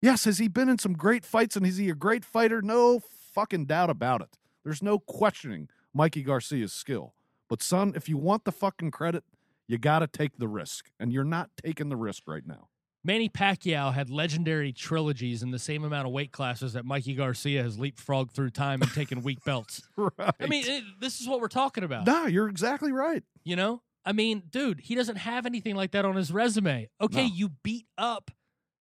Yes, 0.00 0.24
has 0.24 0.38
he 0.38 0.48
been 0.48 0.70
in 0.70 0.78
some 0.78 0.94
great 0.94 1.26
fights 1.26 1.56
and 1.56 1.66
is 1.66 1.76
he 1.76 1.90
a 1.90 1.94
great 1.94 2.24
fighter? 2.24 2.62
No 2.62 3.00
fucking 3.34 3.66
doubt 3.66 3.90
about 3.90 4.22
it. 4.22 4.38
There's 4.64 4.82
no 4.82 4.98
questioning 4.98 5.68
Mikey 5.92 6.22
Garcia's 6.22 6.72
skill. 6.72 7.12
But 7.50 7.60
son, 7.60 7.92
if 7.94 8.08
you 8.08 8.16
want 8.16 8.44
the 8.44 8.52
fucking 8.52 8.92
credit, 8.92 9.24
you 9.68 9.78
got 9.78 10.00
to 10.00 10.06
take 10.06 10.36
the 10.38 10.48
risk, 10.48 10.90
and 11.00 11.12
you're 11.12 11.24
not 11.24 11.50
taking 11.62 11.88
the 11.88 11.96
risk 11.96 12.24
right 12.26 12.46
now. 12.46 12.68
Manny 13.04 13.28
Pacquiao 13.28 13.94
had 13.94 14.10
legendary 14.10 14.72
trilogies 14.72 15.42
in 15.44 15.52
the 15.52 15.60
same 15.60 15.84
amount 15.84 16.06
of 16.08 16.12
weight 16.12 16.32
classes 16.32 16.72
that 16.72 16.84
Mikey 16.84 17.14
Garcia 17.14 17.62
has 17.62 17.76
leapfrogged 17.76 18.32
through 18.32 18.50
time 18.50 18.82
and 18.82 18.92
taken 18.92 19.22
weak 19.22 19.44
belts. 19.44 19.82
Right. 19.96 20.34
I 20.40 20.46
mean, 20.46 20.64
it, 20.66 20.82
this 21.00 21.20
is 21.20 21.28
what 21.28 21.40
we're 21.40 21.46
talking 21.48 21.84
about. 21.84 22.06
no, 22.06 22.26
you're 22.26 22.48
exactly 22.48 22.90
right. 22.92 23.22
You 23.44 23.54
know? 23.56 23.82
I 24.04 24.12
mean, 24.12 24.42
dude, 24.50 24.80
he 24.80 24.94
doesn't 24.94 25.16
have 25.16 25.46
anything 25.46 25.74
like 25.76 25.92
that 25.92 26.04
on 26.04 26.16
his 26.16 26.32
resume. 26.32 26.88
Okay, 27.00 27.26
No. 27.28 27.34
you 27.34 27.48
beat 27.62 27.86
up 27.96 28.30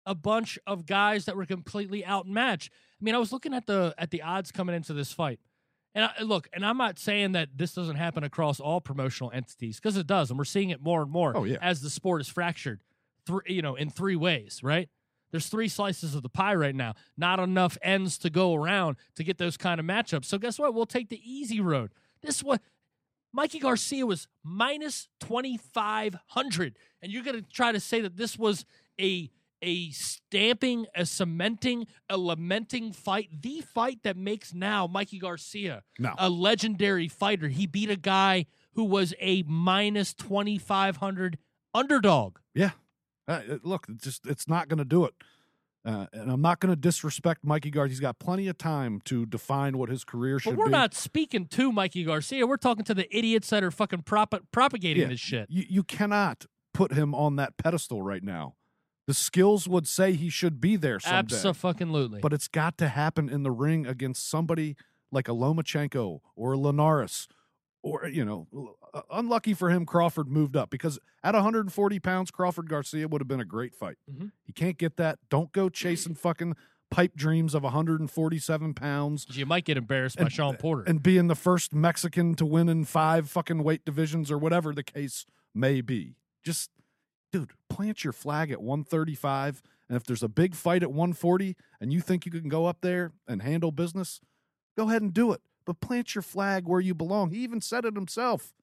a 0.07 0.13
bunch 0.15 0.57
of 0.67 0.85
guys 0.85 1.25
that 1.25 1.35
were 1.35 1.45
completely 1.45 2.05
outmatched. 2.05 2.71
I 2.99 3.03
mean, 3.03 3.15
I 3.15 3.17
was 3.17 3.31
looking 3.31 3.53
at 3.53 3.65
the 3.65 3.93
at 3.97 4.11
the 4.11 4.21
odds 4.21 4.51
coming 4.51 4.75
into 4.75 4.93
this 4.93 5.11
fight. 5.11 5.39
And 5.95 6.05
I, 6.05 6.21
look, 6.23 6.47
and 6.53 6.63
I'm 6.65 6.77
not 6.77 6.99
saying 6.99 7.31
that 7.31 7.49
this 7.55 7.73
doesn't 7.73 7.95
happen 7.95 8.23
across 8.23 8.59
all 8.59 8.81
promotional 8.81 9.31
entities 9.31 9.77
because 9.77 9.95
it 9.97 10.05
does, 10.05 10.29
and 10.29 10.37
we're 10.37 10.43
seeing 10.45 10.69
it 10.69 10.81
more 10.83 11.01
and 11.01 11.09
more 11.09 11.35
Oh, 11.35 11.45
yeah. 11.45 11.57
as 11.61 11.81
the 11.81 11.89
sport 11.89 12.19
is 12.21 12.27
fractured, 12.27 12.81
three, 13.25 13.39
you 13.47 13.61
know, 13.61 13.75
in 13.75 13.89
three 13.89 14.17
ways, 14.17 14.59
right? 14.61 14.89
There's 15.31 15.47
three 15.47 15.67
slices 15.69 16.13
of 16.13 16.21
the 16.21 16.29
pie 16.29 16.55
right 16.55 16.75
now. 16.75 16.93
Not 17.17 17.39
enough 17.39 17.77
ends 17.81 18.17
to 18.19 18.29
go 18.29 18.53
around 18.53 18.97
to 19.15 19.23
get 19.23 19.37
those 19.37 19.57
kind 19.57 19.79
of 19.79 19.85
matchups. 19.85 20.25
So 20.25 20.37
guess 20.37 20.59
what? 20.59 20.73
We'll 20.73 20.85
take 20.85 21.09
the 21.09 21.19
easy 21.23 21.59
road. 21.61 21.91
This 22.21 22.43
what 22.43 22.61
Mikey 23.33 23.59
Garcia 23.59 24.05
was 24.05 24.27
minus 24.43 25.09
2500 25.19 26.77
and 27.01 27.11
you're 27.11 27.23
going 27.23 27.35
to 27.41 27.49
try 27.51 27.71
to 27.71 27.79
say 27.79 28.01
that 28.01 28.17
this 28.17 28.37
was 28.37 28.65
a 28.99 29.29
a 29.65 29.89
stamping, 29.91 30.85
a 30.95 31.05
cementing, 31.05 31.87
a 32.09 32.17
lamenting 32.17 32.91
fight, 32.93 33.29
the 33.41 33.61
fight 33.61 33.99
that 34.03 34.15
makes 34.15 34.53
now 34.53 34.85
Mikey 34.87 35.17
Garcia 35.19 35.81
No. 35.99 36.13
a 36.17 36.29
legendary 36.29 37.07
fighter. 37.07 37.47
He 37.49 37.65
beat 37.67 37.89
a 37.89 37.95
guy 37.97 38.45
who 38.73 38.83
was 38.83 39.13
a 39.19 39.43
minus 39.43 40.13
2500 40.13 41.37
underdog. 41.73 42.37
Yeah. 42.53 42.71
Uh, 43.27 43.41
look, 43.63 43.87
it's 43.89 44.03
just 44.03 44.27
it's 44.27 44.47
not 44.47 44.67
going 44.67 44.77
to 44.77 44.85
do 44.85 45.05
it. 45.05 45.13
Uh, 45.83 46.07
and 46.13 46.31
I'm 46.31 46.41
not 46.41 46.59
going 46.59 46.71
to 46.71 46.75
disrespect 46.75 47.43
Mikey 47.43 47.69
Garcia. 47.69 47.89
He's 47.89 47.99
got 47.99 48.17
plenty 48.17 48.47
of 48.47 48.57
time 48.57 49.01
to 49.05 49.25
define 49.25 49.77
what 49.77 49.89
his 49.89 50.03
career 50.03 50.39
should 50.39 50.51
be. 50.51 50.55
But 50.55 50.59
we're 50.59 50.65
be. 50.65 50.71
not 50.71 50.93
speaking 50.95 51.45
to 51.47 51.71
Mikey 51.71 52.03
Garcia. 52.03 52.47
We're 52.47 52.57
talking 52.57 52.83
to 52.85 52.93
the 52.95 53.07
idiots 53.15 53.49
that 53.51 53.63
are 53.63 53.69
fucking 53.71 54.01
prop- 54.01 54.33
propagating 54.51 55.03
Yeah. 55.03 55.09
this 55.09 55.19
shit. 55.19 55.47
you, 55.49 55.63
you 55.69 55.83
cannot 55.83 56.45
put 56.73 56.91
him 56.93 57.13
on 57.13 57.35
that 57.35 57.57
pedestal 57.57 58.01
right 58.01 58.23
now. 58.23 58.55
The 59.07 59.13
skills 59.13 59.67
would 59.67 59.87
say 59.87 60.13
he 60.13 60.29
should 60.29 60.59
be 60.59 60.75
there 60.77 60.99
someday. 60.99 61.35
Absolutely. 61.35 62.19
but 62.21 62.33
it's 62.33 62.47
got 62.47 62.77
to 62.79 62.87
happen 62.87 63.29
in 63.29 63.43
the 63.43 63.51
ring 63.51 63.85
against 63.85 64.27
somebody 64.29 64.75
like 65.11 65.27
a 65.27 65.31
Lomachenko 65.31 66.21
or 66.35 66.53
a 66.53 66.57
Linares, 66.57 67.27
or 67.83 68.07
you 68.07 68.25
know, 68.25 68.47
uh, 68.93 69.01
unlucky 69.11 69.53
for 69.53 69.69
him, 69.69 69.85
Crawford 69.85 70.27
moved 70.27 70.55
up 70.57 70.69
because 70.71 70.97
at 71.23 71.35
140 71.35 71.99
pounds, 71.99 72.31
Crawford 72.31 72.67
Garcia 72.67 73.07
would 73.07 73.21
have 73.21 73.27
been 73.27 73.39
a 73.39 73.45
great 73.45 73.75
fight. 73.75 73.97
Mhm. 74.11 74.31
He 74.43 74.51
can't 74.51 74.77
get 74.77 74.97
that. 74.97 75.19
Don't 75.29 75.51
go 75.51 75.69
chasing 75.69 76.15
fucking 76.15 76.55
pipe 76.89 77.15
dreams 77.15 77.53
of 77.53 77.63
147 77.63 78.73
pounds 78.73 79.25
you 79.31 79.45
might 79.45 79.65
get 79.65 79.77
embarrassed 79.77 80.17
by 80.17 80.23
and- 80.23 80.31
Shawn 80.31 80.55
Porter. 80.57 80.83
and 80.83 81.01
being 81.03 81.27
the 81.27 81.35
first 81.35 81.73
Mexican 81.73 82.33
to 82.35 82.45
win 82.45 82.69
in 82.69 82.85
five 82.85 83.29
fucking 83.29 83.63
weight 83.63 83.85
divisions 83.85 84.31
or 84.31 84.37
whatever 84.37 84.73
the 84.73 84.83
case 84.83 85.25
may 85.53 85.81
be. 85.81 86.15
Just, 86.43 86.69
dude, 87.31 87.51
plant 87.69 88.03
your 88.03 88.13
flag 88.13 88.51
at 88.51 88.61
135. 88.61 89.61
And 89.87 89.95
if 89.95 90.03
there's 90.03 90.23
a 90.23 90.27
big 90.29 90.55
fight 90.55 90.83
at 90.83 90.89
140 90.89 91.55
and 91.79 91.93
you 91.93 92.01
think 92.01 92.25
you 92.25 92.31
can 92.31 92.49
go 92.49 92.65
up 92.65 92.81
there 92.81 93.11
and 93.27 93.41
handle 93.41 93.71
business, 93.71 94.19
go 94.77 94.89
ahead 94.89 95.01
and 95.01 95.13
do 95.13 95.31
it. 95.31 95.41
But 95.65 95.79
plant 95.79 96.15
your 96.15 96.21
flag 96.21 96.67
where 96.67 96.81
you 96.81 96.93
belong. 96.93 97.31
He 97.31 97.39
even 97.39 97.61
said 97.61 97.85
it 97.85 97.95
himself. 97.95 98.53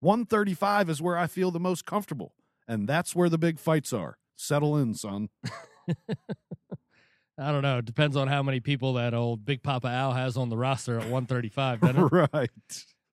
135 0.00 0.90
is 0.90 1.00
where 1.00 1.16
I 1.16 1.26
feel 1.26 1.50
the 1.50 1.60
most 1.60 1.86
comfortable. 1.86 2.34
And 2.66 2.88
that's 2.88 3.14
where 3.14 3.28
the 3.28 3.38
big 3.38 3.58
fights 3.58 3.92
are. 3.92 4.18
Settle 4.36 4.76
in, 4.76 4.94
son. 4.94 5.28
I 7.38 7.50
don't 7.50 7.62
know. 7.62 7.78
It 7.78 7.84
depends 7.84 8.16
on 8.16 8.28
how 8.28 8.42
many 8.42 8.60
people 8.60 8.94
that 8.94 9.14
old 9.14 9.44
Big 9.44 9.62
Papa 9.62 9.88
Al 9.88 10.12
has 10.12 10.36
on 10.36 10.48
the 10.48 10.56
roster 10.56 10.94
at 10.98 11.04
135. 11.04 11.80
doesn't 11.80 11.96
it? 11.96 12.28
right. 12.32 12.50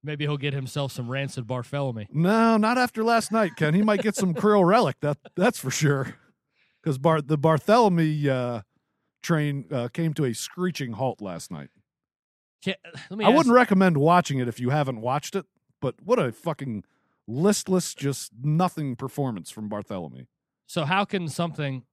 Maybe 0.04 0.26
he'll 0.26 0.38
get 0.38 0.54
himself 0.54 0.92
some 0.94 1.10
Rances 1.10 1.44
Barthelemy. 1.44 2.08
No, 2.14 2.56
not 2.58 2.78
after 2.78 3.04
last 3.04 3.32
night, 3.32 3.52
Ken. 3.58 3.74
He 3.74 3.82
might 3.82 4.02
get 4.02 4.16
some 4.16 4.34
Kiryl 4.34 4.64
Relikh. 4.64 4.94
That 5.02 5.18
that's 5.36 5.60
for 5.60 5.72
sure. 5.72 6.16
Because 6.82 6.98
Bar- 6.98 7.22
the 7.22 7.38
Barthelemy 7.38 8.28
uh, 8.28 8.62
train 9.22 9.66
uh, 9.72 9.90
came 9.90 10.14
to 10.14 10.24
a 10.26 10.34
screeching 10.34 10.94
halt 10.94 11.22
last 11.22 11.52
night. 11.52 11.70
Can, 12.64 12.76
let 13.10 13.18
me 13.20 13.26
I 13.26 13.30
ask- 13.30 13.38
wouldn't 13.38 13.54
recommend 13.56 13.98
watching 13.98 14.40
it 14.40 14.48
if 14.48 14.60
you 14.60 14.70
haven't 14.70 15.02
watched 15.02 15.36
it. 15.36 15.46
But 15.82 15.96
what 16.04 16.18
a 16.20 16.32
fucking 16.32 16.86
listless, 17.28 17.94
just 17.94 18.32
nothing 18.42 18.96
performance 18.96 19.52
from 19.52 19.70
Barthelemy. 19.70 20.28
So 20.66 20.86
how 20.86 21.04
can 21.04 21.28
something, 21.28 21.84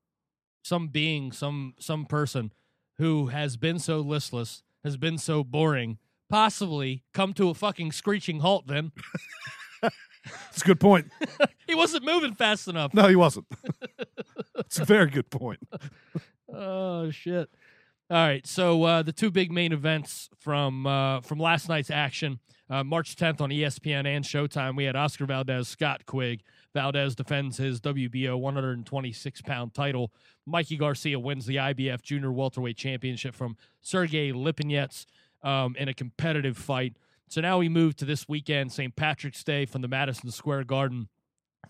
some 0.63 0.89
being, 0.89 1.33
some 1.33 1.75
some 1.81 2.05
person 2.07 2.53
who 2.99 3.27
has 3.27 3.57
been 3.57 3.79
so 3.81 3.99
listless, 4.01 4.63
has 4.85 4.97
been 4.97 5.19
so 5.19 5.43
boring, 5.43 5.99
possibly 6.29 7.03
come 7.13 7.33
to 7.35 7.51
a 7.51 7.55
fucking 7.55 7.93
screeching 7.93 8.41
halt? 8.41 8.67
Then 8.67 8.93
It's 10.51 10.63
a 10.63 10.65
good 10.65 10.81
point. 10.81 11.11
he 11.69 11.75
wasn't 11.75 12.05
moving 12.05 12.35
fast 12.35 12.69
enough. 12.69 12.93
No, 12.95 13.09
he 13.09 13.17
wasn't. 13.17 13.47
it's 14.59 14.79
a 14.79 14.85
very 14.85 15.11
good 15.11 15.31
point. 15.31 15.61
Oh 16.49 17.11
shit! 17.11 17.51
All 18.09 18.17
right, 18.17 18.47
so 18.47 18.85
uh, 18.85 19.03
the 19.03 19.13
two 19.13 19.33
big 19.33 19.51
main 19.51 19.73
events 19.73 20.31
from 20.39 20.87
uh, 20.87 21.21
from 21.23 21.41
last 21.41 21.69
night's 21.69 21.91
action, 21.91 22.39
uh, 22.71 22.85
March 22.85 23.17
10th 23.17 23.41
on 23.41 23.51
ESPN 23.51 24.07
and 24.07 24.25
Showtime, 24.25 24.77
we 24.77 24.85
had 24.85 24.95
Oscar 24.95 25.27
Valdez, 25.27 25.67
Scott 25.67 26.07
Quigg. 26.07 26.43
Valdez 26.73 27.17
defends 27.17 27.57
his 27.57 27.81
WBO 27.81 28.39
126 28.39 29.43
pound 29.43 29.75
title. 29.75 30.13
Mikey 30.47 30.77
Garcia 30.77 31.19
wins 31.19 31.47
the 31.47 31.57
IBF 31.57 32.01
Junior 32.01 32.33
Welterweight 32.33 32.77
Championship 32.77 33.35
from 33.35 33.57
Sergey 33.83 34.33
Lipinets 34.33 35.05
um, 35.43 35.75
in 35.79 35.89
a 35.89 35.95
competitive 35.95 36.57
fight. 36.57 36.97
So 37.29 37.41
now 37.41 37.59
we 37.59 37.69
move 37.69 37.97
to 37.97 38.05
this 38.05 38.29
weekend, 38.29 38.73
St. 38.73 38.95
Patrick's 38.95 39.43
Day, 39.43 39.67
from 39.67 39.83
the 39.83 39.89
Madison 39.89 40.31
Square 40.31 40.65
Garden 40.65 41.09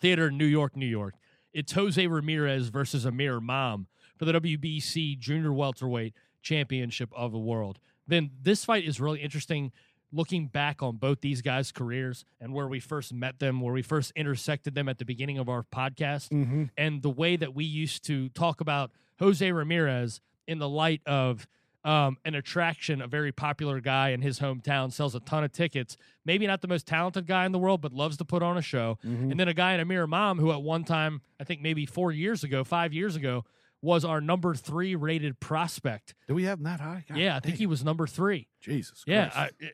Theater 0.01 0.29
in 0.29 0.37
New 0.37 0.45
York, 0.47 0.77
New 0.77 0.87
York. 0.87 1.15
It's 1.53 1.73
Jose 1.73 2.07
Ramirez 2.07 2.69
versus 2.69 3.07
Amir 3.07 3.39
Imam 3.39 3.87
for 4.19 4.27
the 4.27 4.33
WBC 4.33 5.19
Junior 5.19 5.53
Welterweight 5.53 6.15
Championship 6.43 7.11
of 7.17 7.33
the 7.33 7.39
World. 7.39 7.79
Then 8.07 8.31
this 8.43 8.65
fight 8.65 8.85
is 8.85 9.01
really 9.01 9.21
interesting 9.21 9.73
looking 10.13 10.47
back 10.47 10.83
on 10.83 10.97
both 10.97 11.21
these 11.21 11.43
guys' 11.43 11.73
careers 11.73 12.25
and 12.41 12.53
where 12.53 12.69
we 12.69 12.79
first 12.79 13.13
met 13.13 13.39
them, 13.39 13.61
where 13.61 13.73
we 13.75 13.83
first 13.83 14.13
intersected 14.15 14.75
them 14.75 14.89
at 14.89 14.99
the 14.99 15.05
beginning 15.05 15.39
of 15.39 15.49
our 15.49 15.63
podcast, 15.65 16.29
Mm-hmm. 16.29 16.65
and 16.77 17.03
the 17.03 17.11
way 17.11 17.37
that 17.37 17.55
we 17.55 17.65
used 17.65 18.05
to 18.07 18.29
talk 18.31 18.61
about 18.61 18.91
Jose 19.19 19.51
Ramirez 19.51 20.21
in 20.47 20.59
the 20.59 20.69
light 20.69 21.01
of 21.07 21.47
um, 21.87 22.19
an 22.25 22.35
attraction, 22.35 23.01
a 23.01 23.07
very 23.07 23.31
popular 23.31 23.81
guy 23.81 24.09
in 24.09 24.21
his 24.21 24.41
hometown, 24.41 24.93
sells 24.93 25.15
a 25.15 25.21
ton 25.21 25.45
of 25.45 25.53
tickets. 25.53 25.97
Maybe 26.25 26.45
not 26.47 26.61
the 26.61 26.69
most 26.69 26.87
talented 26.87 27.27
guy 27.27 27.47
in 27.47 27.53
the 27.53 27.61
world, 27.61 27.81
but 27.81 27.93
loves 27.93 28.17
to 28.17 28.25
put 28.25 28.43
on 28.43 28.59
a 28.59 28.63
show. 28.63 28.99
Mm-hmm. 29.07 29.31
And 29.31 29.41
then 29.41 29.47
a 29.47 29.55
guy 29.55 29.73
in 29.75 29.81
Amir 29.81 30.03
Imam, 30.03 30.39
who 30.39 30.51
at 30.51 30.61
one 30.63 30.83
time, 30.83 31.23
I 31.41 31.45
think 31.45 31.63
maybe 31.63 31.87
four 31.87 32.11
years 32.11 32.43
ago, 32.43 32.65
five 32.65 32.93
years 32.93 33.15
ago, 33.15 33.45
was 33.83 34.05
our 34.05 34.21
number 34.21 34.53
three 34.55 34.97
rated 34.97 35.39
prospect. 35.39 36.15
Do 36.27 36.35
we 36.35 36.43
have 36.45 36.59
him 36.59 36.65
that 36.65 36.81
high? 36.81 37.05
God 37.09 37.19
yeah, 37.19 37.37
I 37.37 37.41
think 37.41 37.57
he 37.57 37.67
was 37.67 37.85
number 37.85 38.09
three. 38.09 38.49
Jesus. 38.61 39.05
Yeah, 39.07 39.29
Christ. 39.29 39.55
I, 39.61 39.71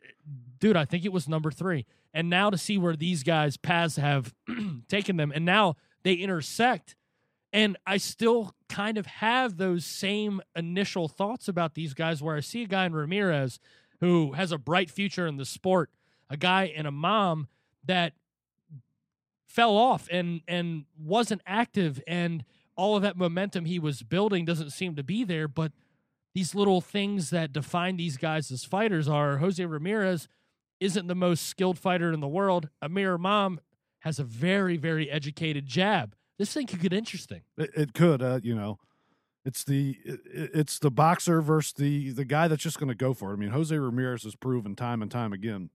dude, 0.59 0.77
I 0.77 0.85
think 0.85 1.05
it 1.05 1.11
was 1.11 1.27
number 1.27 1.49
three. 1.49 1.87
And 2.13 2.29
now 2.29 2.51
to 2.51 2.57
see 2.59 2.77
where 2.77 2.95
these 2.95 3.23
guys' 3.23 3.57
paths 3.57 3.95
have 3.95 4.35
taken 4.87 5.17
them, 5.17 5.31
and 5.33 5.45
now 5.45 5.77
they 6.03 6.13
intersect, 6.13 6.95
and 7.51 7.75
I 7.87 7.97
still 7.97 8.53
kind 8.73 8.97
of 8.97 9.05
have 9.05 9.57
those 9.57 9.85
same 9.85 10.41
initial 10.55 11.07
thoughts 11.07 11.47
about 11.47 11.75
these 11.75 11.93
guys. 11.93 12.23
Where 12.23 12.35
I 12.35 12.39
see 12.39 12.63
a 12.63 12.67
guy 12.67 12.85
in 12.85 12.95
Ramirez 12.95 13.59
who 13.99 14.31
has 14.33 14.51
a 14.51 14.57
bright 14.57 14.89
future 14.89 15.27
in 15.27 15.37
the 15.37 15.45
sport, 15.45 15.91
a 16.27 16.37
guy 16.37 16.73
and 16.75 16.87
a 16.87 16.91
mom 16.91 17.47
that 17.85 18.13
fell 19.47 19.77
off 19.77 20.07
and 20.11 20.41
and 20.47 20.85
wasn't 20.97 21.41
active, 21.45 22.01
and 22.07 22.43
all 22.75 22.95
of 22.95 23.03
that 23.03 23.15
momentum 23.15 23.65
he 23.65 23.77
was 23.77 24.01
building 24.01 24.43
doesn't 24.43 24.71
seem 24.71 24.95
to 24.95 25.03
be 25.03 25.23
there, 25.23 25.47
but 25.47 25.71
these 26.33 26.55
little 26.55 26.81
things 26.81 27.29
that 27.29 27.53
define 27.53 27.97
these 27.97 28.17
guys 28.17 28.51
as 28.51 28.65
fighters 28.65 29.07
are 29.07 29.37
Jose 29.37 29.63
Ramirez 29.63 30.27
isn't 30.79 31.05
the 31.05 31.15
most 31.15 31.45
skilled 31.45 31.77
fighter 31.77 32.11
in 32.11 32.21
the 32.21 32.27
world. 32.27 32.69
Amir 32.81 33.13
Imam 33.13 33.59
has 33.99 34.17
a 34.17 34.23
very, 34.23 34.77
very 34.77 35.11
educated 35.11 35.67
jab. 35.67 36.15
This 36.43 36.51
thing 36.51 36.67
could 36.67 36.81
get 36.81 36.91
interesting. 36.91 37.39
It, 37.57 37.69
it 37.73 37.93
could, 37.93 38.21
uh, 38.21 38.41
you 38.43 38.53
know. 38.53 38.77
It's 39.45 39.63
the 39.63 39.95
it, 40.03 40.19
it's 40.25 40.77
the 40.77 40.91
boxer 40.91 41.41
versus 41.41 41.71
the 41.71 42.11
the 42.11 42.25
guy 42.25 42.49
that's 42.49 42.61
just 42.61 42.77
going 42.79 42.89
to 42.89 42.95
go 42.95 43.13
for 43.13 43.29
it. 43.29 43.35
I 43.35 43.37
mean, 43.37 43.51
Jose 43.51 43.73
Ramirez 43.73 44.23
has 44.23 44.35
proven 44.35 44.75
time 44.75 45.01
and 45.01 45.09
time 45.09 45.31
again. 45.31 45.69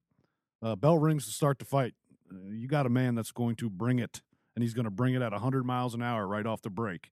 Uh, 0.63 0.77
bell 0.77 0.99
rings 0.99 1.25
to 1.25 1.31
start 1.31 1.59
the 1.59 1.65
fight. 1.65 1.95
Uh, 2.31 2.51
you 2.51 2.69
got 2.69 2.85
a 2.85 2.91
man 2.91 3.15
that's 3.15 3.33
going 3.33 3.57
to 3.57 3.71
bring 3.71 3.99
it, 3.99 4.21
and 4.55 4.63
he's 4.63 4.75
going 4.75 4.85
to 4.85 4.91
bring 4.91 5.15
it 5.15 5.23
at 5.23 5.33
100 5.33 5.65
miles 5.65 5.95
an 5.95 6.03
hour 6.03 6.27
right 6.27 6.45
off 6.45 6.61
the 6.61 6.69
break. 6.69 7.09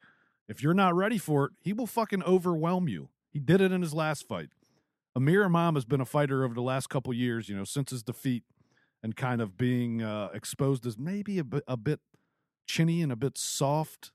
If 0.51 0.63
you're 0.63 0.75
not 0.75 0.95
ready 0.95 1.17
for 1.17 1.47
it, 1.47 1.53
he 1.63 1.73
will 1.73 1.87
fucking 1.87 2.25
overwhelm 2.25 2.89
you. 2.89 3.09
He 3.33 3.39
did 3.39 3.63
it 3.63 3.73
in 3.73 3.81
his 3.81 3.95
last 3.95 4.29
fight. 4.29 4.51
Amir 5.15 5.47
Imam 5.47 5.77
has 5.77 5.87
been 5.87 6.03
a 6.03 6.05
fighter 6.05 6.45
over 6.45 6.53
the 6.53 6.61
last 6.61 6.91
couple 6.91 7.15
years, 7.15 7.49
you 7.49 7.57
know, 7.57 7.65
since 7.65 7.91
his 7.91 8.03
defeat, 8.03 8.45
and 9.03 9.17
kind 9.17 9.41
of 9.41 9.57
being 9.57 10.03
uh, 10.03 10.29
exposed 10.35 10.85
as 10.85 10.99
maybe 10.99 11.39
a 11.39 11.45
bit, 11.45 11.65
a 11.67 11.79
bit 11.79 12.01
chinny 12.67 13.03
and 13.03 13.13
a 13.13 13.17
bit 13.17 13.39
soft. 13.39 14.11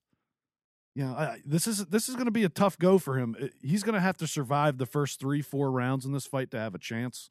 Know, 0.95 1.13
I, 1.13 1.41
this 1.45 1.67
is 1.67 1.85
this 1.85 2.09
is 2.09 2.15
going 2.15 2.25
to 2.25 2.31
be 2.31 2.43
a 2.43 2.49
tough 2.49 2.77
go 2.77 2.97
for 2.97 3.17
him. 3.17 3.35
He's 3.61 3.81
going 3.81 3.95
to 3.95 4.01
have 4.01 4.17
to 4.17 4.27
survive 4.27 4.77
the 4.77 4.85
first 4.85 5.19
three, 5.19 5.41
four 5.41 5.71
rounds 5.71 6.05
in 6.05 6.11
this 6.11 6.25
fight 6.25 6.51
to 6.51 6.59
have 6.59 6.75
a 6.75 6.79
chance. 6.79 7.29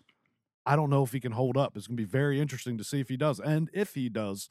I 0.65 0.77
don't 0.77 0.91
know 0.91 1.03
if 1.03 1.13
he 1.13 1.21
can 1.21 1.33
hold 1.33 1.57
up. 1.57 1.77
It's 1.77 1.87
going 1.87 1.97
to 1.97 2.03
be 2.03 2.09
very 2.09 2.41
interesting 2.41 2.79
to 2.79 2.85
see 2.85 3.01
if 3.01 3.09
he 3.09 3.17
does, 3.17 3.39
and 3.39 3.69
if 3.73 3.95
he 3.95 4.09
does, 4.09 4.49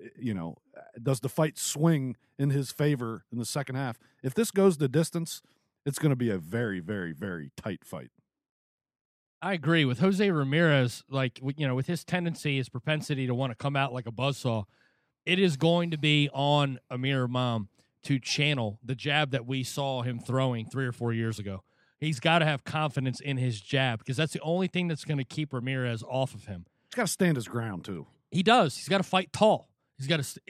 uh, 0.00 0.08
you 0.16 0.32
know, 0.32 0.58
does 1.02 1.20
the 1.20 1.28
fight 1.28 1.58
swing 1.58 2.16
in 2.38 2.50
his 2.50 2.70
favor 2.70 3.24
in 3.32 3.38
the 3.38 3.44
second 3.44 3.74
half? 3.74 3.98
If 4.22 4.34
this 4.34 4.50
goes 4.50 4.76
the 4.76 4.88
distance, 4.88 5.42
it's 5.84 5.98
going 5.98 6.10
to 6.10 6.16
be 6.16 6.30
a 6.30 6.38
very, 6.38 6.78
very, 6.80 7.12
very 7.12 7.50
tight 7.56 7.84
fight. 7.84 8.10
I 9.40 9.54
agree 9.54 9.84
with 9.84 9.98
Jose 9.98 10.30
Ramirez. 10.30 11.02
Like 11.10 11.40
you 11.56 11.66
know, 11.66 11.74
with 11.74 11.88
his 11.88 12.04
tendency, 12.04 12.58
his 12.58 12.68
propensity 12.68 13.26
to 13.26 13.34
want 13.34 13.50
to 13.50 13.56
come 13.56 13.74
out 13.74 13.92
like 13.92 14.06
a 14.06 14.12
buzzsaw, 14.12 14.64
it 15.24 15.38
is 15.38 15.56
going 15.56 15.90
to 15.90 15.98
be 15.98 16.28
on 16.32 16.78
Amir 16.90 17.24
Imam 17.24 17.68
to 18.04 18.18
channel 18.18 18.78
the 18.84 18.94
jab 18.94 19.30
that 19.30 19.46
we 19.46 19.62
saw 19.62 20.02
him 20.02 20.18
throwing 20.18 20.66
three 20.66 20.86
or 20.86 20.92
four 20.92 21.12
years 21.12 21.38
ago. 21.38 21.62
He's 21.98 22.18
got 22.18 22.40
to 22.40 22.44
have 22.44 22.64
confidence 22.64 23.20
in 23.20 23.36
his 23.36 23.60
jab 23.60 24.00
because 24.00 24.16
that's 24.16 24.32
the 24.32 24.40
only 24.40 24.66
thing 24.66 24.88
that's 24.88 25.04
going 25.04 25.18
to 25.18 25.24
keep 25.24 25.52
Ramirez 25.52 26.02
off 26.02 26.34
of 26.34 26.46
him. 26.46 26.66
He's 26.90 26.96
got 26.96 27.06
to 27.06 27.12
stand 27.12 27.36
his 27.36 27.46
ground 27.46 27.84
too. 27.84 28.06
He 28.30 28.42
does. 28.42 28.76
He's 28.76 28.88
got 28.88 28.98
to 28.98 29.04
fight 29.04 29.32
tall. 29.32 29.68
He's 29.98 30.08
got 30.08 30.22
to. 30.22 30.40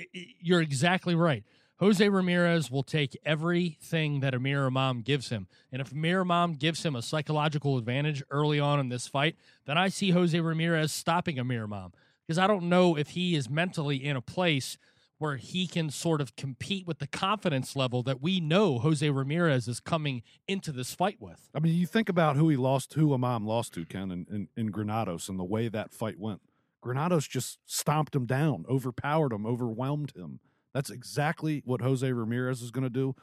You're 0.40 0.62
exactly 0.62 1.14
right. 1.14 1.44
Jose 1.78 2.08
Ramirez 2.08 2.70
will 2.70 2.84
take 2.84 3.18
everything 3.24 4.20
that 4.20 4.34
Amir 4.34 4.66
Imam 4.66 5.02
gives 5.02 5.30
him. 5.30 5.48
And 5.72 5.82
if 5.82 5.90
Amir 5.90 6.20
Imam 6.20 6.54
gives 6.54 6.84
him 6.84 6.94
a 6.94 7.02
psychological 7.02 7.76
advantage 7.76 8.22
early 8.30 8.60
on 8.60 8.78
in 8.78 8.88
this 8.88 9.08
fight, 9.08 9.36
then 9.66 9.76
I 9.76 9.88
see 9.88 10.10
Jose 10.10 10.38
Ramirez 10.38 10.92
stopping 10.92 11.40
Amir 11.40 11.64
Imam 11.64 11.92
because 12.26 12.38
I 12.38 12.46
don't 12.46 12.68
know 12.68 12.96
if 12.96 13.10
he 13.10 13.34
is 13.34 13.50
mentally 13.50 14.04
in 14.04 14.16
a 14.16 14.20
place 14.20 14.78
where 15.18 15.36
he 15.36 15.68
can 15.68 15.88
sort 15.88 16.20
of 16.20 16.34
compete 16.34 16.84
with 16.84 16.98
the 16.98 17.06
confidence 17.06 17.76
level 17.76 18.02
that 18.02 18.20
we 18.20 18.40
know 18.40 18.80
Jose 18.80 19.08
Ramirez 19.08 19.68
is 19.68 19.78
coming 19.78 20.22
into 20.48 20.72
this 20.72 20.94
fight 20.94 21.18
with. 21.20 21.48
I 21.54 21.60
mean, 21.60 21.76
you 21.76 21.86
think 21.86 22.08
about 22.08 22.34
who 22.34 22.48
he 22.48 22.56
lost, 22.56 22.94
who 22.94 23.14
Imam 23.14 23.46
lost 23.46 23.72
to, 23.74 23.84
Ken, 23.84 24.10
in, 24.10 24.26
in, 24.28 24.48
in 24.56 24.66
Granados 24.72 25.28
and 25.28 25.38
the 25.38 25.44
way 25.44 25.68
that 25.68 25.94
fight 25.94 26.18
went. 26.18 26.40
Granados 26.80 27.28
just 27.28 27.60
stomped 27.64 28.16
him 28.16 28.26
down, 28.26 28.64
overpowered 28.68 29.32
him, 29.32 29.46
overwhelmed 29.46 30.12
him. 30.16 30.40
That's 30.74 30.90
exactly 30.90 31.62
what 31.64 31.80
Jose 31.80 32.10
Ramirez 32.10 32.60
is 32.60 32.72
going 32.72 32.84
to 32.84 32.90
do. 32.90 33.14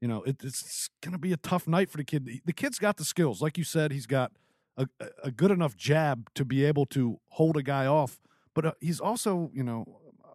You 0.00 0.06
know, 0.06 0.22
it, 0.22 0.36
it's 0.44 0.90
going 1.00 1.12
to 1.12 1.18
be 1.18 1.32
a 1.32 1.36
tough 1.36 1.66
night 1.66 1.90
for 1.90 1.96
the 1.96 2.04
kid. 2.04 2.28
The 2.44 2.52
kid's 2.52 2.78
got 2.78 2.98
the 2.98 3.04
skills. 3.04 3.42
Like 3.42 3.58
you 3.58 3.64
said, 3.64 3.90
he's 3.90 4.06
got 4.06 4.30
a, 4.76 4.86
a 5.24 5.32
good 5.32 5.50
enough 5.50 5.76
jab 5.76 6.32
to 6.34 6.44
be 6.44 6.64
able 6.64 6.86
to 6.86 7.18
hold 7.30 7.56
a 7.56 7.62
guy 7.62 7.86
off. 7.86 8.20
But 8.54 8.66
uh, 8.66 8.72
he's 8.80 9.00
also, 9.00 9.50
you 9.54 9.62
know, 9.62 9.84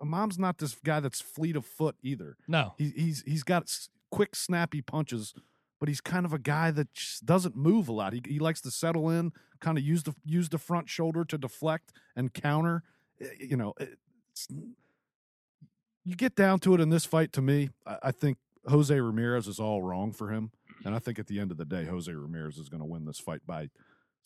Imam's 0.01 0.37
not 0.39 0.57
this 0.57 0.75
guy 0.83 0.99
that's 0.99 1.21
fleet 1.21 1.55
of 1.55 1.65
foot 1.65 1.95
either. 2.01 2.37
No, 2.47 2.73
he, 2.77 2.91
he's 2.95 3.23
he's 3.25 3.43
got 3.43 3.71
quick, 4.11 4.35
snappy 4.35 4.81
punches, 4.81 5.33
but 5.79 5.87
he's 5.89 6.01
kind 6.01 6.25
of 6.25 6.33
a 6.33 6.39
guy 6.39 6.71
that 6.71 6.87
doesn't 7.23 7.55
move 7.55 7.87
a 7.87 7.91
lot. 7.91 8.13
He 8.13 8.21
he 8.27 8.39
likes 8.39 8.61
to 8.61 8.71
settle 8.71 9.09
in, 9.09 9.31
kind 9.59 9.77
of 9.77 9.83
use 9.83 10.03
the 10.03 10.13
use 10.25 10.49
the 10.49 10.57
front 10.57 10.89
shoulder 10.89 11.23
to 11.25 11.37
deflect 11.37 11.91
and 12.15 12.33
counter. 12.33 12.83
Eh, 13.21 13.25
You 13.39 13.57
know, 13.57 13.73
it's, 13.79 14.47
you 16.03 16.15
get 16.15 16.35
down 16.35 16.59
to 16.59 16.73
it 16.73 16.79
in 16.79 16.89
this 16.89 17.05
fight. 17.05 17.33
To 17.33 17.41
me, 17.41 17.69
I, 17.85 17.97
I 18.03 18.11
think 18.11 18.37
Jose 18.67 18.97
Ramirez 18.99 19.47
is 19.47 19.59
all 19.59 19.81
wrong 19.81 20.11
for 20.13 20.31
him, 20.31 20.51
and 20.85 20.95
I 20.95 20.99
think 20.99 21.19
at 21.19 21.27
the 21.27 21.39
end 21.39 21.51
of 21.51 21.57
the 21.57 21.65
day, 21.65 21.85
Jose 21.85 22.11
Ramirez 22.11 22.57
is 22.57 22.69
going 22.69 22.81
to 22.81 22.85
win 22.85 23.05
this 23.05 23.19
fight 23.19 23.41
by 23.45 23.69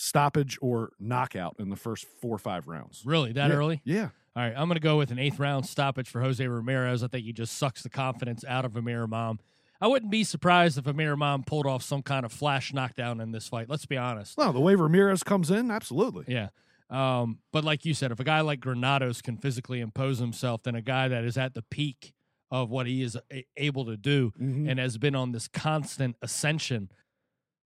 stoppage 0.01 0.57
or 0.61 0.91
knockout 0.99 1.55
in 1.59 1.69
the 1.69 1.75
first 1.75 2.05
four 2.19 2.33
or 2.35 2.39
five 2.39 2.67
rounds. 2.67 3.03
really 3.05 3.31
that 3.33 3.49
Yeah, 3.51 3.55
early? 3.55 3.81
Yeah. 3.83 4.09
All 4.35 4.43
right, 4.43 4.53
I'm 4.55 4.67
going 4.67 4.75
to 4.75 4.79
go 4.79 4.97
with 4.97 5.11
an 5.11 5.19
eighth 5.19 5.39
round 5.39 5.65
stoppage 5.65 6.09
for 6.09 6.21
Jose 6.21 6.45
Ramirez. 6.45 7.03
I 7.03 7.07
think 7.07 7.25
he 7.25 7.33
just 7.33 7.57
sucks 7.57 7.83
the 7.83 7.89
confidence 7.89 8.43
out 8.47 8.63
of 8.65 8.75
Amir 8.75 9.03
Imam. 9.03 9.39
I 9.79 9.87
wouldn't 9.87 10.11
be 10.11 10.23
surprised 10.23 10.77
if 10.77 10.87
Amir 10.87 11.13
Imam 11.13 11.43
pulled 11.43 11.65
off 11.67 11.83
some 11.83 12.01
kind 12.01 12.25
of 12.25 12.31
flash 12.31 12.71
knockdown 12.73 13.19
in 13.19 13.31
this 13.31 13.47
fight. 13.49 13.67
Let's 13.69 13.85
be 13.85 13.97
honest. 13.97 14.37
No, 14.37 14.51
the 14.51 14.59
way 14.61 14.75
Ramirez 14.75 15.21
comes 15.23 15.51
in, 15.51 15.69
absolutely. 15.69 16.25
Yeah. 16.27 16.49
Um, 16.89 17.39
but 17.51 17.63
like 17.63 17.83
you 17.85 17.93
said, 17.93 18.11
if 18.11 18.19
a 18.19 18.23
guy 18.23 18.41
like 18.41 18.59
Granados 18.59 19.21
can 19.21 19.37
physically 19.37 19.81
impose 19.81 20.19
himself, 20.19 20.63
then 20.63 20.75
a 20.75 20.81
guy 20.81 21.07
that 21.09 21.23
is 21.23 21.37
at 21.37 21.53
the 21.53 21.61
peak 21.63 22.13
of 22.51 22.69
what 22.69 22.85
he 22.85 23.01
is 23.01 23.17
able 23.57 23.85
to 23.85 23.95
do 23.97 24.31
Mhm. 24.39 24.69
and 24.69 24.77
has 24.79 24.97
been 24.97 25.15
on 25.15 25.31
this 25.31 25.47
constant 25.47 26.15
ascension 26.21 26.89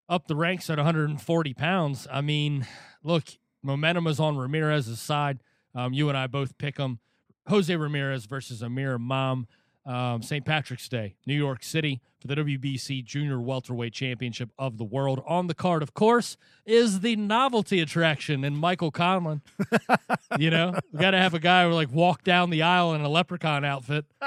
up 0.08 0.26
the 0.26 0.36
ranks 0.36 0.70
at 0.70 0.78
140 0.78 1.54
pounds. 1.54 2.06
I 2.10 2.20
mean, 2.20 2.66
look, 3.02 3.24
momentum 3.62 4.06
is 4.06 4.20
on 4.20 4.36
Ramirez's 4.36 5.00
side. 5.00 5.40
Um, 5.74 5.92
you 5.92 6.08
and 6.08 6.16
I 6.16 6.26
both 6.26 6.56
pick 6.58 6.78
him. 6.78 7.00
Jose 7.48 7.74
Ramirez 7.74 8.26
versus 8.26 8.62
Amir 8.62 8.94
Imam. 8.94 9.46
Um, 9.84 10.20
St. 10.20 10.44
Patrick's 10.44 10.88
Day, 10.88 11.14
New 11.26 11.34
York 11.34 11.62
City, 11.62 12.00
for 12.20 12.28
the 12.28 12.36
WBC 12.36 13.04
Junior 13.04 13.40
Welterweight 13.40 13.92
Championship 13.92 14.50
of 14.58 14.78
the 14.78 14.84
World. 14.84 15.22
On 15.26 15.46
the 15.46 15.54
card, 15.54 15.82
of 15.82 15.94
course, 15.94 16.36
is 16.64 17.00
the 17.00 17.16
novelty 17.16 17.80
attraction 17.80 18.44
and 18.44 18.56
Michael 18.56 18.90
Conlan. 18.90 19.42
you 20.38 20.50
know, 20.50 20.74
we 20.92 20.98
got 20.98 21.12
to 21.12 21.18
have 21.18 21.34
a 21.34 21.38
guy 21.38 21.64
who 21.64 21.72
like 21.72 21.92
walk 21.92 22.24
down 22.24 22.50
the 22.50 22.62
aisle 22.62 22.94
in 22.94 23.00
a 23.02 23.08
leprechaun 23.08 23.64
outfit. 23.64 24.06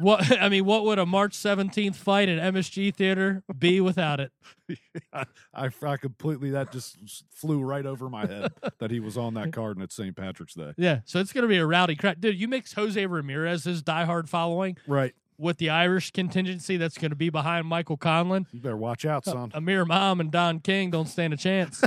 What 0.00 0.40
I 0.40 0.48
mean, 0.48 0.64
what 0.64 0.84
would 0.84 0.98
a 0.98 1.06
March 1.06 1.36
17th 1.36 1.94
fight 1.94 2.28
at 2.28 2.54
MSG 2.54 2.92
Theater 2.94 3.44
be 3.56 3.80
without 3.80 4.18
it? 4.18 4.32
I, 5.12 5.26
I, 5.54 5.70
I 5.82 5.96
completely 5.96 6.50
that 6.50 6.72
just 6.72 6.96
flew 7.30 7.62
right 7.62 7.84
over 7.86 8.08
my 8.08 8.26
head 8.26 8.52
that 8.78 8.90
he 8.90 8.98
was 9.00 9.16
on 9.16 9.34
that 9.34 9.52
card 9.52 9.76
and 9.76 9.84
it's 9.84 9.94
St. 9.94 10.16
Patrick's 10.16 10.54
Day. 10.54 10.72
Yeah, 10.76 11.00
so 11.04 11.20
it's 11.20 11.32
going 11.32 11.42
to 11.42 11.48
be 11.48 11.58
a 11.58 11.66
rowdy 11.66 11.94
crowd. 11.94 12.20
Dude, 12.20 12.40
you 12.40 12.48
mix 12.48 12.72
Jose 12.72 13.06
Ramirez's 13.06 13.82
diehard 13.82 14.28
following 14.28 14.76
Right. 14.88 15.14
With 15.38 15.58
the 15.58 15.70
Irish 15.70 16.10
contingency 16.12 16.76
that's 16.76 16.96
going 16.98 17.10
to 17.10 17.16
be 17.16 17.28
behind 17.30 17.66
Michael 17.66 17.96
Conlan. 17.96 18.46
You 18.52 18.60
better 18.60 18.76
watch 18.76 19.04
out, 19.04 19.24
son. 19.24 19.50
Amir 19.54 19.82
Imam 19.82 20.20
and 20.20 20.30
Don 20.30 20.60
King 20.60 20.90
don't 20.90 21.08
stand 21.08 21.32
a 21.32 21.36
chance. 21.36 21.82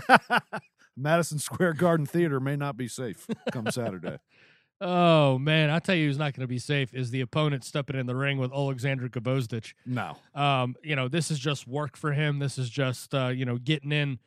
Madison 0.97 1.39
Square 1.39 1.73
Garden 1.73 2.05
Theater 2.05 2.39
may 2.39 2.55
not 2.55 2.77
be 2.77 2.87
safe 2.87 3.27
come 3.51 3.69
Saturday. 3.69 4.17
oh, 4.81 5.37
man. 5.37 5.69
I 5.69 5.79
tell 5.79 5.95
you 5.95 6.07
who's 6.07 6.17
not 6.17 6.33
going 6.33 6.41
to 6.41 6.47
be 6.47 6.59
safe 6.59 6.93
is 6.93 7.11
the 7.11 7.21
opponent 7.21 7.63
stepping 7.65 7.97
in 7.97 8.05
the 8.07 8.15
ring 8.15 8.37
with 8.37 8.51
Alexander 8.53 9.07
Gvozdyk. 9.09 9.73
No. 9.85 10.17
Um, 10.33 10.75
you 10.83 10.95
know, 10.95 11.07
this 11.07 11.31
is 11.31 11.39
just 11.39 11.67
work 11.67 11.97
for 11.97 12.13
him. 12.13 12.39
This 12.39 12.57
is 12.57 12.69
just, 12.69 13.13
uh, 13.13 13.27
you 13.27 13.45
know, 13.45 13.57
getting 13.57 13.91
in, 13.91 14.19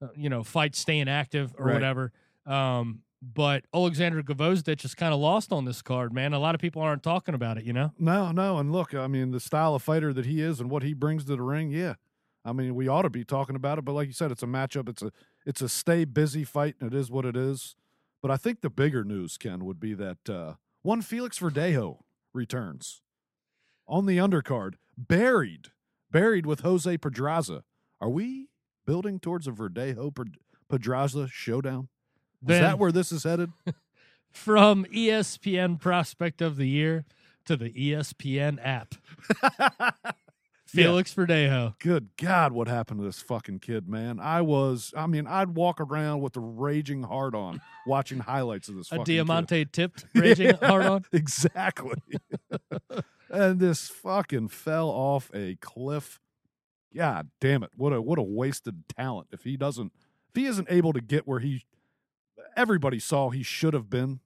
uh, 0.00 0.08
you 0.16 0.28
know, 0.28 0.42
fight, 0.44 0.74
staying 0.76 1.08
active 1.08 1.54
or 1.58 1.66
Right. 1.66 1.74
whatever. 1.74 2.12
Um, 2.46 3.02
but 3.22 3.64
Alexander 3.72 4.20
Gvozdyk 4.20 4.84
is 4.84 4.96
kind 4.96 5.14
of 5.14 5.20
lost 5.20 5.52
on 5.52 5.64
this 5.64 5.80
card, 5.80 6.12
man. 6.12 6.32
A 6.32 6.40
lot 6.40 6.56
of 6.56 6.60
people 6.60 6.82
aren't 6.82 7.04
talking 7.04 7.34
about 7.36 7.56
it, 7.56 7.64
you 7.64 7.72
know? 7.72 7.92
No, 7.96 8.32
no. 8.32 8.58
And 8.58 8.72
look, 8.72 8.94
I 8.94 9.06
mean, 9.06 9.30
the 9.30 9.38
style 9.38 9.76
of 9.76 9.82
fighter 9.82 10.12
that 10.12 10.26
he 10.26 10.40
is 10.40 10.58
and 10.58 10.68
what 10.68 10.82
he 10.82 10.92
brings 10.92 11.24
to 11.26 11.36
the 11.36 11.42
ring, 11.42 11.70
yeah. 11.70 11.94
I 12.44 12.52
mean, 12.52 12.74
we 12.74 12.88
ought 12.88 13.02
to 13.02 13.10
be 13.10 13.24
talking 13.24 13.54
about 13.54 13.78
it, 13.78 13.84
but 13.84 13.92
like 13.92 14.08
you 14.08 14.12
said, 14.12 14.32
it's 14.32 14.42
a 14.42 14.46
matchup. 14.46 14.88
It's 14.88 15.02
a 15.02 15.12
it's 15.46 15.62
a 15.62 15.68
stay 15.68 16.04
busy 16.04 16.42
fight, 16.42 16.74
and 16.80 16.92
it 16.92 16.98
is 16.98 17.08
what 17.08 17.24
it 17.24 17.36
is. 17.36 17.76
But 18.20 18.32
I 18.32 18.36
think 18.36 18.60
the 18.60 18.70
bigger 18.70 19.04
news, 19.04 19.36
Ken, 19.36 19.64
would 19.64 19.78
be 19.78 19.94
that 19.94 20.28
uh, 20.28 20.54
one 20.82 21.02
Felix 21.02 21.38
Verdejo 21.38 21.98
returns 22.32 23.00
on 23.86 24.06
the 24.06 24.18
undercard, 24.18 24.74
buried, 24.98 25.68
buried 26.10 26.46
with 26.46 26.60
Jose 26.60 26.98
Pedraza. 26.98 27.62
Are 28.00 28.10
we 28.10 28.48
building 28.84 29.20
towards 29.20 29.46
a 29.46 29.52
Verdejo 29.52 30.12
Ped- 30.12 30.38
Pedraza 30.68 31.28
showdown? 31.28 31.88
Is 32.42 32.60
that 32.60 32.78
where 32.78 32.92
this 32.92 33.12
is 33.12 33.24
headed? 33.24 33.50
from 34.30 34.84
ESPN 34.86 35.80
Prospect 35.80 36.40
of 36.42 36.56
the 36.56 36.66
Year 36.66 37.04
to 37.44 37.56
the 37.56 37.70
ESPN 37.70 38.58
app. 38.62 38.94
Felix 40.66 41.12
Verdejo. 41.12 41.78
Good 41.80 42.08
God, 42.16 42.52
what 42.52 42.66
happened 42.66 43.00
to 43.00 43.04
this 43.04 43.20
fucking 43.20 43.58
kid, 43.58 43.88
man? 43.88 44.18
I 44.18 44.40
was, 44.40 44.94
I 44.96 45.06
mean, 45.06 45.26
I'd 45.26 45.50
walk 45.50 45.80
around 45.80 46.22
with 46.22 46.34
a 46.36 46.40
raging 46.40 47.02
heart 47.02 47.34
on 47.34 47.60
watching 47.86 48.20
highlights 48.20 48.70
of 48.70 48.76
this 48.76 48.86
A 48.86 48.96
fucking 48.96 49.04
kid. 49.04 49.12
Diamante 49.16 49.64
tipped 49.66 50.06
raging 50.14 50.54
hard 50.54 50.86
on. 50.86 51.04
exactly. 51.12 52.00
and 53.28 53.60
this 53.60 53.88
fucking 53.88 54.48
fell 54.48 54.88
off 54.88 55.30
a 55.34 55.56
cliff. 55.56 56.18
God 56.96 57.28
damn 57.38 57.62
it. 57.62 57.70
What 57.76 57.92
a 57.92 58.00
what 58.00 58.18
a 58.18 58.22
wasted 58.22 58.84
talent. 58.88 59.28
If 59.30 59.44
he 59.44 59.58
doesn't 59.58 59.92
if 60.28 60.36
he 60.40 60.46
isn't 60.46 60.68
able 60.70 60.92
to 60.94 61.00
get 61.00 61.26
where 61.26 61.40
he 61.40 61.64
everybody 62.56 62.98
saw 62.98 63.30
he 63.30 63.42
should 63.42 63.74
have 63.74 63.88
been. 63.90 64.20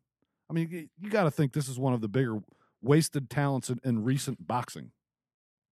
I 0.48 0.52
mean, 0.52 0.68
you, 0.70 0.88
you 1.00 1.10
got 1.10 1.24
to 1.24 1.30
think 1.30 1.52
this 1.52 1.68
is 1.68 1.78
one 1.78 1.92
of 1.92 2.00
the 2.00 2.08
bigger 2.08 2.40
wasted 2.82 3.28
talents 3.30 3.68
in, 3.70 3.80
in 3.84 4.04
recent 4.04 4.46
boxing. 4.46 4.92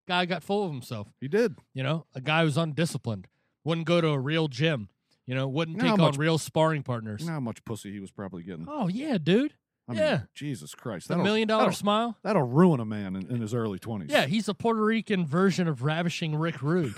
Guy 0.07 0.25
got 0.25 0.43
full 0.43 0.63
of 0.65 0.71
himself. 0.71 1.07
He 1.19 1.27
did. 1.27 1.55
You 1.73 1.83
know, 1.83 2.05
a 2.13 2.21
guy 2.21 2.43
who's 2.43 2.57
undisciplined, 2.57 3.27
wouldn't 3.63 3.87
go 3.87 4.01
to 4.01 4.09
a 4.09 4.19
real 4.19 4.47
gym. 4.47 4.89
You 5.25 5.33
know, 5.33 5.47
wouldn't 5.47 5.77
You 5.77 5.83
know 5.83 5.91
take 5.91 5.99
how 5.99 6.07
on 6.07 6.13
real 6.17 6.37
sparring 6.37 6.83
partners. 6.83 7.21
You 7.21 7.27
know 7.27 7.33
how 7.33 7.39
much 7.39 7.63
pussy 7.65 7.91
he 7.91 7.99
was 7.99 8.11
probably 8.11 8.43
getting. 8.43 8.67
Oh 8.69 8.87
yeah, 8.87 9.17
dude. 9.17 9.53
I 9.87 9.91
mean, 9.91 10.01
yeah. 10.01 10.21
Jesus 10.33 10.73
Christ. 10.75 11.07
The 11.07 11.13
That'll- 11.13 11.23
million 11.23 11.47
dollar 11.47 11.65
that'll- 11.65 11.75
smile. 11.75 12.17
That'll 12.23 12.43
ruin 12.43 12.79
a 12.79 12.85
man 12.85 13.15
in, 13.15 13.27
in 13.31 13.41
his 13.41 13.53
early 13.53 13.79
20s. 13.79 14.09
Yeah, 14.11 14.25
he's 14.25 14.47
a 14.47 14.53
Puerto 14.53 14.83
Rican 14.83 15.25
version 15.25 15.67
of 15.67 15.83
ravishing 15.83 16.35
Rick 16.35 16.61
Rude. 16.61 16.95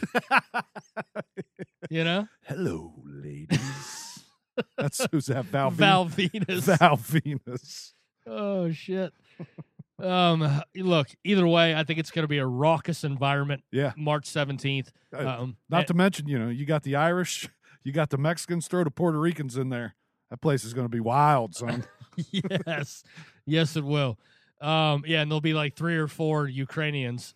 you 1.90 2.04
know, 2.04 2.28
Hello, 2.46 2.94
ladies. 3.06 3.97
That's 4.78 5.06
who's 5.12 5.28
that? 5.28 5.46
Val, 5.52 5.72
Val 5.72 6.06
Venis. 6.06 6.78
Val 6.78 6.98
Venis. 6.98 7.94
Oh 8.26 8.72
shit. 8.72 9.14
Um, 10.00 10.62
look. 10.76 11.08
Either 11.24 11.48
way, 11.48 11.74
I 11.76 11.84
think 11.84 12.00
it's 12.00 12.12
going 12.12 12.24
to 12.24 12.28
be 12.28 12.38
a 12.38 12.46
raucous 12.46 13.04
environment. 13.04 13.64
Yeah. 13.72 13.94
March 13.98 14.26
seventeenth. 14.26 14.92
Uh, 15.14 15.26
Um, 15.28 15.58
Not 15.70 15.88
to 15.88 15.94
mention, 15.94 16.28
you 16.28 16.38
know, 16.38 16.50
you 16.50 16.66
got 16.66 16.84
the 16.84 16.96
Irish, 16.96 17.50
you 17.84 17.92
got 17.92 18.10
the 18.10 18.18
Mexicans, 18.18 18.68
throw 18.68 18.84
the 18.84 18.92
Puerto 18.92 19.20
Ricans 19.20 19.58
in 19.58 19.70
there. 19.70 19.96
That 20.30 20.42
place 20.42 20.64
is 20.66 20.74
going 20.74 20.86
to 20.86 20.90
be 20.90 21.00
wild, 21.00 21.56
son. 21.56 21.86
yes, 22.32 23.04
yes, 23.46 23.76
it 23.78 23.84
will. 23.86 24.20
Um, 24.60 25.04
yeah, 25.08 25.22
and 25.22 25.32
there'll 25.32 25.40
be 25.40 25.54
like 25.54 25.76
three 25.76 25.98
or 25.98 26.08
four 26.08 26.48
Ukrainians. 26.48 27.34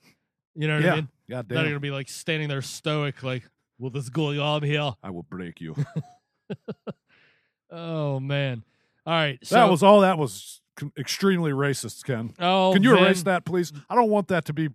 You 0.55 0.67
know 0.67 0.75
what 0.75 0.83
I 0.83 0.87
yeah. 0.87 0.95
mean? 0.95 1.07
God 1.29 1.47
That 1.49 1.59
are 1.59 1.61
going 1.61 1.73
to 1.75 1.79
be 1.79 1.91
like 1.91 2.09
standing 2.09 2.49
there 2.49 2.61
stoic, 2.61 3.23
like, 3.23 3.43
"What 3.77 3.95
is 3.95 4.09
going 4.09 4.39
on 4.39 4.63
here?" 4.63 4.91
I 5.01 5.09
will 5.11 5.23
break 5.23 5.61
you. 5.61 5.75
Oh 7.71 8.19
man. 8.19 8.63
All 9.05 9.13
right. 9.13 9.39
So 9.43 9.55
that 9.55 9.69
was 9.69 9.81
all 9.83 10.01
that 10.01 10.17
was 10.17 10.61
extremely 10.97 11.51
racist, 11.51 12.03
Ken. 12.05 12.33
Oh, 12.39 12.71
Can 12.73 12.83
you 12.83 12.93
Vin, 12.95 13.03
erase 13.03 13.23
that, 13.23 13.45
please? 13.45 13.71
I 13.89 13.95
don't 13.95 14.09
want 14.09 14.27
that 14.29 14.45
to 14.45 14.53
be 14.53 14.69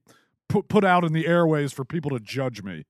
put, 0.49 0.69
put 0.69 0.85
out 0.85 1.05
in 1.05 1.13
the 1.13 1.27
airways 1.27 1.73
for 1.73 1.85
people 1.85 2.11
to 2.13 2.21
judge 2.21 2.63
me. 2.63 2.85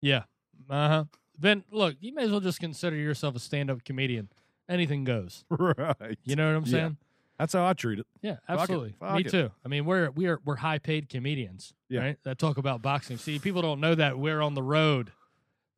Yeah. 0.00 0.24
Uh 0.68 0.88
huh. 0.88 1.04
Vin, 1.38 1.64
look, 1.70 1.96
you 2.00 2.14
may 2.14 2.24
as 2.24 2.30
well 2.30 2.40
just 2.40 2.60
consider 2.60 2.96
yourself 2.96 3.36
a 3.36 3.38
stand-up 3.38 3.84
comedian. 3.84 4.28
Anything 4.68 5.04
goes. 5.04 5.44
right. 5.50 6.18
You 6.24 6.36
know 6.36 6.48
what 6.50 6.56
I'm 6.56 6.64
Yeah. 6.64 6.70
saying? 6.70 6.96
That's 7.38 7.52
how 7.52 7.66
I 7.66 7.74
treat 7.74 7.98
it. 7.98 8.06
Yeah, 8.22 8.32
it. 8.32 8.38
absolutely. 8.48 8.94
Fuck 8.98 9.14
Me 9.16 9.20
it. 9.20 9.30
too. 9.30 9.50
I 9.64 9.68
mean, 9.68 9.84
we're 9.84 10.10
we 10.10 10.26
are 10.26 10.40
we're 10.44 10.56
high 10.56 10.78
paid 10.78 11.08
comedians, 11.10 11.74
Yeah. 11.90 12.00
right? 12.00 12.18
That 12.24 12.38
talk 12.38 12.56
about 12.56 12.80
boxing. 12.80 13.18
See, 13.18 13.38
people 13.38 13.60
don't 13.60 13.78
know 13.80 13.94
that 13.94 14.18
we're 14.18 14.40
on 14.40 14.54
the 14.54 14.62
road 14.62 15.12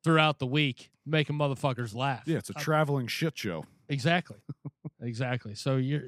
throughout 0.04 0.38
the 0.38 0.46
week 0.46 0.90
making 1.06 1.36
motherfuckers 1.36 1.94
laugh. 1.94 2.22
Yeah, 2.26 2.38
it's 2.38 2.50
a 2.50 2.56
Uh, 2.56 2.60
traveling 2.60 3.06
shit 3.06 3.36
show. 3.38 3.64
exactly, 3.88 4.38
exactly. 5.00 5.54
So 5.54 5.76
you're 5.76 6.02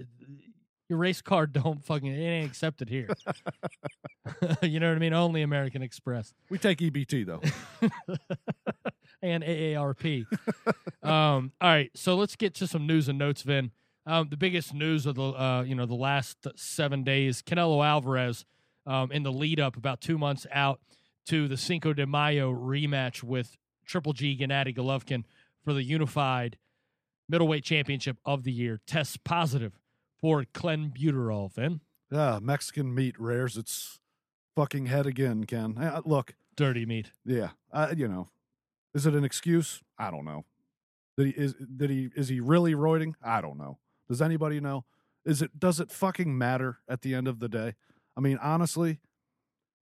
Your 0.89 0.99
race 0.99 1.23
card 1.23 1.53
don't 1.61 1.85
fucking 1.85 2.09
it 2.13 2.19
ain't 2.21 2.47
accepted 2.51 2.89
here. 2.89 3.09
you 4.63 4.81
know 4.81 4.89
what 4.89 4.97
I 4.97 4.99
mean? 4.99 5.13
Only 5.15 5.43
American 5.43 5.83
Express 5.83 6.35
We 6.51 6.59
take 6.59 6.79
EBT 6.79 7.25
though. 7.27 7.41
and 9.23 9.43
AARP. 9.45 10.27
um, 11.03 11.53
all 11.61 11.69
right, 11.69 11.91
so 11.95 12.15
let's 12.17 12.37
get 12.37 12.55
to 12.55 12.67
some 12.67 12.87
news 12.87 13.09
and 13.09 13.19
notes, 13.19 13.43
Vin. 13.43 13.71
Um, 14.07 14.29
the 14.31 14.37
biggest 14.37 14.73
news 14.75 15.07
of 15.07 15.15
the 15.15 15.23
uh, 15.23 15.63
you 15.63 15.75
know 15.75 15.87
the 15.87 15.95
last 15.95 16.47
seven 16.57 17.05
days: 17.05 17.43
Canelo 17.43 17.85
Alvarez 17.87 18.45
um, 18.87 19.13
in 19.13 19.23
the 19.23 19.33
lead 19.33 19.61
up, 19.61 19.77
about 19.77 20.01
two 20.01 20.19
months 20.19 20.47
out 20.53 20.81
to 21.27 21.47
the 21.49 21.57
Cinco 21.57 21.93
de 21.93 22.07
Mayo 22.07 22.53
rematch 22.53 23.23
with 23.23 23.57
Triple 23.91 24.13
G 24.13 24.37
Gennady 24.37 24.75
Golovkin 24.75 25.25
for 25.65 25.73
the 25.73 25.83
unified 25.83 26.57
middleweight 27.29 27.65
championship 27.65 28.19
of 28.25 28.45
the 28.45 28.53
year, 28.53 28.81
tests 28.87 29.17
positive 29.17 29.73
for 30.21 30.45
clenbuterol. 30.45 31.53
Vin, 31.53 31.81
yeah, 32.11 32.39
Mexican 32.41 32.95
meat 32.95 33.19
rears 33.19 33.57
its 33.57 33.99
fucking 34.55 34.87
head 34.87 35.07
again, 35.07 35.43
Ken. 35.45 35.77
Uh, 35.77 36.03
look, 36.05 36.35
dirty 36.57 36.87
meat. 36.87 37.11
yeah, 37.25 37.51
uh, 37.73 37.93
you 37.97 38.07
know, 38.07 38.29
is 38.95 39.07
it 39.07 39.15
an 39.15 39.25
excuse? 39.25 39.81
I 39.99 40.13
don't 40.13 40.25
know. 40.25 40.45
Did 41.17 41.27
he 41.27 41.33
is 41.33 41.55
did 41.55 41.91
he 41.91 42.11
is 42.15 42.29
he 42.29 42.39
really 42.39 42.75
roiding? 42.75 43.15
I 43.21 43.41
don't 43.41 43.59
know. 43.59 43.79
Does 44.09 44.23
anybody 44.23 44.61
know? 44.61 44.85
Is 45.25 45.43
it 45.43 45.59
does 45.59 45.81
it 45.81 45.91
fucking 45.91 46.39
matter 46.39 46.79
at 46.89 47.03
the 47.03 47.13
end 47.15 47.27
of 47.27 47.41
the 47.41 47.49
day? 47.49 47.75
I 48.17 48.21
mean, 48.21 48.39
honestly, 48.41 49.01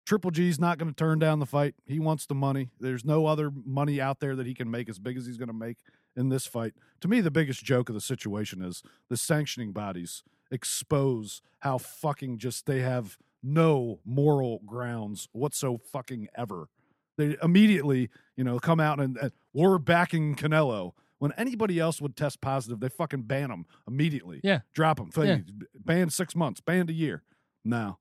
Triple 0.09 0.31
G's 0.31 0.59
not 0.59 0.79
going 0.79 0.89
to 0.89 0.97
turn 0.97 1.19
down 1.19 1.39
the 1.39 1.45
fight. 1.45 1.75
He 1.85 1.99
wants 1.99 2.25
the 2.25 2.35
money. 2.35 2.71
There's 2.81 3.05
no 3.05 3.27
other 3.27 3.51
money 3.67 4.01
out 4.01 4.21
there 4.21 4.35
that 4.37 4.47
he 4.47 4.55
can 4.55 4.71
make 4.71 4.89
as 4.89 4.99
big 4.99 5.19
as 5.19 5.27
he's 5.27 5.37
going 5.37 5.49
to 5.49 5.53
make 5.53 5.77
in 6.17 6.31
this 6.31 6.47
fight. 6.47 6.73
To 7.03 7.09
me, 7.09 7.21
the 7.21 7.31
biggest 7.31 7.63
joke 7.63 7.91
of 7.91 7.95
the 7.95 8.01
situation 8.01 8.63
is 8.63 8.83
the 9.11 9.19
sanctioning 9.19 9.73
bodies 9.73 10.23
expose 10.51 11.43
how 11.59 11.77
fucking 11.77 12.39
just 12.39 12.65
they 12.65 12.81
have 12.81 13.19
no 13.43 14.01
moral 14.03 14.63
grounds 14.65 15.29
whatso 15.33 15.77
fucking 15.77 16.29
ever. 16.35 16.71
They 17.19 17.37
immediately, 17.43 18.09
you 18.35 18.45
know, 18.45 18.59
come 18.59 18.81
out 18.81 19.01
and, 19.01 19.19
and 19.19 19.31
we're 19.53 19.77
backing 19.77 20.37
Canelo. 20.37 20.93
When 21.19 21.33
anybody 21.33 21.79
else 21.79 22.01
would 22.01 22.17
test 22.17 22.41
positive, 22.41 22.81
they 22.81 22.89
fucking 22.89 23.25
ban 23.25 23.51
them 23.51 23.67
immediately. 23.87 24.41
Yeah. 24.43 24.61
Drop 24.73 24.97
them. 24.97 25.11
Yeah. 25.19 25.41
Banned 25.75 26.15
six 26.15 26.35
months, 26.35 26.63
banned 26.63 26.89
a 26.89 26.95
year. 26.95 27.25
No. 27.63 27.99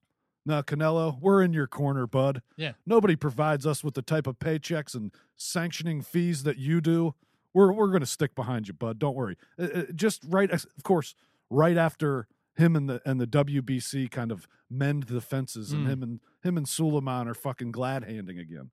No, 0.48 0.64
Canelo, 0.64 1.20
we're 1.20 1.44
in 1.44 1.52
your 1.52 1.68
corner, 1.68 2.08
bud. 2.08 2.42
Yeah. 2.56 2.72
Nobody 2.86 3.18
provides 3.18 3.68
us 3.68 3.84
with 3.84 3.96
the 3.96 4.02
type 4.02 4.28
of 4.28 4.40
paychecks 4.40 4.96
and 4.96 5.12
sanctioning 5.36 6.02
fees 6.02 6.44
that 6.44 6.58
you 6.58 6.80
do. 6.80 7.16
We're 7.54 7.74
we're 7.74 7.88
going 7.90 8.00
to 8.00 8.06
stick 8.06 8.34
behind 8.34 8.68
you, 8.70 8.74
bud. 8.74 8.98
Don't 8.98 9.16
worry. 9.16 9.36
Uh, 9.60 9.64
uh, 9.64 9.84
just 9.94 10.24
right, 10.28 10.50
of 10.50 10.66
course, 10.84 11.16
right 11.50 11.76
after 11.78 12.28
him 12.56 12.76
and 12.78 12.90
the 12.90 13.02
and 13.06 13.20
the 13.20 13.28
WBC 13.28 14.10
kind 14.10 14.32
of 14.32 14.48
mend 14.70 15.04
the 15.04 15.20
fences, 15.22 15.74
and 15.74 15.86
Mm. 15.86 15.90
him 15.90 16.04
and 16.04 16.20
him 16.44 16.56
and 16.58 16.68
Sulaiman 16.68 17.28
are 17.28 17.34
fucking 17.34 17.72
glad 17.72 18.06
handing 18.06 18.40
again. 18.40 18.72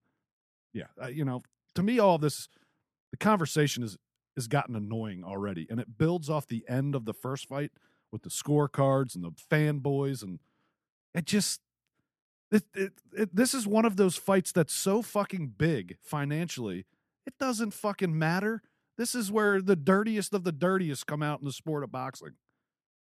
Yeah, 0.72 0.86
uh, 1.02 1.08
you 1.08 1.24
know, 1.24 1.42
to 1.74 1.82
me, 1.82 1.98
all 1.98 2.18
this, 2.18 2.48
the 3.10 3.16
conversation 3.16 3.82
is 3.82 3.98
has 4.36 4.46
gotten 4.46 4.76
annoying 4.76 5.24
already, 5.24 5.66
and 5.70 5.80
it 5.80 5.98
builds 5.98 6.30
off 6.30 6.46
the 6.46 6.64
end 6.68 6.94
of 6.94 7.04
the 7.04 7.14
first 7.14 7.48
fight 7.48 7.72
with 8.12 8.22
the 8.22 8.30
scorecards 8.30 9.14
and 9.16 9.24
the 9.24 9.32
fanboys, 9.32 10.22
and 10.22 10.38
it 11.14 11.24
just. 11.24 11.60
It, 12.50 12.64
it, 12.74 12.92
it, 13.12 13.34
this 13.34 13.54
is 13.54 13.66
one 13.66 13.84
of 13.84 13.96
those 13.96 14.16
fights 14.16 14.52
that's 14.52 14.74
so 14.74 15.02
fucking 15.02 15.54
big 15.58 15.96
financially, 16.02 16.86
it 17.26 17.34
doesn't 17.38 17.72
fucking 17.72 18.16
matter. 18.16 18.62
This 18.96 19.14
is 19.14 19.32
where 19.32 19.60
the 19.60 19.76
dirtiest 19.76 20.34
of 20.34 20.44
the 20.44 20.52
dirtiest 20.52 21.06
come 21.06 21.22
out 21.22 21.40
in 21.40 21.46
the 21.46 21.52
sport 21.52 21.82
of 21.82 21.90
boxing. 21.90 22.34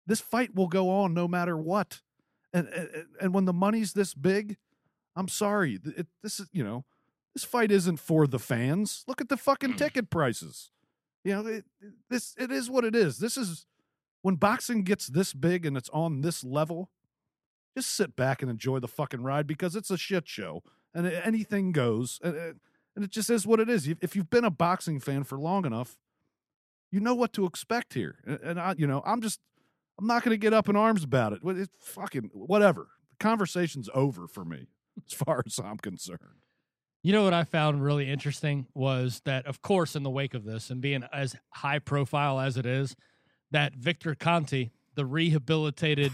This 0.06 0.20
fight 0.20 0.56
will 0.56 0.68
go 0.68 0.90
on 0.90 1.14
no 1.14 1.28
matter 1.28 1.58
what, 1.58 2.02
and 2.54 2.68
and, 2.70 2.90
and 3.22 3.34
when 3.34 3.46
the 3.46 3.54
money's 3.54 3.94
this 3.94 4.14
big, 4.14 4.58
I'm 5.16 5.28
sorry, 5.28 5.80
it, 5.84 6.08
this 6.24 6.40
is 6.40 6.48
you 6.52 6.64
know, 6.64 6.86
this 7.34 7.44
fight 7.44 7.72
isn't 7.72 7.98
for 7.98 8.28
the 8.28 8.40
fans. 8.40 9.04
Look 9.08 9.22
at 9.22 9.30
the 9.30 9.38
fucking 9.38 9.74
mm. 9.74 9.78
ticket 9.78 10.10
prices. 10.10 10.72
You 11.24 11.36
know, 11.36 11.62
this 12.10 12.36
it 12.38 12.52
is 12.52 12.70
what 12.70 12.86
it 12.86 12.96
is. 12.96 13.20
This 13.20 13.38
is 13.38 13.66
when 14.22 14.36
boxing 14.36 14.84
gets 14.84 15.08
this 15.08 15.34
big 15.34 15.66
and 15.66 15.78
it's 15.78 15.90
on 15.90 16.22
this 16.22 16.44
level. 16.44 16.90
Just 17.78 17.94
sit 17.96 18.16
back 18.16 18.42
and 18.42 18.50
enjoy 18.50 18.80
the 18.80 18.88
fucking 18.88 19.22
ride 19.22 19.46
because 19.46 19.76
it's 19.76 19.92
a 19.92 19.98
shit 19.98 20.28
show 20.28 20.64
and 20.96 21.06
anything 21.06 21.72
goes. 21.72 22.20
And, 22.24 22.36
and 22.96 23.06
it 23.06 23.12
just 23.12 23.30
is 23.30 23.46
what 23.46 23.60
it 23.60 23.70
is. 23.70 23.88
If- 23.88 24.16
you've 24.16 24.32
been 24.32 24.44
a 24.46 24.50
boxing 24.50 25.00
fan 25.00 25.24
for 25.24 25.38
long 25.38 25.64
enough, 25.64 25.96
you 26.92 27.00
know 27.00 27.14
what 27.14 27.34
to 27.34 27.46
expect 27.46 27.94
here. 27.94 28.16
And- 28.26 28.40
And 28.42 28.60
I, 28.60 28.74
you 28.80 28.88
know, 28.88 29.04
I'm 29.06 29.22
just, 29.22 29.40
I'm 30.00 30.08
not 30.08 30.24
going 30.24 30.32
to 30.34 30.40
get 30.40 30.54
up 30.54 30.68
in 30.68 30.76
arms 30.76 31.04
about 31.04 31.34
it. 31.34 31.42
It's 31.44 31.76
fucking 31.80 32.32
whatever. 32.34 32.88
The 33.12 33.18
conversation's 33.24 33.90
over 33.94 34.26
for 34.28 34.44
me, 34.44 34.70
as 35.06 35.14
far 35.14 35.44
as 35.46 35.60
I'm 35.64 35.78
concerned. 35.78 36.42
You 37.04 37.14
know 37.14 37.24
what 37.26 37.34
I 37.36 37.44
found 37.44 37.84
really 37.84 38.10
interesting 38.10 38.66
was 38.74 39.22
that, 39.26 39.46
of 39.46 39.62
course, 39.62 39.96
in 39.96 40.02
the 40.02 40.10
wake 40.10 40.34
of 40.34 40.46
this 40.46 40.72
and 40.72 40.82
being 40.82 41.04
as 41.14 41.36
high 41.52 41.78
profile 41.78 42.40
as 42.40 42.58
it 42.58 42.66
is, 42.66 42.96
that 43.52 43.76
Victor 43.76 44.16
Conte, 44.16 44.72
the 44.96 45.06
rehabilitated, 45.06 46.12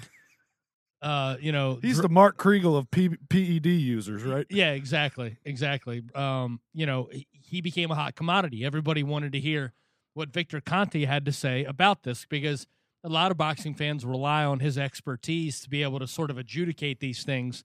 uh, 1.04 1.36
you 1.40 1.52
know, 1.52 1.78
He's 1.82 1.98
dr- 1.98 2.04
the 2.04 2.10
Mark 2.14 2.38
Kriegel 2.38 2.78
of 2.78 2.90
P- 2.90 3.18
PED 3.30 3.66
users, 3.68 4.24
right? 4.24 4.46
yeah, 4.50 4.72
exactly, 4.72 5.38
exactly. 5.46 6.02
Um, 6.16 6.60
you 6.74 6.86
know, 6.86 7.10
he- 7.12 7.28
he 7.32 7.62
became 7.62 7.92
a 7.92 7.96
hot 7.96 8.16
commodity. 8.16 8.66
Everybody 8.66 9.04
wanted 9.04 9.34
to 9.34 9.40
hear 9.40 9.74
what 10.16 10.30
Victor 10.30 10.62
Conte 10.62 11.04
had 11.06 11.26
to 11.26 11.32
say 11.32 11.64
about 11.66 12.04
this 12.04 12.26
because 12.30 12.66
a 13.04 13.10
lot 13.10 13.32
of 13.32 13.38
boxing 13.38 13.74
fans 13.76 14.06
rely 14.06 14.46
on 14.46 14.60
his 14.60 14.78
expertise 14.78 15.60
to 15.62 15.70
be 15.70 15.84
able 15.84 16.00
to 16.00 16.08
sort 16.08 16.32
of 16.32 16.38
adjudicate 16.38 17.00
these 17.00 17.24
things. 17.24 17.64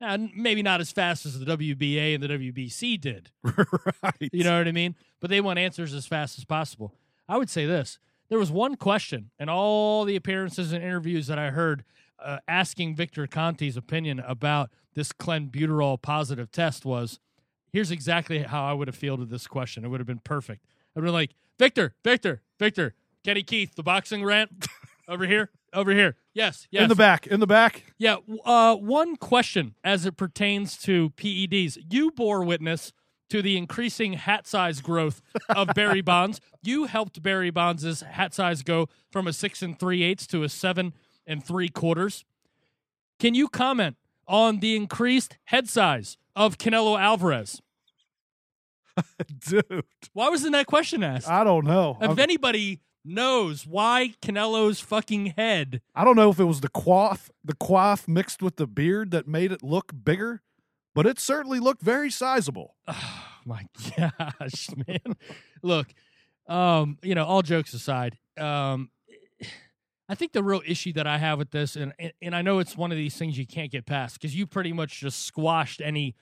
And 0.00 0.30
maybe 0.36 0.62
not 0.62 0.80
as 0.82 0.92
fast 0.92 1.24
as 1.24 1.38
the 1.38 1.46
WBA 1.46 2.14
and 2.14 2.22
the 2.22 2.28
WBC 2.28 3.00
did. 3.00 3.30
right. 3.44 4.28
You 4.32 4.44
know 4.44 4.58
what 4.58 4.68
I 4.68 4.72
mean? 4.72 4.94
But 5.20 5.30
they 5.30 5.40
want 5.40 5.58
answers 5.58 5.94
as 5.94 6.04
fast 6.06 6.36
as 6.38 6.44
possible. 6.44 6.92
I 7.28 7.38
would 7.38 7.48
say 7.48 7.64
this 7.64 7.98
there 8.28 8.38
was 8.38 8.50
one 8.50 8.74
question 8.76 9.30
in 9.38 9.48
all 9.48 10.04
the 10.04 10.16
appearances 10.16 10.72
and 10.72 10.82
interviews 10.84 11.26
that 11.28 11.38
I 11.38 11.50
heard 11.50 11.84
uh, 12.22 12.38
asking 12.48 12.96
Victor 12.96 13.26
Conte's 13.26 13.76
opinion 13.76 14.20
about 14.20 14.70
this 14.94 15.12
clenbuterol 15.12 16.00
positive 16.00 16.50
test 16.50 16.84
was 16.84 17.18
here's 17.72 17.90
exactly 17.90 18.40
how 18.40 18.64
I 18.64 18.72
would 18.72 18.88
have 18.88 18.96
fielded 18.96 19.30
this 19.30 19.46
question. 19.46 19.84
It 19.84 19.88
would 19.88 20.00
have 20.00 20.06
been 20.06 20.20
perfect. 20.20 20.64
I'd 20.96 21.02
been 21.02 21.12
like, 21.12 21.34
Victor, 21.58 21.94
Victor, 22.04 22.42
Victor, 22.58 22.94
Kenny 23.24 23.42
Keith, 23.42 23.74
the 23.74 23.82
boxing 23.82 24.24
rant 24.24 24.66
over 25.08 25.26
here, 25.26 25.50
over 25.72 25.92
here. 25.92 26.16
Yes, 26.32 26.66
yes. 26.70 26.84
In 26.84 26.88
the 26.88 26.94
back, 26.94 27.26
in 27.26 27.40
the 27.40 27.46
back. 27.46 27.84
Yeah. 27.98 28.16
Uh, 28.44 28.76
one 28.76 29.16
question 29.16 29.74
as 29.82 30.06
it 30.06 30.16
pertains 30.16 30.76
to 30.78 31.10
PEDs. 31.10 31.78
You 31.90 32.10
bore 32.10 32.44
witness 32.44 32.92
to 33.30 33.42
the 33.42 33.56
increasing 33.56 34.12
hat 34.14 34.46
size 34.46 34.80
growth 34.80 35.20
of 35.48 35.68
Barry 35.74 36.00
Bonds. 36.00 36.40
You 36.62 36.84
helped 36.84 37.22
Barry 37.22 37.50
Bonds' 37.50 38.00
hat 38.02 38.34
size 38.34 38.62
go 38.62 38.88
from 39.10 39.26
a 39.26 39.32
six 39.32 39.62
and 39.62 39.78
three 39.78 40.02
eighths 40.02 40.26
to 40.28 40.42
a 40.42 40.48
seven 40.48 40.92
and 41.26 41.44
three 41.44 41.68
quarters. 41.68 42.24
Can 43.18 43.34
you 43.34 43.48
comment 43.48 43.96
on 44.26 44.60
the 44.60 44.76
increased 44.76 45.38
head 45.44 45.68
size 45.68 46.16
of 46.34 46.58
Canelo 46.58 46.98
Alvarez? 47.00 47.60
Dude, 49.48 49.84
Why 50.12 50.28
wasn't 50.28 50.52
that 50.52 50.66
question 50.66 51.02
asked? 51.02 51.28
I 51.28 51.44
don't 51.44 51.64
know. 51.66 51.98
if 52.00 52.18
I, 52.18 52.22
anybody 52.22 52.80
knows 53.04 53.66
why 53.66 54.14
Canelo's 54.22 54.80
fucking 54.80 55.34
head 55.36 55.82
I 55.94 56.04
don't 56.04 56.16
know 56.16 56.30
if 56.30 56.40
it 56.40 56.44
was 56.44 56.60
the 56.60 56.68
quaff, 56.68 57.30
the 57.44 57.54
quaff 57.54 58.08
mixed 58.08 58.42
with 58.42 58.56
the 58.56 58.66
beard 58.66 59.10
that 59.10 59.28
made 59.28 59.52
it 59.52 59.62
look 59.62 59.92
bigger, 60.04 60.42
but 60.94 61.06
it 61.06 61.18
certainly 61.18 61.60
looked 61.60 61.82
very 61.82 62.10
sizable. 62.10 62.74
Oh 63.46 63.46
my 63.46 63.66
gosh, 64.40 64.70
man. 64.88 65.16
Look, 65.62 65.88
um, 66.48 66.96
you 67.02 67.14
know, 67.14 67.26
all 67.26 67.42
jokes 67.42 67.74
aside, 67.74 68.16
um, 68.38 68.88
I 70.08 70.14
think 70.14 70.32
the 70.32 70.42
real 70.42 70.60
issue 70.66 70.92
that 70.94 71.06
I 71.06 71.18
have 71.18 71.38
with 71.38 71.50
this, 71.50 71.76
and 71.76 71.92
and, 72.20 72.34
I 72.34 72.42
know 72.42 72.58
it's 72.58 72.76
one 72.76 72.92
of 72.92 72.98
these 72.98 73.16
things 73.16 73.38
you 73.38 73.46
can't 73.46 73.70
get 73.70 73.86
past 73.86 74.20
because 74.20 74.36
you 74.36 74.46
pretty 74.46 74.72
much 74.72 75.00
just 75.00 75.22
squashed 75.22 75.80
any 75.80 76.14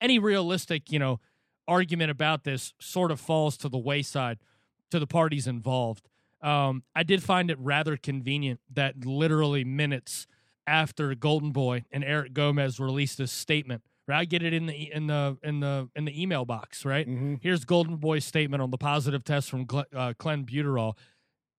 any 0.00 0.18
realistic, 0.18 0.90
you 0.90 0.98
know, 0.98 1.20
argument 1.66 2.10
about 2.10 2.44
this. 2.44 2.74
Sort 2.80 3.10
of 3.10 3.20
falls 3.20 3.56
to 3.58 3.68
the 3.68 3.78
wayside 3.78 4.38
to 4.90 4.98
the 4.98 5.06
parties 5.06 5.46
involved. 5.46 6.08
Um, 6.42 6.82
I 6.94 7.02
did 7.02 7.22
find 7.22 7.50
it 7.50 7.58
rather 7.60 7.96
convenient 7.96 8.60
that 8.72 9.04
literally 9.04 9.64
minutes 9.64 10.26
after 10.66 11.14
Golden 11.14 11.50
Boy 11.50 11.84
and 11.90 12.04
Eric 12.04 12.32
Gomez 12.32 12.78
released 12.78 13.18
this 13.18 13.32
statement, 13.32 13.82
right? 14.06 14.18
I 14.18 14.24
get 14.24 14.42
it 14.42 14.52
in 14.52 14.66
the 14.66 14.92
in 14.92 15.06
the 15.06 15.38
in 15.42 15.60
the 15.60 15.88
in 15.96 16.04
the 16.04 16.20
email 16.20 16.44
box, 16.44 16.84
right? 16.84 17.08
Mm-hmm. 17.08 17.36
Here's 17.40 17.64
Golden 17.64 17.96
Boy's 17.96 18.24
statement 18.24 18.62
on 18.62 18.70
the 18.70 18.78
positive 18.78 19.24
test 19.24 19.48
from 19.48 19.64
Gle- 19.64 19.86
uh, 19.94 20.12
clenbuterol. 20.18 20.94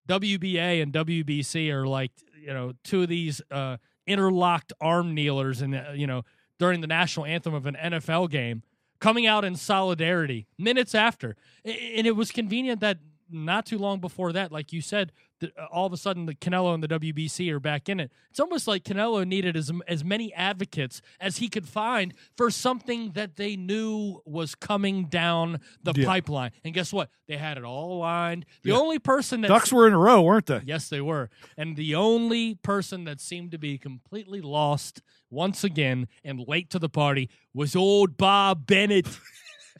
WBA 0.09 0.81
and 0.81 0.91
WBC 0.91 1.71
are 1.71 1.87
like 1.87 2.11
you 2.41 2.53
know 2.53 2.73
two 2.83 3.03
of 3.03 3.09
these 3.09 3.41
uh, 3.51 3.77
interlocked 4.07 4.73
arm 4.81 5.15
kneelers, 5.15 5.61
and 5.61 5.79
you 5.95 6.07
know 6.07 6.23
during 6.57 6.81
the 6.81 6.87
national 6.87 7.25
anthem 7.25 7.53
of 7.53 7.65
an 7.65 7.77
NFL 7.81 8.29
game, 8.29 8.63
coming 8.99 9.27
out 9.27 9.45
in 9.45 9.55
solidarity 9.55 10.47
minutes 10.57 10.95
after, 10.95 11.35
and 11.63 12.07
it 12.07 12.15
was 12.15 12.31
convenient 12.31 12.81
that 12.81 12.97
not 13.29 13.65
too 13.65 13.77
long 13.77 13.99
before 13.99 14.33
that, 14.33 14.51
like 14.51 14.73
you 14.73 14.81
said, 14.81 15.11
the, 15.39 15.51
all 15.71 15.85
of 15.85 15.93
a 15.93 15.97
sudden 15.97 16.25
the 16.25 16.35
Canelo 16.35 16.73
and 16.73 16.83
the 16.83 16.87
WBC 16.87 17.49
are 17.51 17.59
back 17.59 17.89
in 17.89 17.99
it. 17.99 18.11
It's 18.29 18.39
almost 18.39 18.67
like 18.67 18.83
Canelo 18.83 19.25
needed 19.25 19.55
as 19.55 19.71
as 19.87 20.03
many 20.03 20.33
advocates 20.33 21.01
as 21.19 21.37
he 21.37 21.47
could 21.47 21.67
find 21.67 22.13
for 22.37 22.51
something 22.51 23.11
that 23.11 23.35
they 23.37 23.55
knew 23.55 24.21
was 24.25 24.55
coming 24.55 25.05
down 25.05 25.59
the 25.83 25.93
Yeah. 25.95 26.05
pipeline. 26.05 26.51
And 26.63 26.73
guess 26.73 26.91
what? 26.91 27.09
They 27.27 27.37
had 27.37 27.57
it 27.57 27.63
all 27.63 27.93
aligned. 27.97 28.45
The 28.63 28.69
Yeah. 28.71 28.77
only 28.77 28.99
person 28.99 29.41
that 29.41 29.47
Ducks 29.47 29.71
were 29.71 29.87
in 29.87 29.93
a 29.93 29.97
row, 29.97 30.21
weren't 30.21 30.45
they? 30.47 30.61
Yes, 30.65 30.89
they 30.89 31.01
were. 31.01 31.29
And 31.57 31.75
the 31.77 31.95
only 31.95 32.55
person 32.55 33.03
that 33.05 33.19
seemed 33.21 33.51
to 33.51 33.57
be 33.57 33.77
completely 33.77 34.41
lost 34.41 35.01
once 35.29 35.63
again 35.63 36.07
and 36.23 36.39
late 36.47 36.69
to 36.71 36.79
the 36.79 36.89
party 36.89 37.29
was 37.53 37.75
old 37.75 38.17
Bob 38.17 38.65
Bennett. 38.65 39.07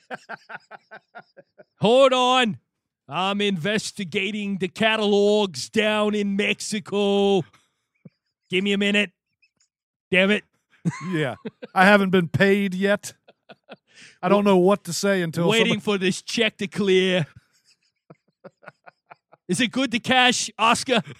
Hold 1.81 2.13
on. 2.13 2.57
I'm 3.11 3.41
investigating 3.41 4.57
the 4.59 4.67
catalogs 4.67 5.67
down 5.69 6.13
in 6.13 6.35
Mexico. 6.35 7.43
Give 8.49 8.63
me 8.63 8.73
a 8.73 8.77
minute. 8.77 9.11
Damn 10.11 10.31
it. 10.31 10.43
Yeah. 11.11 11.35
I 11.75 11.85
haven't 11.85 12.09
been 12.11 12.29
paid 12.29 12.73
yet. 12.73 13.13
I 14.21 14.29
don't 14.29 14.45
know 14.45 14.57
what 14.57 14.85
to 14.85 14.93
say 14.93 15.21
until 15.21 15.49
Waiting 15.49 15.79
for 15.81 15.97
this 15.97 16.21
check 16.21 16.57
to 16.57 16.67
clear. 16.67 17.27
Is 19.47 19.59
it 19.59 19.71
good 19.71 19.91
to 19.91 19.99
cash, 19.99 20.49
Oscar? 20.57 21.01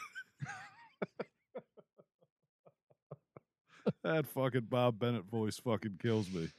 that 4.03 4.27
fucking 4.27 4.67
Bob 4.69 4.97
Bennett 4.99 5.25
voice 5.25 5.59
fucking 5.59 5.97
kills 6.01 6.31
me. 6.31 6.43
It 6.43 6.51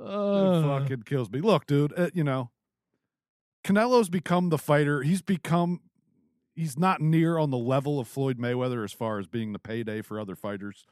Uh, 0.00 0.62
fucking 0.80 1.02
kills 1.02 1.30
me. 1.30 1.40
Look, 1.40 1.66
dude, 1.66 1.92
uh, 1.96 2.10
you 2.12 2.24
know, 2.24 2.50
Canelo's 3.64 4.08
become 4.08 4.48
the 4.48 4.58
fighter. 4.58 5.02
He's 5.02 5.22
become 5.22 5.80
he's 6.54 6.78
not 6.78 7.00
near 7.00 7.38
on 7.38 7.50
the 7.50 7.58
level 7.58 8.00
of 8.00 8.08
Floyd 8.08 8.38
Mayweather 8.38 8.84
as 8.84 8.92
far 8.92 9.18
as 9.18 9.26
being 9.26 9.52
the 9.52 9.58
payday 9.58 10.02
for 10.02 10.18
other 10.18 10.34
fighters. 10.34 10.84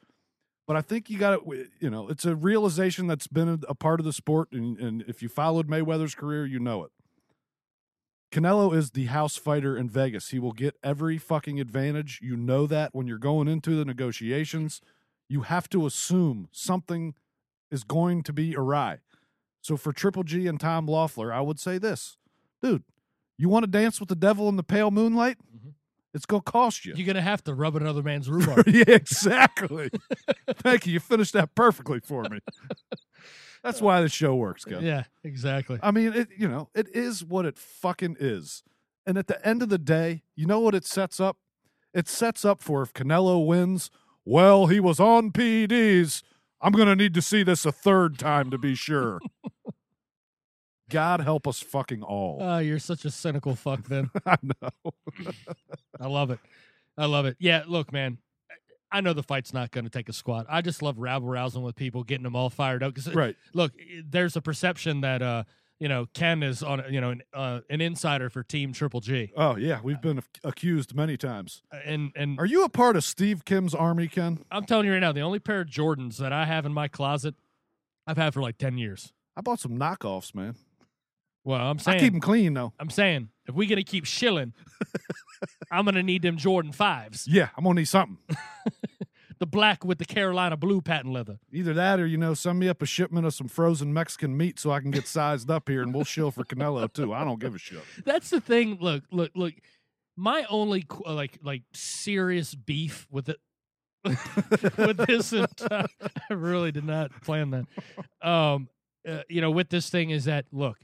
But 0.66 0.76
I 0.76 0.80
think 0.80 1.08
you 1.08 1.18
got 1.18 1.44
to, 1.44 1.66
you 1.80 1.90
know, 1.90 2.08
it's 2.08 2.24
a 2.24 2.34
realization 2.34 3.06
that's 3.06 3.28
been 3.28 3.62
a, 3.68 3.74
part 3.74 4.00
of 4.00 4.06
the 4.06 4.12
sport, 4.12 4.48
and, 4.52 4.78
and 4.78 5.04
if 5.06 5.22
you 5.22 5.28
followed 5.28 5.68
Mayweather's 5.68 6.14
career, 6.14 6.44
you 6.44 6.58
know 6.58 6.84
it. 6.84 6.90
Canelo 8.32 8.76
is 8.76 8.90
the 8.90 9.06
house 9.06 9.36
fighter 9.36 9.76
in 9.76 9.88
Vegas. 9.88 10.30
He 10.30 10.40
will 10.40 10.52
get 10.52 10.76
every 10.82 11.18
fucking 11.18 11.60
advantage. 11.60 12.18
You 12.20 12.36
know 12.36 12.66
that 12.66 12.94
when 12.94 13.06
you're 13.06 13.18
going 13.18 13.46
into 13.46 13.76
the 13.76 13.84
negotiations, 13.84 14.80
you 15.28 15.42
have 15.42 15.68
to 15.70 15.86
assume 15.86 16.48
something 16.50 17.14
is 17.70 17.84
going 17.84 18.22
to 18.24 18.32
be 18.32 18.56
awry. 18.56 18.98
So 19.62 19.76
for 19.76 19.92
Triple 19.92 20.24
G 20.24 20.46
and 20.48 20.60
Tom 20.60 20.86
Loeffler, 20.86 21.32
I 21.32 21.40
would 21.40 21.60
say 21.60 21.78
this, 21.78 22.18
dude, 22.62 22.82
you 23.38 23.48
want 23.48 23.64
to 23.64 23.70
dance 23.70 24.00
with 24.00 24.08
the 24.08 24.14
devil 24.16 24.48
in 24.48 24.56
the 24.56 24.62
pale 24.62 24.90
moonlight? 24.90 25.36
Mhm. 25.54 25.72
It's 26.14 26.24
gonna 26.26 26.42
cost 26.42 26.86
you. 26.86 26.94
You're 26.96 27.04
going 27.06 27.16
to 27.16 27.22
have 27.22 27.44
to 27.44 27.54
rub 27.54 27.76
another 27.76 28.02
man's 28.02 28.30
rhubarb. 28.30 28.66
yeah, 28.68 28.84
exactly. 28.88 29.90
Thank 30.58 30.86
you. 30.86 30.94
You 30.94 31.00
finished 31.00 31.34
that 31.34 31.54
perfectly 31.54 32.00
for 32.00 32.22
me. 32.24 32.38
That's 33.62 33.82
why 33.82 34.00
the 34.00 34.08
show 34.08 34.34
works, 34.34 34.64
guys. 34.64 34.82
yeah, 34.82 35.04
exactly. 35.24 35.78
I 35.82 35.90
mean, 35.90 36.12
it 36.14 36.28
you 36.36 36.48
know, 36.48 36.68
it 36.74 36.88
is 36.94 37.24
what 37.24 37.44
it 37.44 37.58
fucking 37.58 38.16
is. 38.20 38.62
And 39.06 39.18
at 39.18 39.26
the 39.26 39.44
end 39.46 39.62
of 39.62 39.68
the 39.68 39.78
day, 39.78 40.22
you 40.34 40.46
know 40.46 40.60
what 40.60 40.74
it 40.74 40.84
sets 40.86 41.20
up? 41.20 41.36
It 41.92 42.08
sets 42.08 42.44
up 42.44 42.60
for 42.62 42.82
if 42.82 42.92
Canelo 42.92 43.44
wins, 43.46 43.90
well, 44.24 44.66
he 44.68 44.80
was 44.80 44.98
on 45.00 45.32
PEDs. 45.32 46.22
I'm 46.60 46.72
going 46.72 46.88
to 46.88 46.96
need 46.96 47.14
to 47.14 47.22
see 47.22 47.42
this 47.42 47.64
a 47.66 47.72
third 47.72 48.18
time 48.18 48.50
to 48.50 48.58
be 48.58 48.74
sure. 48.74 49.20
God 50.90 51.20
help 51.20 51.46
us 51.48 51.60
fucking 51.60 52.02
all. 52.02 52.38
Oh, 52.40 52.58
you're 52.58 52.78
such 52.78 53.04
a 53.04 53.10
cynical 53.10 53.54
fuck, 53.56 53.82
then. 53.84 54.10
I 54.26 54.36
know. 54.42 54.92
I 56.00 56.06
love 56.06 56.30
it. 56.30 56.38
I 56.96 57.06
love 57.06 57.26
it. 57.26 57.36
Yeah, 57.38 57.64
look, 57.66 57.92
man. 57.92 58.18
I 58.92 59.00
know 59.00 59.12
the 59.12 59.22
fight's 59.22 59.52
not 59.52 59.72
going 59.72 59.84
to 59.84 59.90
take 59.90 60.08
a 60.08 60.12
squat. 60.12 60.46
I 60.48 60.62
just 60.62 60.80
love 60.80 60.98
rabble 60.98 61.26
rousing 61.28 61.62
with 61.62 61.74
people, 61.74 62.04
getting 62.04 62.22
them 62.22 62.36
all 62.36 62.50
fired 62.50 62.82
up. 62.82 62.94
Right. 63.12 63.36
look, 63.52 63.72
there's 64.08 64.36
a 64.36 64.40
perception 64.40 65.00
that 65.00 65.22
uh, 65.22 65.42
you 65.80 65.88
know, 65.88 66.06
Ken 66.14 66.42
is 66.42 66.62
on, 66.62 66.82
you 66.88 67.00
know, 67.00 67.10
an, 67.10 67.22
uh, 67.34 67.60
an 67.68 67.80
insider 67.82 68.30
for 68.30 68.42
Team 68.42 68.72
Triple 68.72 69.00
G, 69.00 69.32
Oh, 69.36 69.56
yeah. 69.56 69.80
We've 69.82 70.00
been 70.00 70.18
ac- 70.18 70.26
accused 70.44 70.94
many 70.94 71.16
times. 71.18 71.62
and 71.84 72.12
and 72.16 72.38
Are 72.38 72.46
you 72.46 72.64
a 72.64 72.68
part 72.70 72.96
of 72.96 73.04
Steve 73.04 73.44
Kim's 73.44 73.74
army, 73.74 74.08
Ken? 74.08 74.38
I'm 74.50 74.64
telling 74.64 74.86
you 74.86 74.92
right 74.92 75.00
now, 75.00 75.12
the 75.12 75.20
only 75.20 75.38
pair 75.40 75.60
of 75.60 75.68
Jordans 75.68 76.16
that 76.18 76.32
I 76.32 76.46
have 76.46 76.64
in 76.64 76.72
my 76.72 76.88
closet, 76.88 77.34
I've 78.06 78.16
had 78.16 78.32
for 78.32 78.40
like 78.40 78.56
ten 78.56 78.78
years. 78.78 79.12
I 79.36 79.42
bought 79.42 79.60
some 79.60 79.76
knockoffs, 79.76 80.34
man. 80.34 80.54
Well, 81.46 81.60
I'm 81.60 81.76
I 81.78 81.82
saying, 81.82 82.00
keep 82.00 82.12
them 82.12 82.20
clean, 82.20 82.54
though. 82.54 82.72
I'm 82.80 82.90
saying, 82.90 83.28
if 83.46 83.54
we're 83.54 83.68
gonna 83.68 83.84
keep 83.84 84.04
shilling, 84.04 84.52
I'm 85.70 85.84
gonna 85.84 86.02
need 86.02 86.22
them 86.22 86.36
Jordan 86.36 86.72
fives, 86.72 87.26
Yeah, 87.28 87.50
I'm 87.56 87.62
going 87.62 87.76
to 87.76 87.80
need 87.82 87.86
something. 87.86 88.18
the 89.38 89.46
black 89.46 89.84
with 89.84 89.98
the 89.98 90.04
Carolina 90.04 90.56
blue 90.56 90.80
patent 90.80 91.14
leather. 91.14 91.38
Either 91.52 91.72
that 91.74 92.00
or, 92.00 92.06
you 92.06 92.16
know, 92.16 92.34
send 92.34 92.58
me 92.58 92.68
up 92.68 92.82
a 92.82 92.86
shipment 92.86 93.26
of 93.26 93.32
some 93.34 93.46
frozen 93.46 93.92
Mexican 93.92 94.36
meat 94.36 94.58
so 94.58 94.72
I 94.72 94.80
can 94.80 94.90
get 94.90 95.06
sized 95.06 95.48
up 95.48 95.68
here 95.68 95.82
and 95.82 95.94
we'll 95.94 96.02
shill 96.02 96.32
for 96.32 96.42
Canelo, 96.42 96.92
too. 96.92 97.14
I 97.14 97.22
don't 97.22 97.38
give 97.38 97.54
a 97.54 97.58
shit. 97.58 97.78
That's 98.04 98.30
the 98.30 98.40
thing. 98.40 98.78
Look, 98.80 99.04
look, 99.12 99.30
look. 99.36 99.54
My 100.16 100.46
only 100.48 100.84
like 101.04 101.38
like 101.44 101.62
serious 101.74 102.54
beef 102.54 103.06
with 103.10 103.28
it 103.28 103.38
with 104.02 105.06
this, 105.06 105.32
and, 105.32 105.46
uh, 105.70 105.86
I 106.30 106.34
really 106.34 106.72
did 106.72 106.84
not 106.84 107.10
plan 107.22 107.50
that. 107.50 108.26
Um, 108.26 108.68
uh, 109.06 109.22
you 109.28 109.42
know, 109.42 109.50
with 109.50 109.68
this 109.68 109.90
thing 109.90 110.10
is 110.10 110.24
that 110.24 110.46
look, 110.52 110.78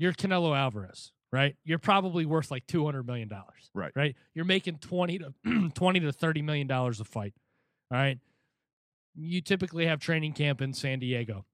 you're 0.00 0.12
Canelo 0.12 0.56
Alvarez, 0.56 1.12
right? 1.30 1.54
You're 1.64 1.78
probably 1.78 2.24
worth 2.26 2.50
like 2.50 2.66
two 2.66 2.84
hundred 2.84 3.06
million 3.06 3.28
dollars, 3.28 3.70
Right. 3.74 3.92
Right? 3.94 4.16
You're 4.34 4.44
making 4.46 4.78
twenty 4.78 5.18
to 5.18 5.34
twenty 5.74 6.00
to 6.00 6.12
thirty 6.12 6.42
million 6.42 6.66
dollars 6.66 6.98
a 7.00 7.04
fight. 7.04 7.34
All 7.92 7.98
right. 7.98 8.18
You 9.14 9.40
typically 9.40 9.86
have 9.86 10.00
training 10.00 10.32
camp 10.32 10.62
in 10.62 10.72
San 10.72 10.98
Diego. 11.00 11.44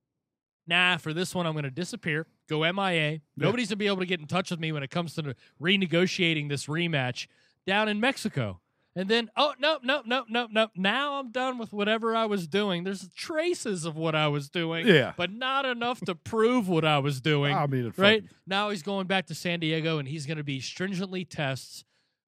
Nah, 0.69 0.97
for 0.99 1.13
this 1.13 1.35
one, 1.35 1.47
I'm 1.47 1.53
going 1.55 1.65
to 1.65 1.71
disappear, 1.71 2.27
go 2.49 2.61
MIA. 2.73 3.21
Nobody's 3.37 3.69
going 3.69 3.71
to 3.71 3.77
be 3.77 3.87
able 3.87 3.99
to 3.99 4.07
get 4.07 4.21
in 4.21 4.27
touch 4.27 4.51
with 4.51 4.61
me 4.61 4.73
when 4.73 4.83
it 4.83 4.91
comes 4.91 5.15
to 5.15 5.35
renegotiating 5.63 6.49
this 6.49 6.67
rematch 6.67 7.27
down 7.67 7.89
in 7.89 8.01
Mexico. 8.01 8.61
And 8.99 9.09
then, 9.11 9.31
oh, 9.37 9.53
no, 9.61 9.79
no, 9.83 10.01
no, 10.07 10.25
no, 10.27 10.49
no. 10.51 10.69
Now 10.75 11.21
I'm 11.21 11.31
done 11.31 11.59
with 11.59 11.71
whatever 11.73 12.17
I 12.17 12.25
was 12.25 12.49
doing. 12.49 12.83
There's 12.85 13.07
traces 13.15 13.85
of 13.85 13.95
what 13.95 14.15
I 14.15 14.29
was 14.29 14.49
doing, 14.49 14.87
Yeah. 14.89 15.13
but 15.19 15.31
not 15.31 15.67
enough 15.67 16.01
to 16.07 16.15
prove 16.15 16.67
what 16.67 16.85
I 16.87 16.99
was 16.99 17.21
doing. 17.21 17.55
I 17.55 17.67
mean, 17.67 17.93
right? 17.99 18.23
fucking- 18.23 18.37
Now 18.47 18.71
he's 18.71 18.83
going 18.83 19.07
back 19.07 19.27
to 19.27 19.35
San 19.35 19.61
Diego 19.61 19.99
and 19.99 20.09
he's 20.09 20.25
going 20.25 20.39
to 20.39 20.45
be 20.45 20.61
stringently 20.61 21.27
tests 21.27 21.85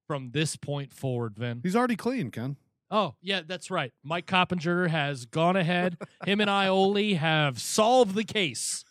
from 0.06 0.32
this 0.32 0.56
point 0.56 0.92
forward, 0.92 1.36
Vin. 1.38 1.60
He's 1.62 1.74
already 1.74 1.96
clean, 1.96 2.30
Ken. 2.30 2.56
Oh, 2.90 3.14
yeah, 3.22 3.40
that's 3.46 3.70
right. 3.70 3.92
Mike 4.02 4.26
Coppinger 4.26 4.88
has 4.88 5.24
gone 5.26 5.56
ahead. 5.56 5.96
Him 6.26 6.40
and 6.40 6.50
Iole 6.50 7.16
have 7.16 7.58
solved 7.60 8.14
the 8.14 8.24
case. 8.24 8.84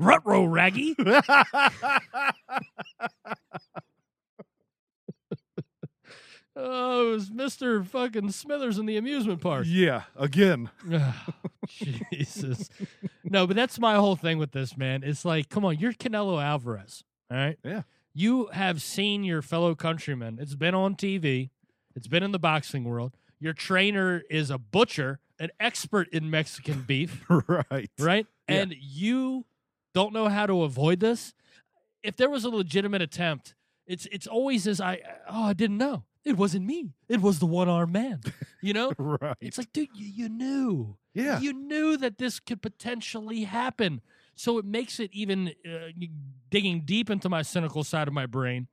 Rutro 0.00 0.44
Raggy. 0.44 0.94
Oh, 6.60 7.10
it 7.10 7.12
was 7.12 7.30
Mr. 7.30 7.86
fucking 7.86 8.32
Smithers 8.32 8.78
in 8.78 8.86
the 8.86 8.96
amusement 8.96 9.40
park. 9.40 9.64
yeah, 9.68 10.02
again. 10.16 10.70
Oh, 10.90 11.14
Jesus. 12.10 12.70
No, 13.24 13.46
but 13.46 13.54
that's 13.54 13.78
my 13.78 13.96
whole 13.96 14.16
thing 14.16 14.38
with 14.38 14.52
this, 14.52 14.74
man. 14.74 15.02
It's 15.04 15.22
like, 15.22 15.50
come 15.50 15.66
on, 15.66 15.78
you're 15.78 15.92
Canelo 15.92 16.42
Alvarez. 16.42 17.04
All 17.30 17.36
right. 17.36 17.58
Yeah. 17.62 17.82
You 18.14 18.46
have 18.54 18.80
seen 18.80 19.22
your 19.22 19.42
fellow 19.42 19.74
countrymen. 19.74 20.38
It's 20.40 20.54
been 20.54 20.74
on 20.74 20.94
TV, 20.96 21.50
it's 21.94 22.08
been 22.08 22.22
in 22.22 22.32
the 22.32 22.38
boxing 22.38 22.84
world. 22.84 23.12
Your 23.38 23.52
trainer 23.52 24.22
is 24.30 24.50
a 24.50 24.56
butcher, 24.56 25.20
an 25.38 25.50
expert 25.60 26.08
in 26.08 26.30
Mexican 26.30 26.82
beef, 26.86 27.22
right. 27.48 27.90
right? 28.00 28.26
Yeah. 28.48 28.54
And 28.54 28.74
you 28.80 29.44
don't 29.92 30.14
know 30.14 30.28
how 30.28 30.46
to 30.46 30.62
avoid 30.62 31.00
this. 31.00 31.34
If 32.02 32.16
there 32.16 32.30
was 32.30 32.44
a 32.44 32.48
legitimate 32.50 33.02
attempt, 33.02 33.54
it's 33.86 34.06
it's 34.06 34.26
always 34.26 34.66
as 34.66 34.80
I 34.80 35.00
oh 35.28 35.44
I 35.44 35.52
didn't 35.52 35.78
know. 35.78 36.04
It 36.28 36.36
wasn't 36.36 36.66
me. 36.66 36.92
It 37.08 37.22
was 37.22 37.38
the 37.38 37.46
one 37.46 37.68
armed 37.68 37.92
man. 37.92 38.20
You 38.60 38.74
know? 38.74 38.92
Right. 38.98 39.36
It's 39.40 39.56
like, 39.56 39.72
dude, 39.72 39.88
you, 39.94 40.06
you 40.06 40.28
knew. 40.28 40.96
yeah. 41.14 41.40
You 41.40 41.52
knew 41.54 41.96
that 41.96 42.18
this 42.18 42.38
could 42.38 42.60
potentially 42.60 43.44
happen. 43.44 44.02
So 44.34 44.58
it 44.58 44.64
makes 44.64 45.00
it 45.00 45.10
even 45.12 45.52
uh, 45.66 45.88
digging 46.50 46.82
deep 46.84 47.08
into 47.08 47.28
my 47.28 47.42
cynical 47.42 47.82
side 47.82 48.06
of 48.08 48.14
my 48.14 48.26
brain, 48.26 48.68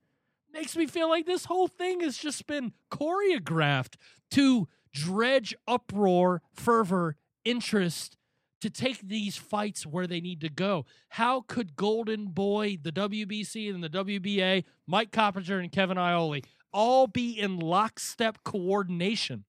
makes 0.52 0.76
me 0.76 0.86
feel 0.86 1.10
like 1.10 1.26
this 1.26 1.46
whole 1.46 1.68
thing 1.68 2.02
has 2.02 2.18
just 2.18 2.46
been 2.46 2.74
choreographed 2.92 3.96
to 4.32 4.68
dredge 4.94 5.56
uproar, 5.68 6.42
fervor, 6.54 7.16
interest 7.44 8.18
to 8.62 8.70
take 8.70 9.00
these 9.08 9.38
fights 9.38 9.86
where 9.86 10.08
they 10.08 10.20
need 10.22 10.42
to 10.42 10.50
go. 10.50 10.86
How 11.10 11.42
could 11.42 11.76
Golden 11.76 12.28
Boy, 12.28 12.78
the 12.82 12.92
WBC 12.92 13.74
and 13.74 13.84
the 13.84 13.90
WBA, 13.90 14.64
Mike 14.88 15.12
Coppinger 15.12 15.60
and 15.60 15.72
Kevin 15.72 15.98
Iole 15.98 16.42
all 16.76 17.08
be 17.08 17.32
in 17.40 17.58
lockstep 17.58 18.40
coordination? 18.44 19.46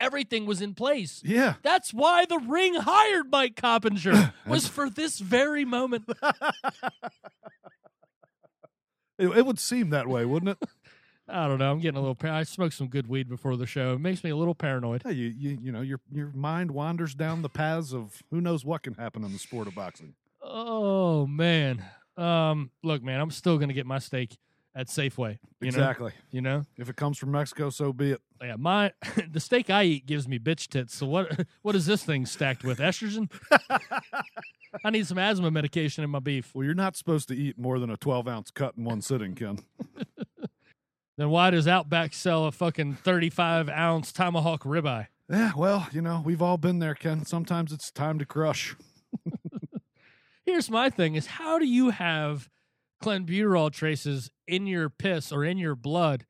Everything 0.00 0.44
was 0.44 0.60
in 0.60 0.74
place. 0.74 1.22
yeah. 1.24 1.54
That's 1.62 1.94
why 1.94 2.26
the 2.26 2.38
ring 2.38 2.74
hired 2.74 3.30
Mike 3.30 3.54
Coppinger 3.56 4.34
was 4.46 4.66
for 4.66 4.90
this 4.90 5.20
very 5.20 5.64
moment. 5.64 6.04
It, 9.18 9.28
it 9.28 9.46
would 9.46 9.60
seem 9.60 9.90
that 9.90 10.08
way, 10.08 10.24
wouldn't 10.24 10.58
it? 10.60 10.68
I 11.28 11.46
don't 11.46 11.58
know. 11.58 11.70
I'm 11.70 11.78
getting 11.78 11.96
a 11.98 12.00
little. 12.00 12.16
Par- 12.16 12.32
I 12.32 12.42
smoked 12.42 12.74
some 12.74 12.88
good 12.88 13.06
weed 13.06 13.28
before 13.28 13.56
the 13.56 13.64
show. 13.64 13.94
It 13.94 14.00
makes 14.00 14.24
me 14.24 14.30
a 14.30 14.36
little 14.36 14.54
paranoid. 14.56 15.02
Yeah, 15.04 15.12
you, 15.12 15.28
you 15.28 15.58
you 15.62 15.72
know 15.72 15.80
your 15.80 16.00
your 16.12 16.32
mind 16.34 16.72
wanders 16.72 17.14
down 17.14 17.42
the 17.42 17.48
paths 17.48 17.94
of 17.94 18.22
who 18.30 18.40
knows 18.40 18.64
what 18.64 18.82
can 18.82 18.94
happen 18.94 19.22
in 19.24 19.32
the 19.32 19.38
sport 19.38 19.68
of 19.68 19.74
boxing. 19.74 20.14
Oh 20.42 21.26
man. 21.26 21.84
Um. 22.16 22.70
Look, 22.82 23.02
man. 23.02 23.20
I'm 23.20 23.30
still 23.30 23.56
gonna 23.56 23.72
get 23.72 23.86
my 23.86 24.00
steak 24.00 24.36
at 24.74 24.88
Safeway. 24.88 25.38
You 25.60 25.68
exactly. 25.68 26.10
Know? 26.10 26.26
You 26.30 26.40
know. 26.40 26.66
If 26.76 26.88
it 26.88 26.96
comes 26.96 27.18
from 27.18 27.30
Mexico, 27.32 27.70
so 27.70 27.92
be 27.92 28.12
it. 28.12 28.20
Yeah. 28.42 28.56
My 28.58 28.92
the 29.30 29.40
steak 29.40 29.70
I 29.70 29.84
eat 29.84 30.06
gives 30.06 30.26
me 30.26 30.38
bitch 30.38 30.68
tits. 30.68 30.96
So 30.96 31.06
what? 31.06 31.46
What 31.62 31.74
is 31.74 31.86
this 31.86 32.04
thing 32.04 32.26
stacked 32.26 32.62
with? 32.62 32.78
Estrogen. 32.78 33.30
I 34.84 34.90
need 34.90 35.06
some 35.06 35.18
asthma 35.18 35.50
medication 35.50 36.04
in 36.04 36.10
my 36.10 36.18
beef. 36.18 36.54
Well, 36.54 36.64
you're 36.64 36.74
not 36.74 36.96
supposed 36.96 37.28
to 37.28 37.34
eat 37.34 37.58
more 37.58 37.78
than 37.78 37.90
a 37.90 37.96
12 37.96 38.28
ounce 38.28 38.50
cut 38.50 38.74
in 38.76 38.84
one 38.84 39.00
sitting, 39.00 39.34
Ken. 39.34 39.60
Then 41.16 41.30
why 41.30 41.50
does 41.50 41.68
Outback 41.68 42.12
sell 42.12 42.46
a 42.46 42.52
fucking 42.52 42.94
35 42.94 43.68
ounce 43.68 44.12
tomahawk 44.12 44.64
ribeye? 44.64 45.06
Yeah, 45.30 45.52
well, 45.56 45.86
you 45.92 46.02
know, 46.02 46.22
we've 46.24 46.42
all 46.42 46.58
been 46.58 46.80
there, 46.80 46.94
Ken. 46.94 47.24
Sometimes 47.24 47.72
it's 47.72 47.90
time 47.90 48.18
to 48.18 48.26
crush. 48.26 48.74
Here's 50.44 50.68
my 50.68 50.90
thing 50.90 51.14
is 51.14 51.26
how 51.26 51.58
do 51.58 51.66
you 51.66 51.90
have 51.90 52.50
clenbuterol 53.04 53.70
traces 53.72 54.30
in 54.46 54.66
your 54.66 54.88
piss 54.90 55.32
or 55.32 55.44
in 55.44 55.58
your 55.58 55.74
blood? 55.74 56.26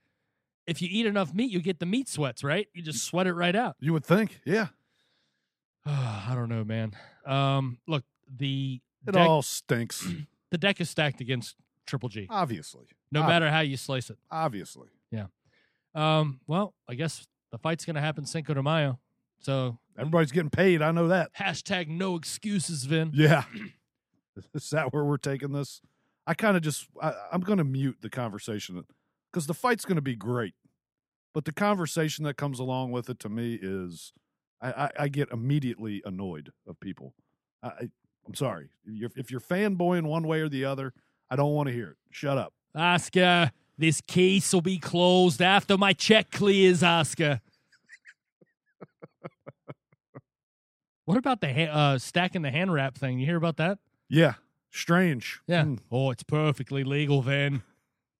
If 0.66 0.80
you 0.80 0.88
eat 0.90 1.06
enough 1.06 1.34
meat, 1.34 1.50
you 1.50 1.60
get 1.60 1.78
the 1.78 1.86
meat 1.86 2.08
sweats, 2.08 2.42
right? 2.42 2.68
You 2.72 2.82
just 2.82 3.04
sweat 3.04 3.26
it 3.26 3.34
right 3.34 3.54
out. 3.54 3.76
You 3.80 3.92
would 3.92 4.04
think, 4.04 4.40
yeah. 4.46 4.68
I 5.86 6.32
don't 6.34 6.48
know, 6.48 6.64
man. 6.64 6.92
Um, 7.26 7.78
look, 7.86 8.04
the 8.34 8.80
It 9.06 9.12
deck, 9.12 9.28
all 9.28 9.42
stinks. 9.42 10.06
the 10.50 10.58
deck 10.58 10.80
is 10.80 10.88
stacked 10.90 11.20
against 11.20 11.56
Triple 11.86 12.08
G, 12.08 12.26
obviously. 12.30 12.86
no 13.12 13.20
Ob- 13.22 13.28
matter 13.28 13.50
how 13.50 13.60
you 13.60 13.76
slice 13.76 14.08
it. 14.10 14.16
Obviously. 14.30 14.88
Yeah. 15.10 15.26
Um, 15.94 16.40
well, 16.46 16.74
I 16.88 16.94
guess 16.94 17.26
the 17.52 17.58
fight's 17.58 17.84
gonna 17.84 18.00
happen 18.00 18.24
Cinco 18.24 18.54
de 18.54 18.62
Mayo, 18.62 18.98
so 19.38 19.78
Everybody's 19.96 20.32
getting 20.32 20.50
paid. 20.50 20.82
I 20.82 20.90
know 20.90 21.06
that. 21.08 21.32
hashtag 21.38 21.86
no 21.88 22.16
excuses, 22.16 22.84
Vin. 22.84 23.10
Yeah. 23.14 23.44
Is 24.54 24.70
that 24.70 24.92
where 24.92 25.04
we're 25.04 25.18
taking 25.18 25.52
this? 25.52 25.80
I 26.26 26.34
kind 26.34 26.56
of 26.56 26.62
just, 26.62 26.88
I, 27.02 27.12
I'm 27.32 27.40
going 27.40 27.58
to 27.58 27.64
mute 27.64 27.98
the 28.00 28.10
conversation 28.10 28.82
because 29.30 29.46
the 29.46 29.54
fight's 29.54 29.84
going 29.84 29.96
to 29.96 30.02
be 30.02 30.16
great. 30.16 30.54
But 31.34 31.44
the 31.44 31.52
conversation 31.52 32.24
that 32.24 32.36
comes 32.36 32.58
along 32.58 32.92
with 32.92 33.10
it 33.10 33.18
to 33.20 33.28
me 33.28 33.58
is 33.60 34.12
I, 34.62 34.70
I, 34.70 34.90
I 35.00 35.08
get 35.08 35.30
immediately 35.30 36.00
annoyed 36.04 36.52
of 36.66 36.80
people. 36.80 37.14
I, 37.62 37.90
I'm 38.26 38.34
sorry. 38.34 38.70
If 38.86 38.94
you're, 38.94 39.10
if 39.16 39.30
you're 39.30 39.40
fanboying 39.40 40.04
one 40.04 40.26
way 40.26 40.40
or 40.40 40.48
the 40.48 40.64
other, 40.64 40.94
I 41.30 41.36
don't 41.36 41.52
want 41.52 41.68
to 41.68 41.74
hear 41.74 41.90
it. 41.90 41.96
Shut 42.10 42.38
up. 42.38 42.54
Oscar, 42.74 43.52
this 43.76 44.00
case 44.00 44.52
will 44.52 44.60
be 44.60 44.78
closed 44.78 45.42
after 45.42 45.76
my 45.76 45.92
check 45.92 46.30
clears, 46.30 46.82
Oscar. 46.82 47.40
what 51.04 51.18
about 51.18 51.40
the 51.40 51.52
ha- 51.52 51.72
uh, 51.72 51.98
stacking 51.98 52.42
the 52.42 52.50
hand 52.50 52.72
wrap 52.72 52.96
thing? 52.96 53.18
You 53.18 53.26
hear 53.26 53.36
about 53.36 53.56
that? 53.56 53.78
Yeah. 54.08 54.34
Strange. 54.74 55.40
Yeah. 55.46 55.64
Hmm. 55.64 55.74
Oh, 55.90 56.10
it's 56.10 56.22
perfectly 56.24 56.82
legal, 56.84 57.22
then. 57.22 57.62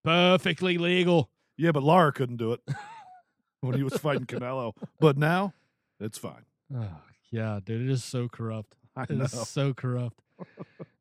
Perfectly 0.05 0.79
legal. 0.79 1.31
Yeah, 1.57 1.73
but 1.73 1.83
Lara 1.83 2.13
couldn't 2.13 2.37
do 2.37 2.53
it 2.53 2.61
when 3.61 3.75
he 3.75 3.83
was 3.83 3.97
fighting 3.97 4.27
Canelo. 4.27 4.73
But 5.01 5.17
now 5.19 5.53
it's 6.01 6.19
fine. 6.19 6.45
Oh, 6.75 6.87
yeah, 7.31 7.61
dude, 7.65 7.83
it 7.83 7.91
is 7.91 8.05
so 8.05 8.29
corrupt. 8.29 8.77
I 8.97 9.03
It 9.05 9.11
know. 9.11 9.25
is 9.25 9.49
so 9.49 9.75
corrupt. 9.75 10.21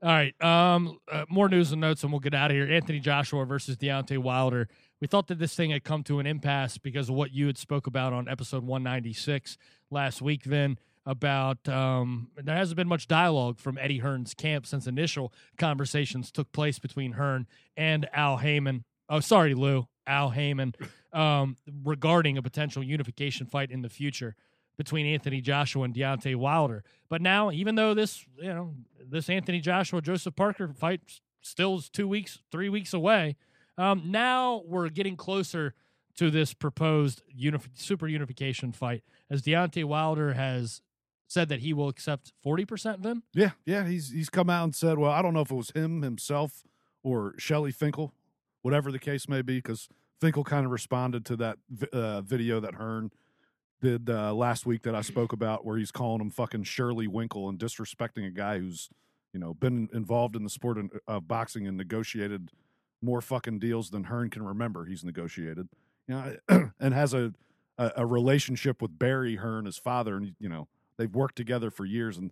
All 0.01 0.09
right. 0.09 0.33
Um, 0.43 0.99
uh, 1.11 1.25
more 1.29 1.49
news 1.49 1.71
and 1.71 1.81
notes, 1.81 2.03
and 2.03 2.11
we'll 2.11 2.19
get 2.19 2.33
out 2.33 2.51
of 2.51 2.55
here. 2.57 2.71
Anthony 2.71 2.99
Joshua 2.99 3.45
versus 3.45 3.77
Deontay 3.77 4.17
Wilder. 4.17 4.67
We 5.01 5.07
thought 5.07 5.27
that 5.27 5.39
this 5.39 5.55
thing 5.55 5.71
had 5.71 5.83
come 5.83 6.03
to 6.03 6.19
an 6.19 6.25
impasse 6.27 6.77
because 6.77 7.09
of 7.09 7.15
what 7.15 7.31
you 7.33 7.47
had 7.47 7.57
spoke 7.57 7.87
about 7.87 8.13
on 8.13 8.27
episode 8.27 8.63
196 8.63 9.57
last 9.91 10.21
week. 10.21 10.43
Then 10.45 10.77
about 11.05 11.67
um, 11.67 12.29
there 12.35 12.55
hasn't 12.55 12.77
been 12.77 12.87
much 12.87 13.07
dialogue 13.07 13.59
from 13.59 13.77
Eddie 13.77 13.99
Hearn's 13.99 14.33
camp 14.33 14.65
since 14.65 14.87
initial 14.87 15.33
conversations 15.57 16.31
took 16.31 16.51
place 16.51 16.79
between 16.79 17.13
Hearn 17.13 17.47
and 17.75 18.07
Al 18.13 18.37
Haymon. 18.37 18.85
Oh, 19.09 19.19
sorry, 19.19 19.53
Lou. 19.53 19.87
Al 20.05 20.31
Haymon 20.31 20.73
um, 21.13 21.55
regarding 21.83 22.37
a 22.37 22.41
potential 22.41 22.83
unification 22.83 23.45
fight 23.45 23.71
in 23.71 23.81
the 23.81 23.89
future 23.89 24.35
between 24.77 25.05
Anthony 25.05 25.41
Joshua 25.41 25.83
and 25.83 25.93
Deontay 25.93 26.35
Wilder. 26.35 26.83
But 27.09 27.21
now, 27.21 27.51
even 27.51 27.75
though 27.75 27.93
this, 27.93 28.25
you 28.37 28.53
know, 28.53 28.73
this 28.99 29.29
Anthony 29.29 29.59
Joshua 29.59 30.01
Joseph 30.01 30.35
Parker 30.35 30.73
fight 30.73 31.01
still 31.41 31.77
is 31.77 31.89
two 31.89 32.07
weeks, 32.07 32.39
three 32.51 32.69
weeks 32.69 32.93
away, 32.93 33.35
um, 33.77 34.03
now 34.05 34.63
we're 34.65 34.89
getting 34.89 35.15
closer 35.15 35.73
to 36.15 36.29
this 36.29 36.53
proposed 36.53 37.23
unif- 37.35 37.69
super 37.73 38.07
unification 38.07 38.71
fight 38.71 39.03
as 39.29 39.41
Deontay 39.41 39.83
Wilder 39.83 40.33
has 40.33 40.81
said 41.33 41.49
that 41.49 41.59
he 41.59 41.73
will 41.73 41.89
accept 41.89 42.31
40% 42.45 43.01
then? 43.01 43.23
Yeah, 43.33 43.51
yeah. 43.65 43.87
He's 43.87 44.11
he's 44.11 44.29
come 44.29 44.49
out 44.49 44.63
and 44.65 44.75
said, 44.75 44.97
well, 44.97 45.11
I 45.11 45.21
don't 45.21 45.33
know 45.33 45.41
if 45.41 45.51
it 45.51 45.55
was 45.55 45.71
him 45.71 46.03
himself 46.03 46.63
or 47.01 47.33
Shelly 47.37 47.71
Finkel, 47.71 48.13
whatever 48.61 48.91
the 48.91 48.99
case 48.99 49.27
may 49.27 49.41
be, 49.41 49.57
because 49.57 49.89
Finkel 50.21 50.43
kind 50.43 50.65
of 50.65 50.71
responded 50.71 51.25
to 51.25 51.35
that 51.37 51.57
uh, 51.91 52.21
video 52.21 52.59
that 52.59 52.75
Hearn 52.75 53.11
did 53.81 54.09
uh, 54.09 54.33
last 54.33 54.65
week 54.65 54.83
that 54.83 54.95
I 54.95 55.01
spoke 55.01 55.33
about, 55.33 55.65
where 55.65 55.77
he's 55.77 55.91
calling 55.91 56.21
him 56.21 56.29
fucking 56.29 56.63
Shirley 56.63 57.07
Winkle 57.07 57.49
and 57.49 57.59
disrespecting 57.59 58.25
a 58.25 58.31
guy 58.31 58.59
who's 58.59 58.89
you 59.33 59.39
know 59.39 59.53
been 59.55 59.89
involved 59.91 60.35
in 60.35 60.43
the 60.43 60.49
sport 60.49 60.77
of, 60.77 60.91
of 61.07 61.27
boxing 61.27 61.67
and 61.67 61.75
negotiated 61.75 62.51
more 63.01 63.21
fucking 63.21 63.59
deals 63.59 63.89
than 63.89 64.05
Hearn 64.05 64.29
can 64.29 64.43
remember. 64.43 64.85
He's 64.85 65.03
negotiated, 65.03 65.67
you 66.07 66.15
know, 66.15 66.71
and 66.79 66.93
has 66.93 67.13
a, 67.13 67.33
a 67.77 67.91
a 67.97 68.05
relationship 68.05 68.81
with 68.81 68.97
Barry 68.97 69.37
Hearn, 69.37 69.65
his 69.65 69.77
father, 69.77 70.15
and 70.15 70.35
you 70.39 70.47
know 70.47 70.67
they've 70.97 71.13
worked 71.13 71.35
together 71.35 71.69
for 71.71 71.85
years 71.85 72.17
and. 72.17 72.31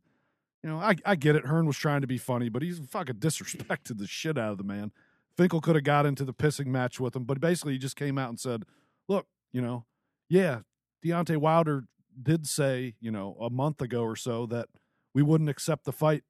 You 0.63 0.69
know, 0.69 0.77
I, 0.77 0.95
I 1.03 1.15
get 1.15 1.35
it. 1.35 1.47
Hearn 1.47 1.65
was 1.65 1.75
trying 1.75 2.01
to 2.01 2.07
be 2.07 2.19
funny, 2.19 2.47
but 2.47 2.61
he's 2.61 2.77
fucking 2.77 3.15
disrespected 3.15 3.97
the 3.97 4.05
shit 4.05 4.37
out 4.37 4.51
of 4.51 4.59
the 4.59 4.63
man. 4.63 4.91
Finkel 5.35 5.59
could 5.59 5.73
have 5.73 5.83
got 5.83 6.05
into 6.05 6.23
the 6.23 6.35
pissing 6.35 6.67
match 6.67 6.99
with 6.99 7.15
him, 7.15 7.23
but 7.23 7.41
basically 7.41 7.73
he 7.73 7.79
just 7.79 7.95
came 7.95 8.19
out 8.19 8.29
and 8.29 8.39
said, 8.39 8.65
look, 9.07 9.25
you 9.51 9.59
know, 9.59 9.85
yeah, 10.29 10.59
Deontay 11.03 11.37
Wilder 11.37 11.85
did 12.21 12.47
say, 12.47 12.95
you 12.99 13.11
know, 13.11 13.35
a 13.41 13.49
month 13.49 13.81
ago 13.81 14.03
or 14.03 14.15
so 14.15 14.45
that 14.47 14.67
we 15.13 15.21
wouldn't 15.21 15.49
accept 15.49 15.85
the 15.85 15.91
fight 15.91 16.23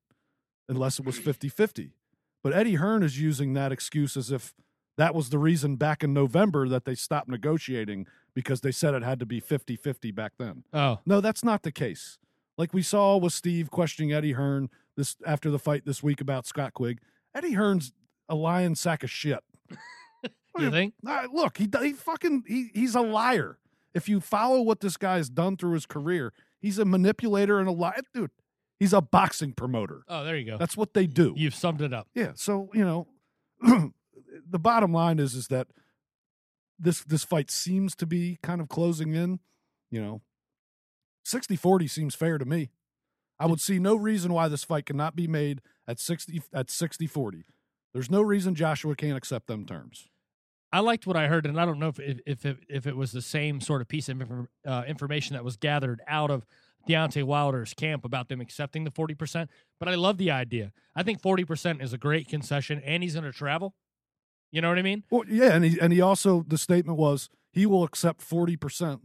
unless 0.70 1.00
it 1.00 1.06
was 1.06 1.18
50 1.18 1.50
50. 1.50 1.92
But 2.44 2.54
Eddie 2.54 2.76
Hearn 2.76 3.04
is 3.04 3.20
using 3.20 3.54
that 3.54 3.72
excuse 3.72 4.18
as 4.18 4.32
if 4.32 4.54
that 4.98 5.14
was 5.14 5.30
the 5.30 5.38
reason 5.38 5.76
back 5.76 6.04
in 6.04 6.14
November 6.14 6.68
that 6.68 6.86
they 6.86 6.96
stopped 6.96 7.30
negotiating 7.30 8.08
because 8.34 8.62
they 8.62 8.72
said 8.72 8.94
it 8.94 9.04
had 9.04 9.20
to 9.20 9.26
be 9.26 9.40
50 9.40 9.76
50 9.76 10.12
back 10.12 10.34
then. 10.38 10.64
Oh, 10.74 11.00
No, 11.06 11.22
that's 11.22 11.44
not 11.44 11.64
the 11.64 11.72
case. 11.72 12.18
Like 12.58 12.74
we 12.74 12.82
saw 12.82 13.18
with 13.18 13.34
Steve 13.34 13.72
questioning 13.72 14.12
Eddie 14.14 14.34
Hearn 14.34 14.70
this 14.98 15.16
after 15.26 15.50
the 15.50 15.60
fight 15.60 15.86
this 15.86 16.04
week 16.04 16.22
about 16.22 16.46
Scott 16.46 16.74
Quigg. 16.74 17.00
Eddie 17.34 17.54
Hearn's 17.54 17.94
a 18.30 18.36
lying 18.36 18.76
sack 18.76 19.04
of 19.04 19.10
shit. 19.10 19.40
you 20.60 20.70
think? 20.70 20.94
Look, 21.32 21.58
he 21.58 21.70
he 21.82 21.94
fucking 21.94 22.44
he, 22.48 22.70
he's 22.74 22.96
a 22.96 23.02
liar. 23.02 23.58
If 23.94 24.08
you 24.08 24.20
follow 24.22 24.62
what 24.62 24.80
this 24.80 24.98
guy's 24.98 25.30
done 25.30 25.58
through 25.58 25.74
his 25.74 25.86
career, 25.86 26.34
he's 26.60 26.80
a 26.80 26.86
manipulator 26.86 27.60
and 27.60 27.68
a 27.68 27.72
liar, 27.72 28.02
dude. 28.14 28.32
He's 28.80 28.94
a 28.94 29.02
boxing 29.02 29.54
promoter. 29.54 30.02
Oh, 30.08 30.24
there 30.24 30.36
you 30.38 30.46
go. 30.46 30.58
That's 30.58 30.76
what 30.76 30.94
they 30.94 31.06
do. 31.06 31.34
You've 31.38 31.54
summed 31.56 31.82
it 31.82 31.94
up. 31.94 32.08
Yeah. 32.16 32.32
So 32.36 32.70
you 32.74 32.84
know, 32.84 33.08
the 34.50 34.60
bottom 34.60 34.92
line 34.94 35.20
is 35.20 35.36
is 35.36 35.48
that 35.48 35.68
this 36.82 37.04
this 37.04 37.24
fight 37.24 37.52
seems 37.52 37.96
to 37.96 38.06
be 38.06 38.38
kind 38.42 38.62
of 38.62 38.70
closing 38.70 39.14
in. 39.14 39.40
You 39.90 40.02
know, 40.02 40.22
60-40 41.26 41.90
seems 41.90 42.16
fair 42.16 42.38
to 42.38 42.46
me. 42.46 42.72
I 43.40 43.46
would 43.46 43.60
see 43.60 43.80
no 43.80 43.96
reason 43.96 44.34
why 44.34 44.48
this 44.48 44.64
fight 44.64 44.86
cannot 44.86 45.16
be 45.16 45.28
made 45.28 45.62
at 45.88 46.00
60 46.00 46.42
at 46.54 46.68
60-40. 46.68 47.44
There's 47.94 48.10
no 48.10 48.22
reason 48.22 48.56
Joshua 48.56 48.96
can't 48.96 49.18
accept 49.18 49.48
them 49.48 49.66
terms. 49.66 50.08
I 50.72 50.80
liked 50.80 51.06
what 51.06 51.18
I 51.18 51.28
heard, 51.28 51.46
and 51.46 51.60
I 51.60 51.66
don't 51.66 51.80
know 51.80 51.90
if 51.90 52.00
if 52.00 52.20
if 52.26 52.46
it, 52.46 52.58
if 52.70 52.88
it 52.88 52.96
was 52.96 53.12
the 53.12 53.22
same 53.22 53.60
sort 53.60 53.82
of 53.82 53.88
piece 53.88 54.08
of 54.08 54.22
uh, 54.66 54.84
information 54.88 55.34
that 55.34 55.44
was 55.44 55.58
gathered 55.58 56.02
out 56.08 56.32
of 56.32 56.46
Deontay 56.88 57.24
Wilder's 57.24 57.74
camp 57.74 58.06
about 58.06 58.30
them 58.30 58.40
accepting 58.40 58.86
the 58.86 58.92
forty 58.92 59.14
percent. 59.14 59.50
But 59.80 59.90
I 59.90 59.96
love 59.96 60.18
the 60.18 60.32
idea. 60.32 60.72
I 60.96 61.04
think 61.04 61.22
forty 61.22 61.44
percent 61.44 61.82
is 61.82 61.92
a 61.92 61.98
great 61.98 62.30
concession, 62.30 62.82
and 62.86 63.04
he's 63.04 63.16
going 63.16 63.26
to 63.26 63.34
travel. 63.34 63.76
You 64.52 64.62
know 64.62 64.70
what 64.70 64.78
I 64.78 64.82
mean? 64.82 65.04
Well, 65.10 65.24
yeah, 65.28 65.54
and 65.54 65.64
he 65.64 65.80
and 65.80 65.94
he 65.94 66.02
also 66.02 66.44
the 66.48 66.58
statement 66.58 66.98
was 66.98 67.30
he 67.52 67.66
will 67.66 67.84
accept 67.84 68.22
40%. 68.28 69.00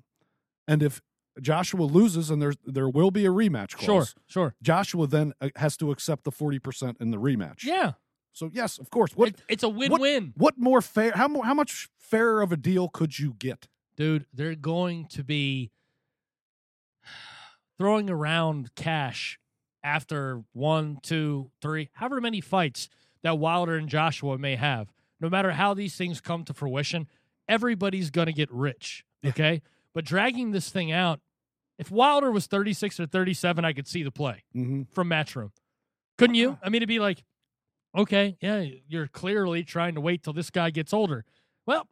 And 0.68 0.82
if 0.82 1.00
Joshua 1.40 1.84
loses 1.84 2.30
and 2.30 2.40
there's 2.42 2.56
there 2.64 2.88
will 2.88 3.10
be 3.10 3.24
a 3.26 3.30
rematch 3.30 3.76
clause. 3.76 3.84
Sure, 3.86 4.04
sure. 4.26 4.54
Joshua 4.62 5.06
then 5.06 5.32
uh, 5.40 5.50
has 5.56 5.76
to 5.78 5.90
accept 5.92 6.24
the 6.24 6.32
40% 6.32 7.00
in 7.00 7.10
the 7.10 7.18
rematch. 7.18 7.62
Yeah, 7.64 7.92
So 8.32 8.50
yes, 8.52 8.78
of 8.78 8.90
course. 8.90 9.12
What 9.14 9.28
it, 9.28 9.36
it's 9.48 9.62
a 9.62 9.68
win-win, 9.68 10.32
what 10.36 10.54
more 10.58 10.80
fair 10.82 11.12
how 11.14 11.28
mo- 11.28 11.42
how 11.42 11.54
much 11.54 11.88
fairer 11.98 12.42
of 12.42 12.50
a 12.52 12.56
deal 12.56 12.88
could 12.88 13.18
you 13.18 13.34
get? 13.38 13.68
dude. 13.96 14.26
They're 14.34 14.54
going 14.54 15.06
to 15.10 15.24
be 15.24 15.70
throwing 17.78 18.10
around 18.10 18.74
cash 18.74 19.38
after 19.82 20.42
one, 20.52 20.98
two, 21.02 21.50
three, 21.62 21.88
however 21.94 22.20
many 22.20 22.40
fights 22.40 22.88
that 23.22 23.38
Wilder 23.38 23.76
and 23.76 23.88
Joshua 23.88 24.36
may 24.38 24.56
have. 24.56 24.92
No 25.20 25.28
matter 25.28 25.52
how 25.52 25.74
these 25.74 25.96
things 25.96 26.20
come 26.20 26.44
to 26.44 26.54
fruition, 26.54 27.06
everybody's 27.48 28.10
going 28.10 28.26
to 28.26 28.32
get 28.32 28.50
rich. 28.52 29.04
Yeah. 29.22 29.30
Okay. 29.30 29.62
But 29.94 30.04
dragging 30.04 30.50
this 30.52 30.68
thing 30.70 30.92
out, 30.92 31.20
if 31.78 31.90
Wilder 31.90 32.30
was 32.30 32.46
36 32.46 33.00
or 33.00 33.06
37, 33.06 33.64
I 33.64 33.72
could 33.72 33.86
see 33.86 34.02
the 34.02 34.10
play 34.10 34.44
Mm-hmm. 34.54 34.82
from 34.92 35.08
Matchroom. 35.08 35.50
Couldn't 36.18 36.36
you? 36.36 36.58
I 36.62 36.68
mean, 36.70 36.76
it'd 36.76 36.88
be 36.88 36.98
like, 36.98 37.22
okay, 37.96 38.36
yeah, 38.40 38.64
you're 38.88 39.06
clearly 39.08 39.62
trying 39.64 39.94
to 39.94 40.00
wait 40.00 40.22
till 40.22 40.32
this 40.32 40.50
guy 40.50 40.70
gets 40.70 40.92
older. 40.94 41.24
Well, 41.66 41.86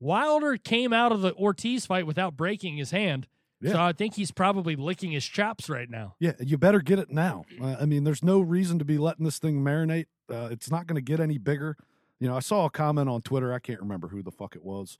Wilder 0.00 0.56
came 0.56 0.92
out 0.92 1.12
of 1.12 1.20
the 1.22 1.34
Ortiz 1.34 1.84
fight 1.86 2.06
without 2.06 2.36
breaking 2.36 2.76
his 2.76 2.90
hand. 2.90 3.26
So 3.66 3.80
I 3.80 3.92
think 3.92 4.14
he's 4.14 4.30
probably 4.30 4.76
licking 4.76 5.10
his 5.10 5.24
chops 5.26 5.68
right 5.68 5.90
now. 5.90 6.14
Yeah, 6.20 6.34
you 6.38 6.56
better 6.56 6.78
get 6.80 7.00
it 7.00 7.10
now. 7.10 7.44
Uh, 7.60 7.74
I 7.80 7.86
mean, 7.86 8.04
there's 8.04 8.22
no 8.22 8.38
reason 8.40 8.78
to 8.78 8.84
be 8.84 8.98
letting 8.98 9.24
this 9.24 9.40
thing 9.40 9.64
marinate. 9.64 10.06
Uh, 10.32 10.46
it's 10.52 10.70
not 10.70 10.86
going 10.86 10.94
to 10.94 11.00
get 11.02 11.18
any 11.18 11.38
bigger. 11.38 11.76
You 12.20 12.28
know, 12.28 12.36
I 12.36 12.40
saw 12.40 12.66
a 12.66 12.70
comment 12.70 13.08
on 13.08 13.22
Twitter. 13.22 13.52
I 13.52 13.58
can't 13.58 13.80
remember 13.80 14.08
who 14.08 14.22
the 14.22 14.30
fuck 14.30 14.56
it 14.56 14.64
was, 14.64 14.98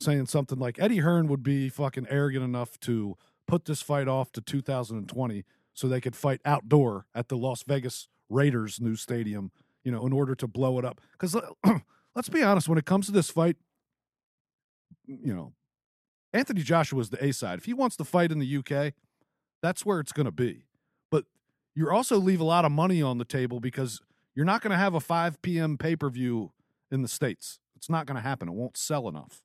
saying 0.00 0.26
something 0.26 0.58
like 0.58 0.78
Eddie 0.78 0.98
Hearn 0.98 1.28
would 1.28 1.42
be 1.42 1.68
fucking 1.68 2.06
arrogant 2.08 2.44
enough 2.44 2.78
to 2.80 3.16
put 3.46 3.66
this 3.66 3.82
fight 3.82 4.08
off 4.08 4.32
to 4.32 4.40
2020 4.40 5.44
so 5.74 5.88
they 5.88 6.00
could 6.00 6.16
fight 6.16 6.40
outdoor 6.44 7.06
at 7.14 7.28
the 7.28 7.36
Las 7.36 7.62
Vegas 7.62 8.08
Raiders 8.28 8.80
new 8.80 8.96
stadium. 8.96 9.50
You 9.82 9.92
know, 9.92 10.06
in 10.06 10.12
order 10.12 10.34
to 10.34 10.46
blow 10.46 10.78
it 10.78 10.84
up. 10.84 11.00
Because 11.12 11.34
let's 12.14 12.28
be 12.28 12.42
honest, 12.42 12.68
when 12.68 12.76
it 12.76 12.84
comes 12.84 13.06
to 13.06 13.12
this 13.12 13.30
fight, 13.30 13.56
you 15.06 15.34
know, 15.34 15.54
Anthony 16.32 16.62
Joshua 16.62 17.00
is 17.00 17.10
the 17.10 17.24
A 17.24 17.32
side. 17.32 17.58
If 17.58 17.64
he 17.64 17.74
wants 17.74 17.96
to 17.96 18.04
fight 18.04 18.30
in 18.30 18.38
the 18.38 18.56
UK, 18.58 18.92
that's 19.62 19.84
where 19.84 20.00
it's 20.00 20.12
going 20.12 20.26
to 20.26 20.32
be. 20.32 20.64
But 21.10 21.24
you 21.74 21.90
also 21.90 22.18
leave 22.18 22.40
a 22.40 22.44
lot 22.44 22.64
of 22.64 22.72
money 22.72 23.02
on 23.02 23.18
the 23.18 23.24
table 23.24 23.60
because 23.60 24.00
you're 24.34 24.46
not 24.46 24.62
going 24.62 24.70
to 24.70 24.76
have 24.76 24.94
a 24.94 25.00
5 25.00 25.42
p.m. 25.42 25.76
pay 25.78 25.96
per 25.96 26.08
view 26.10 26.52
in 26.90 27.02
the 27.02 27.08
states. 27.08 27.58
It's 27.76 27.88
not 27.90 28.06
going 28.06 28.16
to 28.16 28.22
happen. 28.22 28.48
It 28.48 28.54
won't 28.54 28.76
sell 28.76 29.08
enough. 29.08 29.42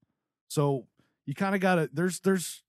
So 0.47 0.87
you 1.25 1.33
kind 1.33 1.55
of 1.55 1.61
got 1.61 1.75
to 1.75 1.89
there's 1.91 2.19
there's 2.19 2.63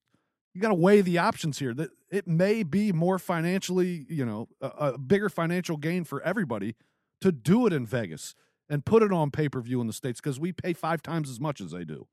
you 0.55 0.61
got 0.63 0.69
to 0.69 0.75
weigh 0.75 1.01
the 1.03 1.19
options 1.19 1.59
here. 1.59 1.75
That 1.75 1.91
it 2.11 2.27
may 2.27 2.63
be 2.63 2.93
more 2.93 3.19
financially, 3.19 4.07
you 4.09 4.25
know, 4.25 4.49
a, 4.61 4.67
a 4.95 4.99
bigger 4.99 5.29
financial 5.29 5.77
gain 5.77 6.05
for 6.05 6.23
everybody 6.23 6.77
to 7.21 7.33
do 7.33 7.67
it 7.67 7.73
in 7.73 7.85
Vegas 7.87 8.35
and 8.69 8.85
put 8.85 9.03
it 9.03 9.13
on 9.13 9.31
pay 9.31 9.49
per 9.49 9.61
view 9.61 9.81
in 9.81 9.87
the 9.87 9.93
states 9.93 10.21
because 10.21 10.41
we 10.41 10.53
pay 10.53 10.73
five 10.73 11.03
times 11.03 11.29
as 11.31 11.39
much 11.41 11.61
as 11.61 11.73
they 11.73 11.85
do, 11.85 12.07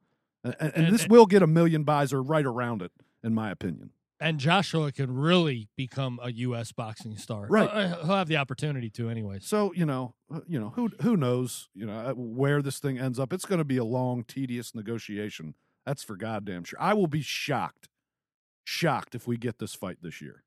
and, 0.43 0.55
and, 0.59 0.73
and 0.75 0.85
And- 0.87 0.93
this 0.93 1.07
will 1.07 1.25
get 1.25 1.41
a 1.41 1.47
million 1.47 1.83
buys 1.83 2.11
or 2.13 2.21
right 2.21 2.45
around 2.45 2.81
it, 2.81 2.91
in 3.23 3.33
my 3.33 3.49
opinion. 3.51 3.91
And 4.19 4.39
Joshua 4.39 4.91
could 4.91 5.11
really 5.11 5.67
become 5.75 6.19
a 6.23 6.31
U.S. 6.31 6.71
boxing 6.71 7.17
star. 7.17 7.45
Right. 7.49 7.67
Uh, 7.69 8.05
He'll 8.05 8.15
have 8.15 8.27
the 8.27 8.37
opportunity 8.37 8.89
to, 8.91 9.09
anyway. 9.09 9.39
So 9.41 9.73
you 9.75 9.85
know, 9.85 10.15
uh, 10.33 10.39
you 10.47 10.59
know 10.59 10.69
who 10.75 10.89
who 11.01 11.17
knows, 11.17 11.67
you 11.73 11.85
know 11.85 11.93
uh, 11.93 12.13
where 12.13 12.61
this 12.61 12.79
thing 12.79 12.97
ends 12.97 13.19
up. 13.19 13.33
It's 13.33 13.45
going 13.45 13.59
to 13.59 13.65
be 13.65 13.77
a 13.77 13.83
long, 13.83 14.23
tedious 14.23 14.73
negotiation. 14.73 15.55
That's 15.85 16.03
for 16.03 16.15
goddamn 16.15 16.63
sure. 16.63 16.79
I 16.81 16.93
will 16.93 17.07
be 17.07 17.21
shocked, 17.21 17.89
shocked 18.63 19.15
if 19.15 19.27
we 19.27 19.35
get 19.35 19.59
this 19.59 19.75
fight 19.75 19.97
this 20.01 20.21
year. 20.21 20.43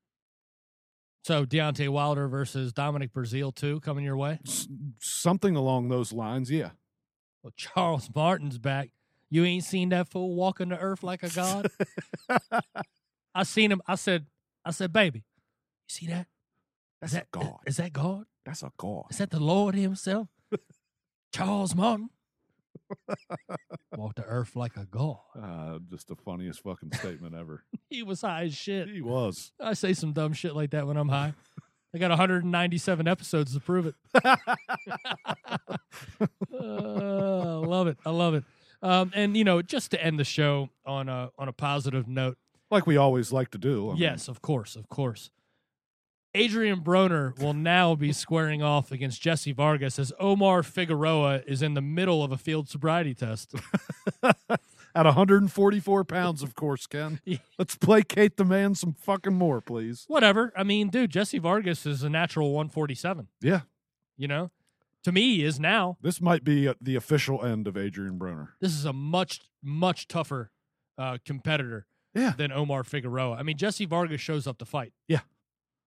So 1.23 1.45
Deontay 1.45 1.89
Wilder 1.89 2.27
versus 2.29 2.71
Dominic 2.71 3.13
Breazeale, 3.13 3.53
too, 3.53 3.81
coming 3.81 4.05
your 4.05 4.15
way. 4.15 4.39
S- 4.47 4.67
something 4.99 5.55
along 5.57 5.89
those 5.89 6.13
lines. 6.13 6.49
Yeah. 6.49 6.69
Well, 7.43 7.51
Charles 7.55 8.09
Martin's 8.15 8.57
back. 8.57 8.91
You 9.29 9.43
ain't 9.43 9.65
seen 9.65 9.89
that 9.89 10.07
fool 10.07 10.35
walking 10.35 10.69
the 10.69 10.79
earth 10.79 11.03
like 11.03 11.23
a 11.23 11.29
god. 11.29 11.67
I 13.37 13.43
seen 13.43 13.71
him. 13.71 13.83
I 13.87 13.93
said, 13.93 14.25
I 14.65 14.71
said, 14.71 14.91
baby, 14.91 15.19
you 15.19 15.89
see 15.89 16.07
that? 16.07 16.25
That's 16.99 17.13
Is 17.13 17.19
that 17.19 17.27
a 17.31 17.37
god. 17.37 17.59
Is 17.67 17.77
that 17.77 17.93
God? 17.93 18.25
That's 18.43 18.63
a 18.63 18.71
god. 18.77 19.03
Is 19.11 19.19
that 19.19 19.29
the 19.29 19.39
Lord 19.39 19.75
Himself? 19.75 20.27
Charles 21.31 21.75
Martin 21.75 22.09
walked 23.95 24.15
the 24.15 24.23
earth 24.23 24.55
like 24.55 24.75
a 24.75 24.85
god. 24.85 25.19
Uh, 25.39 25.77
just 25.87 26.07
the 26.07 26.15
funniest 26.15 26.63
fucking 26.63 26.91
statement 26.93 27.35
ever. 27.35 27.63
He 27.89 28.03
was 28.03 28.21
high 28.21 28.43
as 28.43 28.53
shit. 28.53 28.89
He 28.89 29.01
was. 29.01 29.53
I 29.61 29.73
say 29.73 29.93
some 29.93 30.11
dumb 30.11 30.33
shit 30.33 30.53
like 30.53 30.71
that 30.71 30.87
when 30.87 30.97
I'm 30.97 31.07
high. 31.07 31.33
I 31.95 31.99
got 31.99 32.09
197 32.09 33.07
episodes 33.07 33.53
to 33.53 33.61
prove 33.61 33.85
it. 33.85 33.95
Uh, 34.13 34.35
I 36.51 37.65
love 37.65 37.87
it. 37.87 37.97
I 38.05 38.09
love 38.09 38.33
it. 38.33 38.43
Um, 38.81 39.11
and 39.15 39.37
you 39.37 39.45
know, 39.45 39.61
just 39.61 39.91
to 39.91 40.03
end 40.03 40.19
the 40.19 40.25
show 40.25 40.69
on 40.85 41.07
a 41.07 41.29
on 41.37 41.47
a 41.47 41.53
positive 41.53 42.09
note. 42.09 42.37
Like 42.69 42.85
we 42.85 42.97
always 42.97 43.31
like 43.31 43.51
to 43.51 43.57
do. 43.57 43.89
I 43.89 43.93
mean, 43.93 44.01
Yes, 44.01 44.27
of 44.27 44.41
course, 44.41 44.75
of 44.75 44.89
course. 44.89 45.29
Adrian 46.35 46.81
Broner 46.81 47.37
will 47.39 47.53
now 47.53 47.95
be 47.95 48.13
squaring 48.13 48.61
off 48.61 48.91
against 48.91 49.21
Jesse 49.21 49.53
Vargas 49.53 49.97
as 49.97 50.13
Omar 50.19 50.61
Figueroa 50.61 51.41
is 51.47 51.61
in 51.61 51.73
the 51.73 51.81
middle 51.81 52.23
of 52.23 52.31
a 52.31 52.37
field 52.37 52.69
sobriety 52.69 53.15
test. 53.15 53.55
At 54.95 55.05
144 55.05 56.03
pounds, 56.05 56.43
of 56.43 56.55
course, 56.55 56.87
Ken. 56.87 57.21
Let's 57.59 57.75
placate 57.75 58.37
the 58.37 58.45
man 58.45 58.75
some 58.75 58.93
fucking 58.93 59.33
more, 59.33 59.61
please. 59.61 60.05
Whatever. 60.07 60.51
I 60.55 60.63
mean, 60.63 60.89
dude, 60.89 61.11
Jesse 61.11 61.39
Vargas 61.39 61.85
is 61.85 62.03
a 62.03 62.09
natural 62.09 62.51
147. 62.51 63.27
Yeah. 63.41 63.61
You 64.15 64.27
know, 64.27 64.51
to 65.03 65.11
me, 65.11 65.37
he 65.37 65.43
is 65.43 65.59
now. 65.59 65.97
This 66.01 66.19
might 66.19 66.43
be 66.43 66.67
uh, 66.67 66.73
the 66.81 66.95
official 66.95 67.43
end 67.45 67.67
of 67.67 67.77
Adrian 67.77 68.17
Broner. 68.17 68.49
This 68.59 68.73
is 68.73 68.85
a 68.85 68.93
much 68.93 69.41
much 69.63 70.07
tougher 70.07 70.51
uh, 70.97 71.17
competitor 71.25 71.85
Yeah. 72.17 72.33
than 72.37 72.51
Omar 72.51 72.83
Figueroa. 72.83 73.35
I 73.37 73.43
mean, 73.43 73.57
Jesse 73.57 73.85
Vargas 73.85 74.19
shows 74.21 74.47
up 74.47 74.57
to 74.59 74.65
fight. 74.65 74.93
Yeah. 75.07 75.19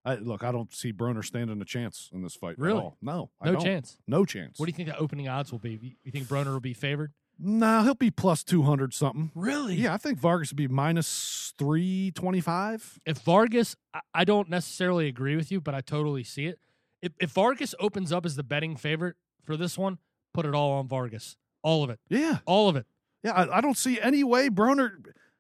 I, 0.04 0.14
look, 0.14 0.42
I 0.42 0.50
don't 0.50 0.72
see 0.72 0.92
Broner 0.94 1.22
standing 1.24 1.60
a 1.60 1.64
chance 1.64 2.08
in 2.12 2.22
this 2.22 2.34
fight. 2.34 2.52
at 2.52 2.58
Really? 2.58 2.80
all. 2.80 2.96
No. 3.02 3.30
I 3.40 3.46
No 3.46 3.52
don't. 3.54 3.62
chance. 3.64 3.98
No 4.06 4.24
chance. 4.24 4.58
What 4.58 4.64
do 4.66 4.70
you 4.70 4.74
think 4.76 4.88
the 4.88 4.96
opening 4.96 5.28
odds 5.28 5.52
will 5.52 5.58
be? 5.58 5.96
You- 6.04 6.10
think 6.12 6.26
Broner 6.26 6.46
will 6.52 6.60
be 6.60 6.72
favored? 6.72 7.12
Nah, 7.38 7.82
he'll 7.82 7.94
be 7.94 8.10
plus 8.10 8.42
200 8.44 8.92
something. 8.94 9.30
Really? 9.34 9.74
Yeah, 9.74 9.92
I 9.94 9.96
think 9.98 10.18
Vargas 10.18 10.50
would 10.52 10.56
be 10.56 10.68
minus 10.68 11.52
325. 11.58 12.98
if 13.06 13.18
Vargas, 13.18 13.76
I- 13.94 14.00
I 14.14 14.24
don't 14.24 14.48
necessarily 14.48 15.06
agree 15.06 15.36
with 15.36 15.50
you, 15.52 15.60
but 15.60 15.74
I 15.74 15.80
totally 15.80 16.24
see 16.24 16.46
it. 16.46 16.58
If, 17.02 17.12
if 17.18 17.30
Vargas 17.30 17.74
opens 17.80 18.12
up 18.12 18.26
as 18.26 18.36
the 18.36 18.42
betting 18.42 18.76
favorite 18.76 19.16
for 19.42 19.56
this 19.56 19.78
one, 19.78 19.98
put 20.34 20.44
it 20.46 20.54
all 20.54 20.72
on 20.72 20.88
Vargas. 20.88 21.36
All 21.62 21.82
of 21.82 21.90
it. 21.90 21.98
Yeah. 22.08 22.38
All 22.46 22.68
of 22.68 22.76
it. 22.76 22.86
Yeah, 23.22 23.32
I, 23.32 23.58
I 23.58 23.60
don't 23.60 23.76
see 23.76 24.00
any 24.00 24.24
way 24.24 24.48
Broner. 24.48 24.92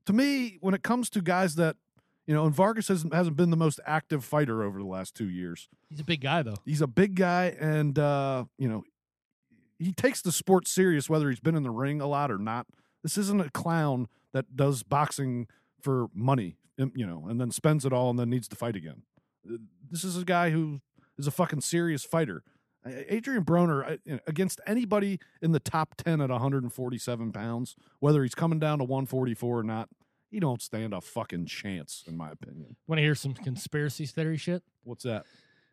To 0.06 0.12
me, 0.12 0.58
when 0.60 0.74
it 0.74 0.82
comes 0.82 1.10
to 1.10 1.20
guys 1.20 1.54
that, 1.56 1.76
you 2.26 2.34
know, 2.34 2.44
and 2.44 2.54
Vargas 2.54 2.88
hasn't, 2.88 3.12
hasn't 3.12 3.36
been 3.36 3.50
the 3.50 3.56
most 3.56 3.80
active 3.86 4.24
fighter 4.24 4.62
over 4.62 4.78
the 4.78 4.86
last 4.86 5.14
two 5.14 5.28
years. 5.28 5.68
He's 5.88 6.00
a 6.00 6.04
big 6.04 6.20
guy, 6.20 6.42
though. 6.42 6.56
He's 6.64 6.80
a 6.80 6.86
big 6.86 7.14
guy, 7.14 7.56
and 7.58 7.98
uh, 7.98 8.44
you 8.58 8.68
know, 8.68 8.84
he 9.78 9.92
takes 9.92 10.22
the 10.22 10.32
sport 10.32 10.68
serious, 10.68 11.08
whether 11.08 11.28
he's 11.30 11.40
been 11.40 11.56
in 11.56 11.62
the 11.62 11.70
ring 11.70 12.00
a 12.00 12.06
lot 12.06 12.30
or 12.30 12.38
not. 12.38 12.66
This 13.02 13.16
isn't 13.16 13.40
a 13.40 13.50
clown 13.50 14.08
that 14.32 14.54
does 14.54 14.82
boxing 14.82 15.48
for 15.80 16.08
money, 16.14 16.56
you 16.76 17.06
know, 17.06 17.26
and 17.28 17.40
then 17.40 17.50
spends 17.50 17.84
it 17.84 17.92
all 17.92 18.10
and 18.10 18.18
then 18.18 18.30
needs 18.30 18.46
to 18.48 18.56
fight 18.56 18.76
again. 18.76 19.02
This 19.90 20.04
is 20.04 20.18
a 20.18 20.24
guy 20.24 20.50
who 20.50 20.82
is 21.18 21.26
a 21.26 21.30
fucking 21.30 21.62
serious 21.62 22.04
fighter. 22.04 22.42
Adrian 22.86 23.44
Broner 23.44 23.92
uh, 23.92 23.96
you 24.04 24.12
know, 24.14 24.20
against 24.26 24.60
anybody 24.66 25.18
in 25.42 25.52
the 25.52 25.60
top 25.60 25.94
ten 25.96 26.20
at 26.20 26.30
147 26.30 27.32
pounds, 27.32 27.76
whether 27.98 28.22
he's 28.22 28.34
coming 28.34 28.58
down 28.58 28.78
to 28.78 28.84
144 28.84 29.58
or 29.58 29.62
not, 29.62 29.88
he 30.30 30.40
don't 30.40 30.62
stand 30.62 30.94
a 30.94 31.00
fucking 31.00 31.46
chance, 31.46 32.04
in 32.06 32.16
my 32.16 32.30
opinion. 32.30 32.76
Want 32.86 32.98
to 32.98 33.02
hear 33.02 33.14
some 33.14 33.34
conspiracy 33.34 34.06
theory 34.06 34.36
shit? 34.36 34.62
What's 34.84 35.04
that? 35.04 35.24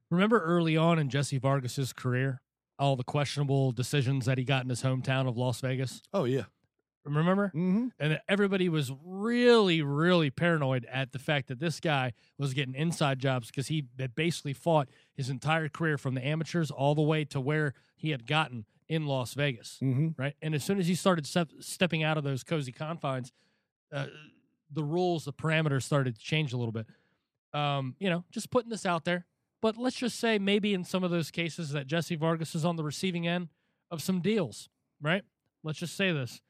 Remember 0.10 0.40
early 0.42 0.76
on 0.76 1.00
in 1.00 1.10
Jesse 1.10 1.38
Vargas's 1.38 1.94
career, 1.94 2.42
all 2.80 2.96
the 2.96 3.04
questionable 3.04 3.72
decisions 3.72 4.26
that 4.26 4.38
he 4.38 4.44
got 4.44 4.64
in 4.64 4.70
his 4.70 4.84
hometown 4.84 5.28
of 5.28 5.38
Las 5.38 5.62
Vegas? 5.62 6.02
Oh 6.14 6.24
yeah. 6.24 6.44
Remember? 7.08 7.48
Mm-hmm. 7.56 7.88
And 8.00 8.20
everybody 8.28 8.70
was 8.70 8.92
really, 9.06 9.82
really 9.82 10.30
paranoid 10.30 10.86
at 10.92 11.12
the 11.12 11.20
fact 11.20 11.48
that 11.48 11.60
this 11.60 11.80
guy 11.80 12.14
was 12.38 12.54
getting 12.54 12.76
inside 12.76 13.20
jobs 13.20 13.48
because 13.48 13.68
he 13.68 13.86
had 14.00 14.16
basically 14.16 14.54
fought 14.54 14.90
his 15.14 15.30
entire 15.30 15.70
career 15.70 15.98
from 15.98 16.16
the 16.16 16.26
amateurs 16.26 16.70
all 16.72 16.96
the 16.96 17.02
way 17.02 17.24
to 17.26 17.40
where 17.40 17.74
he 17.96 18.12
had 18.12 18.28
gotten 18.28 18.66
in 18.90 19.06
Las 19.06 19.34
Vegas, 19.34 19.80
Mm-hmm. 19.82 20.10
right? 20.22 20.36
And 20.42 20.54
as 20.56 20.64
soon 20.64 20.80
as 20.80 20.88
he 20.88 20.96
started 20.96 21.26
step, 21.26 21.50
stepping 21.60 22.04
out 22.04 22.18
of 22.18 22.24
those 22.24 22.44
cozy 22.44 22.72
confines, 22.72 23.32
uh, 23.94 24.06
the 24.72 24.84
rules, 24.84 25.26
the 25.26 25.34
parameters 25.34 25.84
started 25.84 26.16
to 26.16 26.22
change 26.22 26.54
a 26.54 26.58
little 26.58 26.72
bit. 26.72 26.86
Um, 27.54 27.96
you 28.00 28.10
know, 28.10 28.24
just 28.32 28.50
putting 28.52 28.70
this 28.70 28.86
out 28.86 29.06
there. 29.06 29.26
But 29.62 29.78
let's 29.78 29.96
just 29.96 30.20
say 30.20 30.38
maybe 30.40 30.74
in 30.74 30.84
some 30.84 31.04
of 31.04 31.10
those 31.12 31.32
cases 31.32 31.72
that 31.72 31.88
Jesse 31.88 32.16
Vargas 32.16 32.54
is 32.54 32.64
on 32.64 32.76
the 32.76 32.84
receiving 32.84 33.28
end 33.28 33.50
of 33.90 34.02
some 34.02 34.20
deals, 34.22 34.70
right? 35.02 35.24
Let's 35.64 35.80
just 35.80 35.96
say 35.96 36.12
this. 36.12 36.42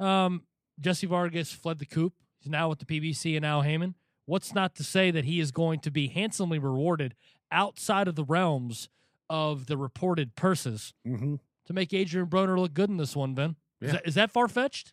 Um, 0.00 0.42
Jesse 0.80 1.06
Vargas 1.06 1.52
fled 1.52 1.78
the 1.78 1.86
coop. 1.86 2.14
He's 2.38 2.50
now 2.50 2.68
with 2.68 2.78
the 2.78 2.86
PBC 2.86 3.36
and 3.36 3.44
Al 3.44 3.62
Haymon. 3.62 3.94
What's 4.26 4.54
not 4.54 4.74
to 4.76 4.84
say 4.84 5.10
that 5.10 5.24
he 5.24 5.40
is 5.40 5.50
going 5.52 5.80
to 5.80 5.90
be 5.90 6.08
handsomely 6.08 6.58
rewarded 6.58 7.14
outside 7.52 8.08
of 8.08 8.14
the 8.14 8.24
realms 8.24 8.88
of 9.28 9.66
the 9.66 9.76
reported 9.76 10.34
purses 10.36 10.94
Mm-hmm. 11.06 11.34
to 11.66 11.72
make 11.72 11.92
Adrian 11.92 12.26
Broner 12.28 12.58
look 12.58 12.72
good 12.74 12.88
in 12.90 12.96
this 12.96 13.14
one, 13.14 13.34
Ben? 13.34 13.56
Is 13.80 13.92
that, 13.92 14.06
is 14.06 14.14
that 14.14 14.30
far 14.30 14.48
fetched? 14.48 14.92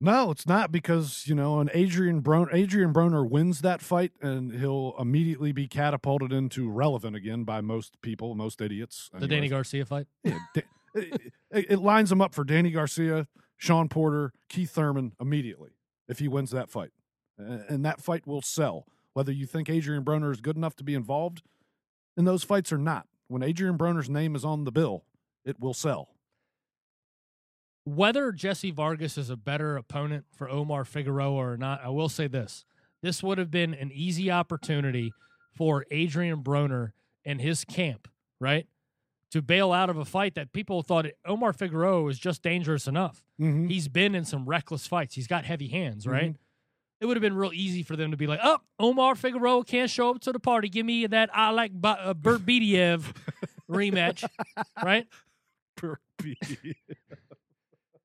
No, 0.00 0.30
it's 0.30 0.46
not 0.46 0.70
because 0.70 1.24
you 1.26 1.34
know 1.34 1.58
an 1.58 1.70
Adrian 1.74 2.22
Broner 2.22 2.54
Adrian 2.54 2.92
Broner 2.92 3.28
wins 3.28 3.62
that 3.62 3.80
fight 3.80 4.12
and 4.22 4.52
he'll 4.52 4.94
immediately 4.98 5.50
be 5.50 5.66
catapulted 5.66 6.32
into 6.32 6.70
relevant 6.70 7.16
again 7.16 7.42
by 7.42 7.60
most 7.60 8.00
people, 8.00 8.36
most 8.36 8.60
idiots. 8.60 9.10
The 9.12 9.26
Danny. 9.26 9.48
Garcia 9.48 9.84
fight? 9.84 10.06
Yeah, 10.22 10.38
it, 10.94 11.32
it 11.50 11.78
lines 11.80 12.12
him 12.12 12.20
up 12.20 12.32
for 12.32 12.44
Danny 12.44 12.70
Garcia, 12.70 13.26
Shawn 13.58 13.88
Porter, 13.88 14.32
Keith 14.48 14.70
Thurman 14.70 15.12
immediately 15.20 15.72
if 16.08 16.20
he 16.20 16.28
wins 16.28 16.50
that 16.52 16.70
fight. 16.70 16.92
And 17.36 17.84
that 17.84 18.00
fight 18.00 18.26
will 18.26 18.42
sell, 18.42 18.86
whether 19.12 19.30
you 19.30 19.46
think 19.46 19.68
Adrian 19.68 20.04
Broner 20.04 20.32
is 20.32 20.40
good 20.40 20.56
enough 20.56 20.74
to 20.76 20.84
be 20.84 20.94
involved 20.94 21.42
in 22.16 22.24
those 22.24 22.42
fights 22.42 22.72
or 22.72 22.78
not. 22.78 23.06
When 23.28 23.42
Adrian 23.42 23.76
Broner's 23.76 24.08
name 24.08 24.34
is 24.34 24.44
on 24.44 24.64
the 24.64 24.72
bill, 24.72 25.04
it 25.44 25.60
will 25.60 25.74
sell. 25.74 26.08
Whether 27.84 28.32
Jesse 28.32 28.70
Vargas 28.70 29.18
is 29.18 29.30
a 29.30 29.36
better 29.36 29.76
opponent 29.76 30.24
for 30.34 30.48
Omar 30.48 30.84
Figueroa 30.84 31.34
or 31.34 31.56
not, 31.56 31.80
I 31.84 31.88
will 31.88 32.08
say 32.08 32.26
this. 32.26 32.64
This 33.02 33.22
would 33.22 33.38
have 33.38 33.50
been 33.50 33.74
an 33.74 33.90
easy 33.92 34.30
opportunity 34.30 35.12
for 35.54 35.84
Adrian 35.90 36.42
Broner 36.42 36.92
and 37.24 37.40
his 37.40 37.64
camp, 37.64 38.08
right? 38.40 38.66
To 39.32 39.42
bail 39.42 39.72
out 39.72 39.90
of 39.90 39.98
a 39.98 40.06
fight 40.06 40.34
that 40.36 40.52
people 40.52 40.82
thought 40.82 41.04
Omar 41.26 41.52
Figueroa 41.52 42.00
was 42.02 42.18
just 42.18 42.42
dangerous 42.42 42.86
enough. 42.86 43.22
Mm-hmm. 43.38 43.66
He's 43.66 43.86
been 43.88 44.14
in 44.14 44.24
some 44.24 44.46
reckless 44.48 44.86
fights. 44.86 45.14
He's 45.14 45.26
got 45.26 45.44
heavy 45.44 45.68
hands, 45.68 46.06
right? 46.06 46.34
It 47.00 47.06
would 47.06 47.16
have 47.16 47.22
been 47.22 47.36
real 47.36 47.52
easy 47.52 47.82
for 47.82 47.94
them 47.94 48.10
to 48.10 48.16
be 48.16 48.26
like, 48.26 48.40
"Oh, 48.42 48.58
Omar 48.78 49.14
Figueroa 49.14 49.64
can't 49.64 49.90
show 49.90 50.10
up 50.10 50.20
to 50.22 50.32
the 50.32 50.40
party. 50.40 50.68
Give 50.70 50.86
me 50.86 51.06
that 51.06 51.28
I 51.34 51.50
like 51.50 51.72
Ba- 51.72 51.98
uh, 52.02 52.14
Bert 52.14 52.40
Bediev 52.46 53.04
rematch, 53.70 54.24
right? 54.82 55.06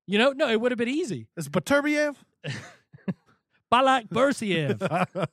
You 0.05 0.17
know, 0.19 0.31
no, 0.33 0.49
it 0.49 0.59
would 0.59 0.71
have 0.71 0.77
been 0.77 0.89
easy. 0.89 1.27
Is 1.37 1.47
Baturbiev? 1.49 2.15
Balak 3.71 4.09
Bursiev. 4.09 4.79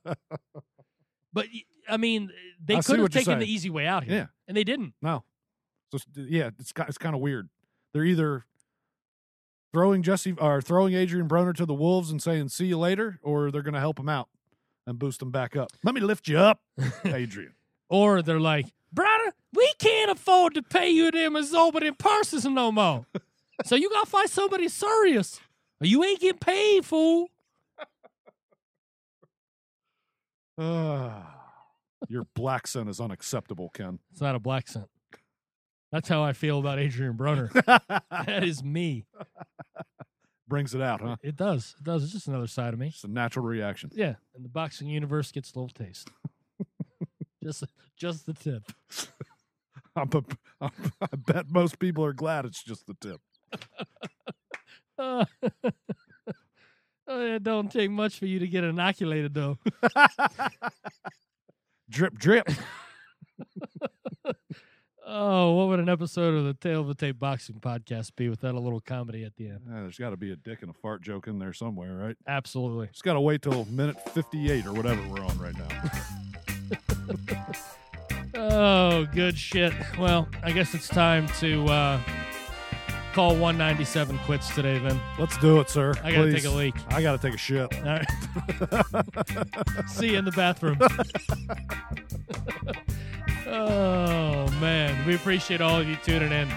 But 1.32 1.46
I 1.88 1.96
mean, 1.96 2.30
they 2.64 2.74
I 2.74 2.80
could 2.80 2.98
have 2.98 3.10
taken 3.10 3.38
the 3.38 3.46
easy 3.46 3.70
way 3.70 3.86
out 3.86 4.02
here, 4.02 4.14
Yeah. 4.14 4.26
and 4.48 4.56
they 4.56 4.64
didn't. 4.64 4.94
No. 5.00 5.22
So 5.92 5.98
yeah, 6.14 6.50
it's 6.58 6.72
it's 6.88 6.98
kind 6.98 7.14
of 7.14 7.20
weird. 7.20 7.48
They're 7.92 8.04
either 8.04 8.44
throwing 9.72 10.02
Jessie 10.02 10.34
or 10.38 10.60
throwing 10.60 10.94
Adrien 10.94 11.28
Broner 11.28 11.54
to 11.56 11.66
the 11.66 11.74
wolves 11.74 12.10
and 12.10 12.22
saying 12.22 12.48
"see 12.48 12.66
you 12.66 12.78
later," 12.78 13.18
or 13.22 13.50
they're 13.50 13.62
going 13.62 13.74
to 13.74 13.80
help 13.80 13.98
him 13.98 14.08
out 14.08 14.28
and 14.86 14.98
boost 14.98 15.20
him 15.22 15.30
back 15.30 15.56
up. 15.56 15.70
Let 15.84 15.94
me 15.94 16.00
lift 16.00 16.28
you 16.28 16.38
up, 16.38 16.60
Adrien. 17.04 17.54
Or 17.88 18.22
they're 18.22 18.40
like, 18.40 18.66
brother, 18.92 19.32
we 19.52 19.72
can't 19.78 20.10
afford 20.10 20.54
to 20.54 20.62
pay 20.62 20.90
you 20.90 21.10
them 21.10 21.36
exorbitant 21.36 21.98
purses 21.98 22.44
no 22.44 22.70
more. 22.70 23.06
so 23.64 23.74
you 23.74 23.90
gotta 23.90 24.08
find 24.08 24.30
somebody 24.30 24.68
serious. 24.68 25.40
Or 25.80 25.86
you 25.86 26.04
ain't 26.04 26.20
getting 26.20 26.38
paid, 26.38 26.84
fool. 26.84 27.28
Ah, 30.58 31.36
your 32.08 32.26
black 32.34 32.66
sun 32.66 32.86
is 32.86 33.00
unacceptable, 33.00 33.70
Ken. 33.70 33.98
It's 34.12 34.20
not 34.20 34.34
a 34.34 34.38
black 34.38 34.68
scent. 34.68 34.88
That's 35.92 36.08
how 36.08 36.22
I 36.22 36.32
feel 36.32 36.58
about 36.58 36.78
Adrien 36.78 37.14
Broner. 37.14 37.50
that 38.26 38.44
is 38.44 38.62
me. 38.62 39.06
Brings 40.48 40.74
it 40.74 40.82
out, 40.82 41.00
huh? 41.00 41.16
It 41.22 41.36
does. 41.36 41.74
It 41.78 41.84
does. 41.84 42.04
It's 42.04 42.12
just 42.12 42.28
another 42.28 42.46
side 42.46 42.74
of 42.74 42.80
me. 42.80 42.88
It's 42.88 43.04
a 43.04 43.08
natural 43.08 43.44
reaction. 43.44 43.90
Yeah. 43.92 44.14
And 44.34 44.44
the 44.44 44.48
boxing 44.48 44.88
universe 44.88 45.30
gets 45.30 45.52
a 45.52 45.58
little 45.58 45.68
taste. 45.68 46.10
just 47.42 47.64
just 47.96 48.26
the 48.26 48.34
tip. 48.34 48.64
I'm 49.96 50.10
a, 50.12 50.22
I'm, 50.60 50.70
I 51.00 51.16
bet 51.16 51.50
most 51.50 51.78
people 51.78 52.04
are 52.04 52.12
glad 52.12 52.44
it's 52.44 52.62
just 52.62 52.86
the 52.86 52.94
tip. 52.94 53.20
Uh, 54.98 55.24
it 57.08 57.42
don't 57.42 57.70
take 57.70 57.90
much 57.90 58.18
for 58.18 58.26
you 58.26 58.38
to 58.38 58.46
get 58.46 58.64
inoculated 58.64 59.34
though. 59.34 59.58
Drip, 61.90 62.16
drip. 62.18 62.48
Oh, 65.12 65.54
what 65.54 65.66
would 65.66 65.80
an 65.80 65.88
episode 65.88 66.34
of 66.34 66.44
the 66.44 66.54
Tale 66.54 66.82
of 66.82 66.86
the 66.86 66.94
Tape 66.94 67.18
Boxing 67.18 67.58
podcast 67.58 68.14
be 68.14 68.28
without 68.28 68.54
a 68.54 68.60
little 68.60 68.78
comedy 68.78 69.24
at 69.24 69.34
the 69.34 69.48
end? 69.48 69.62
Ah, 69.68 69.80
there's 69.80 69.98
got 69.98 70.10
to 70.10 70.16
be 70.16 70.30
a 70.30 70.36
dick 70.36 70.62
and 70.62 70.70
a 70.70 70.72
fart 70.72 71.02
joke 71.02 71.26
in 71.26 71.40
there 71.40 71.52
somewhere, 71.52 71.94
right? 71.94 72.16
Absolutely. 72.28 72.86
Just 72.92 73.02
got 73.02 73.14
to 73.14 73.20
wait 73.20 73.42
till 73.42 73.64
minute 73.64 73.98
58 74.10 74.66
or 74.66 74.72
whatever 74.72 75.02
we're 75.08 75.24
on 75.24 75.36
right 75.38 75.56
now. 75.58 75.66
Oh, 78.32 79.06
good 79.12 79.36
shit. 79.36 79.72
Well, 79.98 80.28
I 80.44 80.52
guess 80.52 80.72
it's 80.72 80.86
time 80.88 81.26
to 81.40 81.64
uh, 81.66 82.00
call 83.12 83.30
197 83.30 84.18
quits 84.20 84.54
today, 84.54 84.78
then. 84.78 85.00
Let's 85.18 85.36
do 85.38 85.58
it, 85.58 85.68
sir. 85.68 85.94
I 86.02 86.12
gotta 86.12 86.32
take 86.32 86.44
a 86.44 86.50
leak. 86.50 86.76
I 86.88 87.02
got 87.02 87.20
to 87.20 87.26
take 87.26 87.34
a 87.34 87.38
shit. 87.38 87.74
All 87.74 87.82
right. 87.82 88.06
See 89.88 90.12
you 90.12 90.18
in 90.18 90.24
the 90.24 90.30
bathroom. 90.30 90.78
oh, 93.46 94.50
man. 94.60 95.06
We 95.06 95.14
appreciate 95.14 95.60
all 95.60 95.78
of 95.80 95.88
you 95.88 95.94
tuning 95.96 96.32
in 96.32 96.48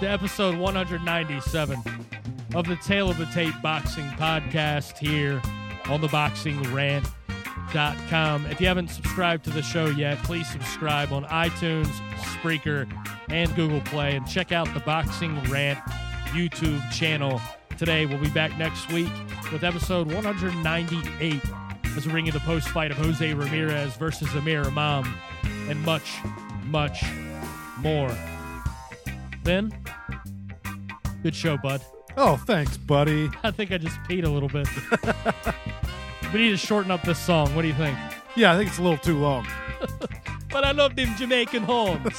to 0.00 0.08
episode 0.08 0.56
197 0.56 1.78
of 2.54 2.66
the 2.66 2.76
Tale 2.76 3.10
of 3.10 3.18
the 3.18 3.26
Tape 3.26 3.54
Boxing 3.62 4.06
Podcast 4.10 4.96
here 4.98 5.42
on 5.86 6.00
the 6.00 6.08
boxingrant.com. 6.08 8.46
If 8.46 8.60
you 8.60 8.66
haven't 8.66 8.88
subscribed 8.88 9.44
to 9.44 9.50
the 9.50 9.62
show 9.62 9.86
yet, 9.86 10.18
please 10.18 10.48
subscribe 10.48 11.12
on 11.12 11.24
iTunes, 11.24 11.92
Spreaker, 12.18 12.90
and 13.28 13.54
Google 13.54 13.82
Play, 13.82 14.16
and 14.16 14.26
check 14.26 14.50
out 14.52 14.72
the 14.74 14.80
Boxing 14.80 15.40
Rant 15.44 15.78
YouTube 16.26 16.90
channel 16.90 17.40
today. 17.76 18.06
We'll 18.06 18.20
be 18.20 18.30
back 18.30 18.56
next 18.58 18.90
week 18.92 19.12
with 19.52 19.62
episode 19.64 20.12
198 20.12 21.42
as 21.96 22.06
we 22.06 22.12
bring 22.12 22.26
you 22.26 22.32
the 22.32 22.40
post 22.40 22.68
fight 22.68 22.90
of 22.90 22.98
Jose 22.98 23.32
Ramirez 23.34 23.96
versus 23.96 24.34
Amir 24.34 24.64
Imam 24.64 25.12
and 25.68 25.80
much, 25.82 26.16
much 26.64 27.04
more. 27.78 28.14
Ben, 29.42 29.72
good 31.22 31.34
show, 31.34 31.56
bud. 31.56 31.80
Oh, 32.16 32.36
thanks, 32.36 32.76
buddy. 32.76 33.30
I 33.42 33.50
think 33.50 33.72
I 33.72 33.78
just 33.78 33.96
peed 34.02 34.24
a 34.24 34.28
little 34.28 34.48
bit. 34.48 34.68
we 36.32 36.40
need 36.40 36.50
to 36.50 36.56
shorten 36.56 36.90
up 36.90 37.02
this 37.02 37.18
song. 37.18 37.54
What 37.54 37.62
do 37.62 37.68
you 37.68 37.74
think? 37.74 37.96
Yeah, 38.36 38.52
I 38.52 38.56
think 38.56 38.68
it's 38.68 38.78
a 38.78 38.82
little 38.82 38.98
too 38.98 39.18
long. 39.18 39.46
But 40.48 40.64
I 40.64 40.70
love 40.70 40.96
them 40.96 41.14
Jamaican 41.16 41.64
horns. 41.64 42.16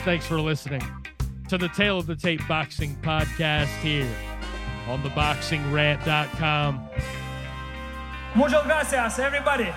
Thanks 0.00 0.26
for 0.26 0.40
listening 0.40 0.82
to 1.48 1.58
the 1.58 1.66
Tale 1.70 1.98
of 1.98 2.06
the 2.06 2.14
Tape 2.14 2.46
Boxing 2.46 2.94
Podcast 3.02 3.74
here 3.78 4.06
on 4.86 5.02
the 5.02 5.08
boxingrant.com. 5.08 6.88
Muchas 8.34 8.64
gracias, 8.64 9.18
everybody. 9.18 9.72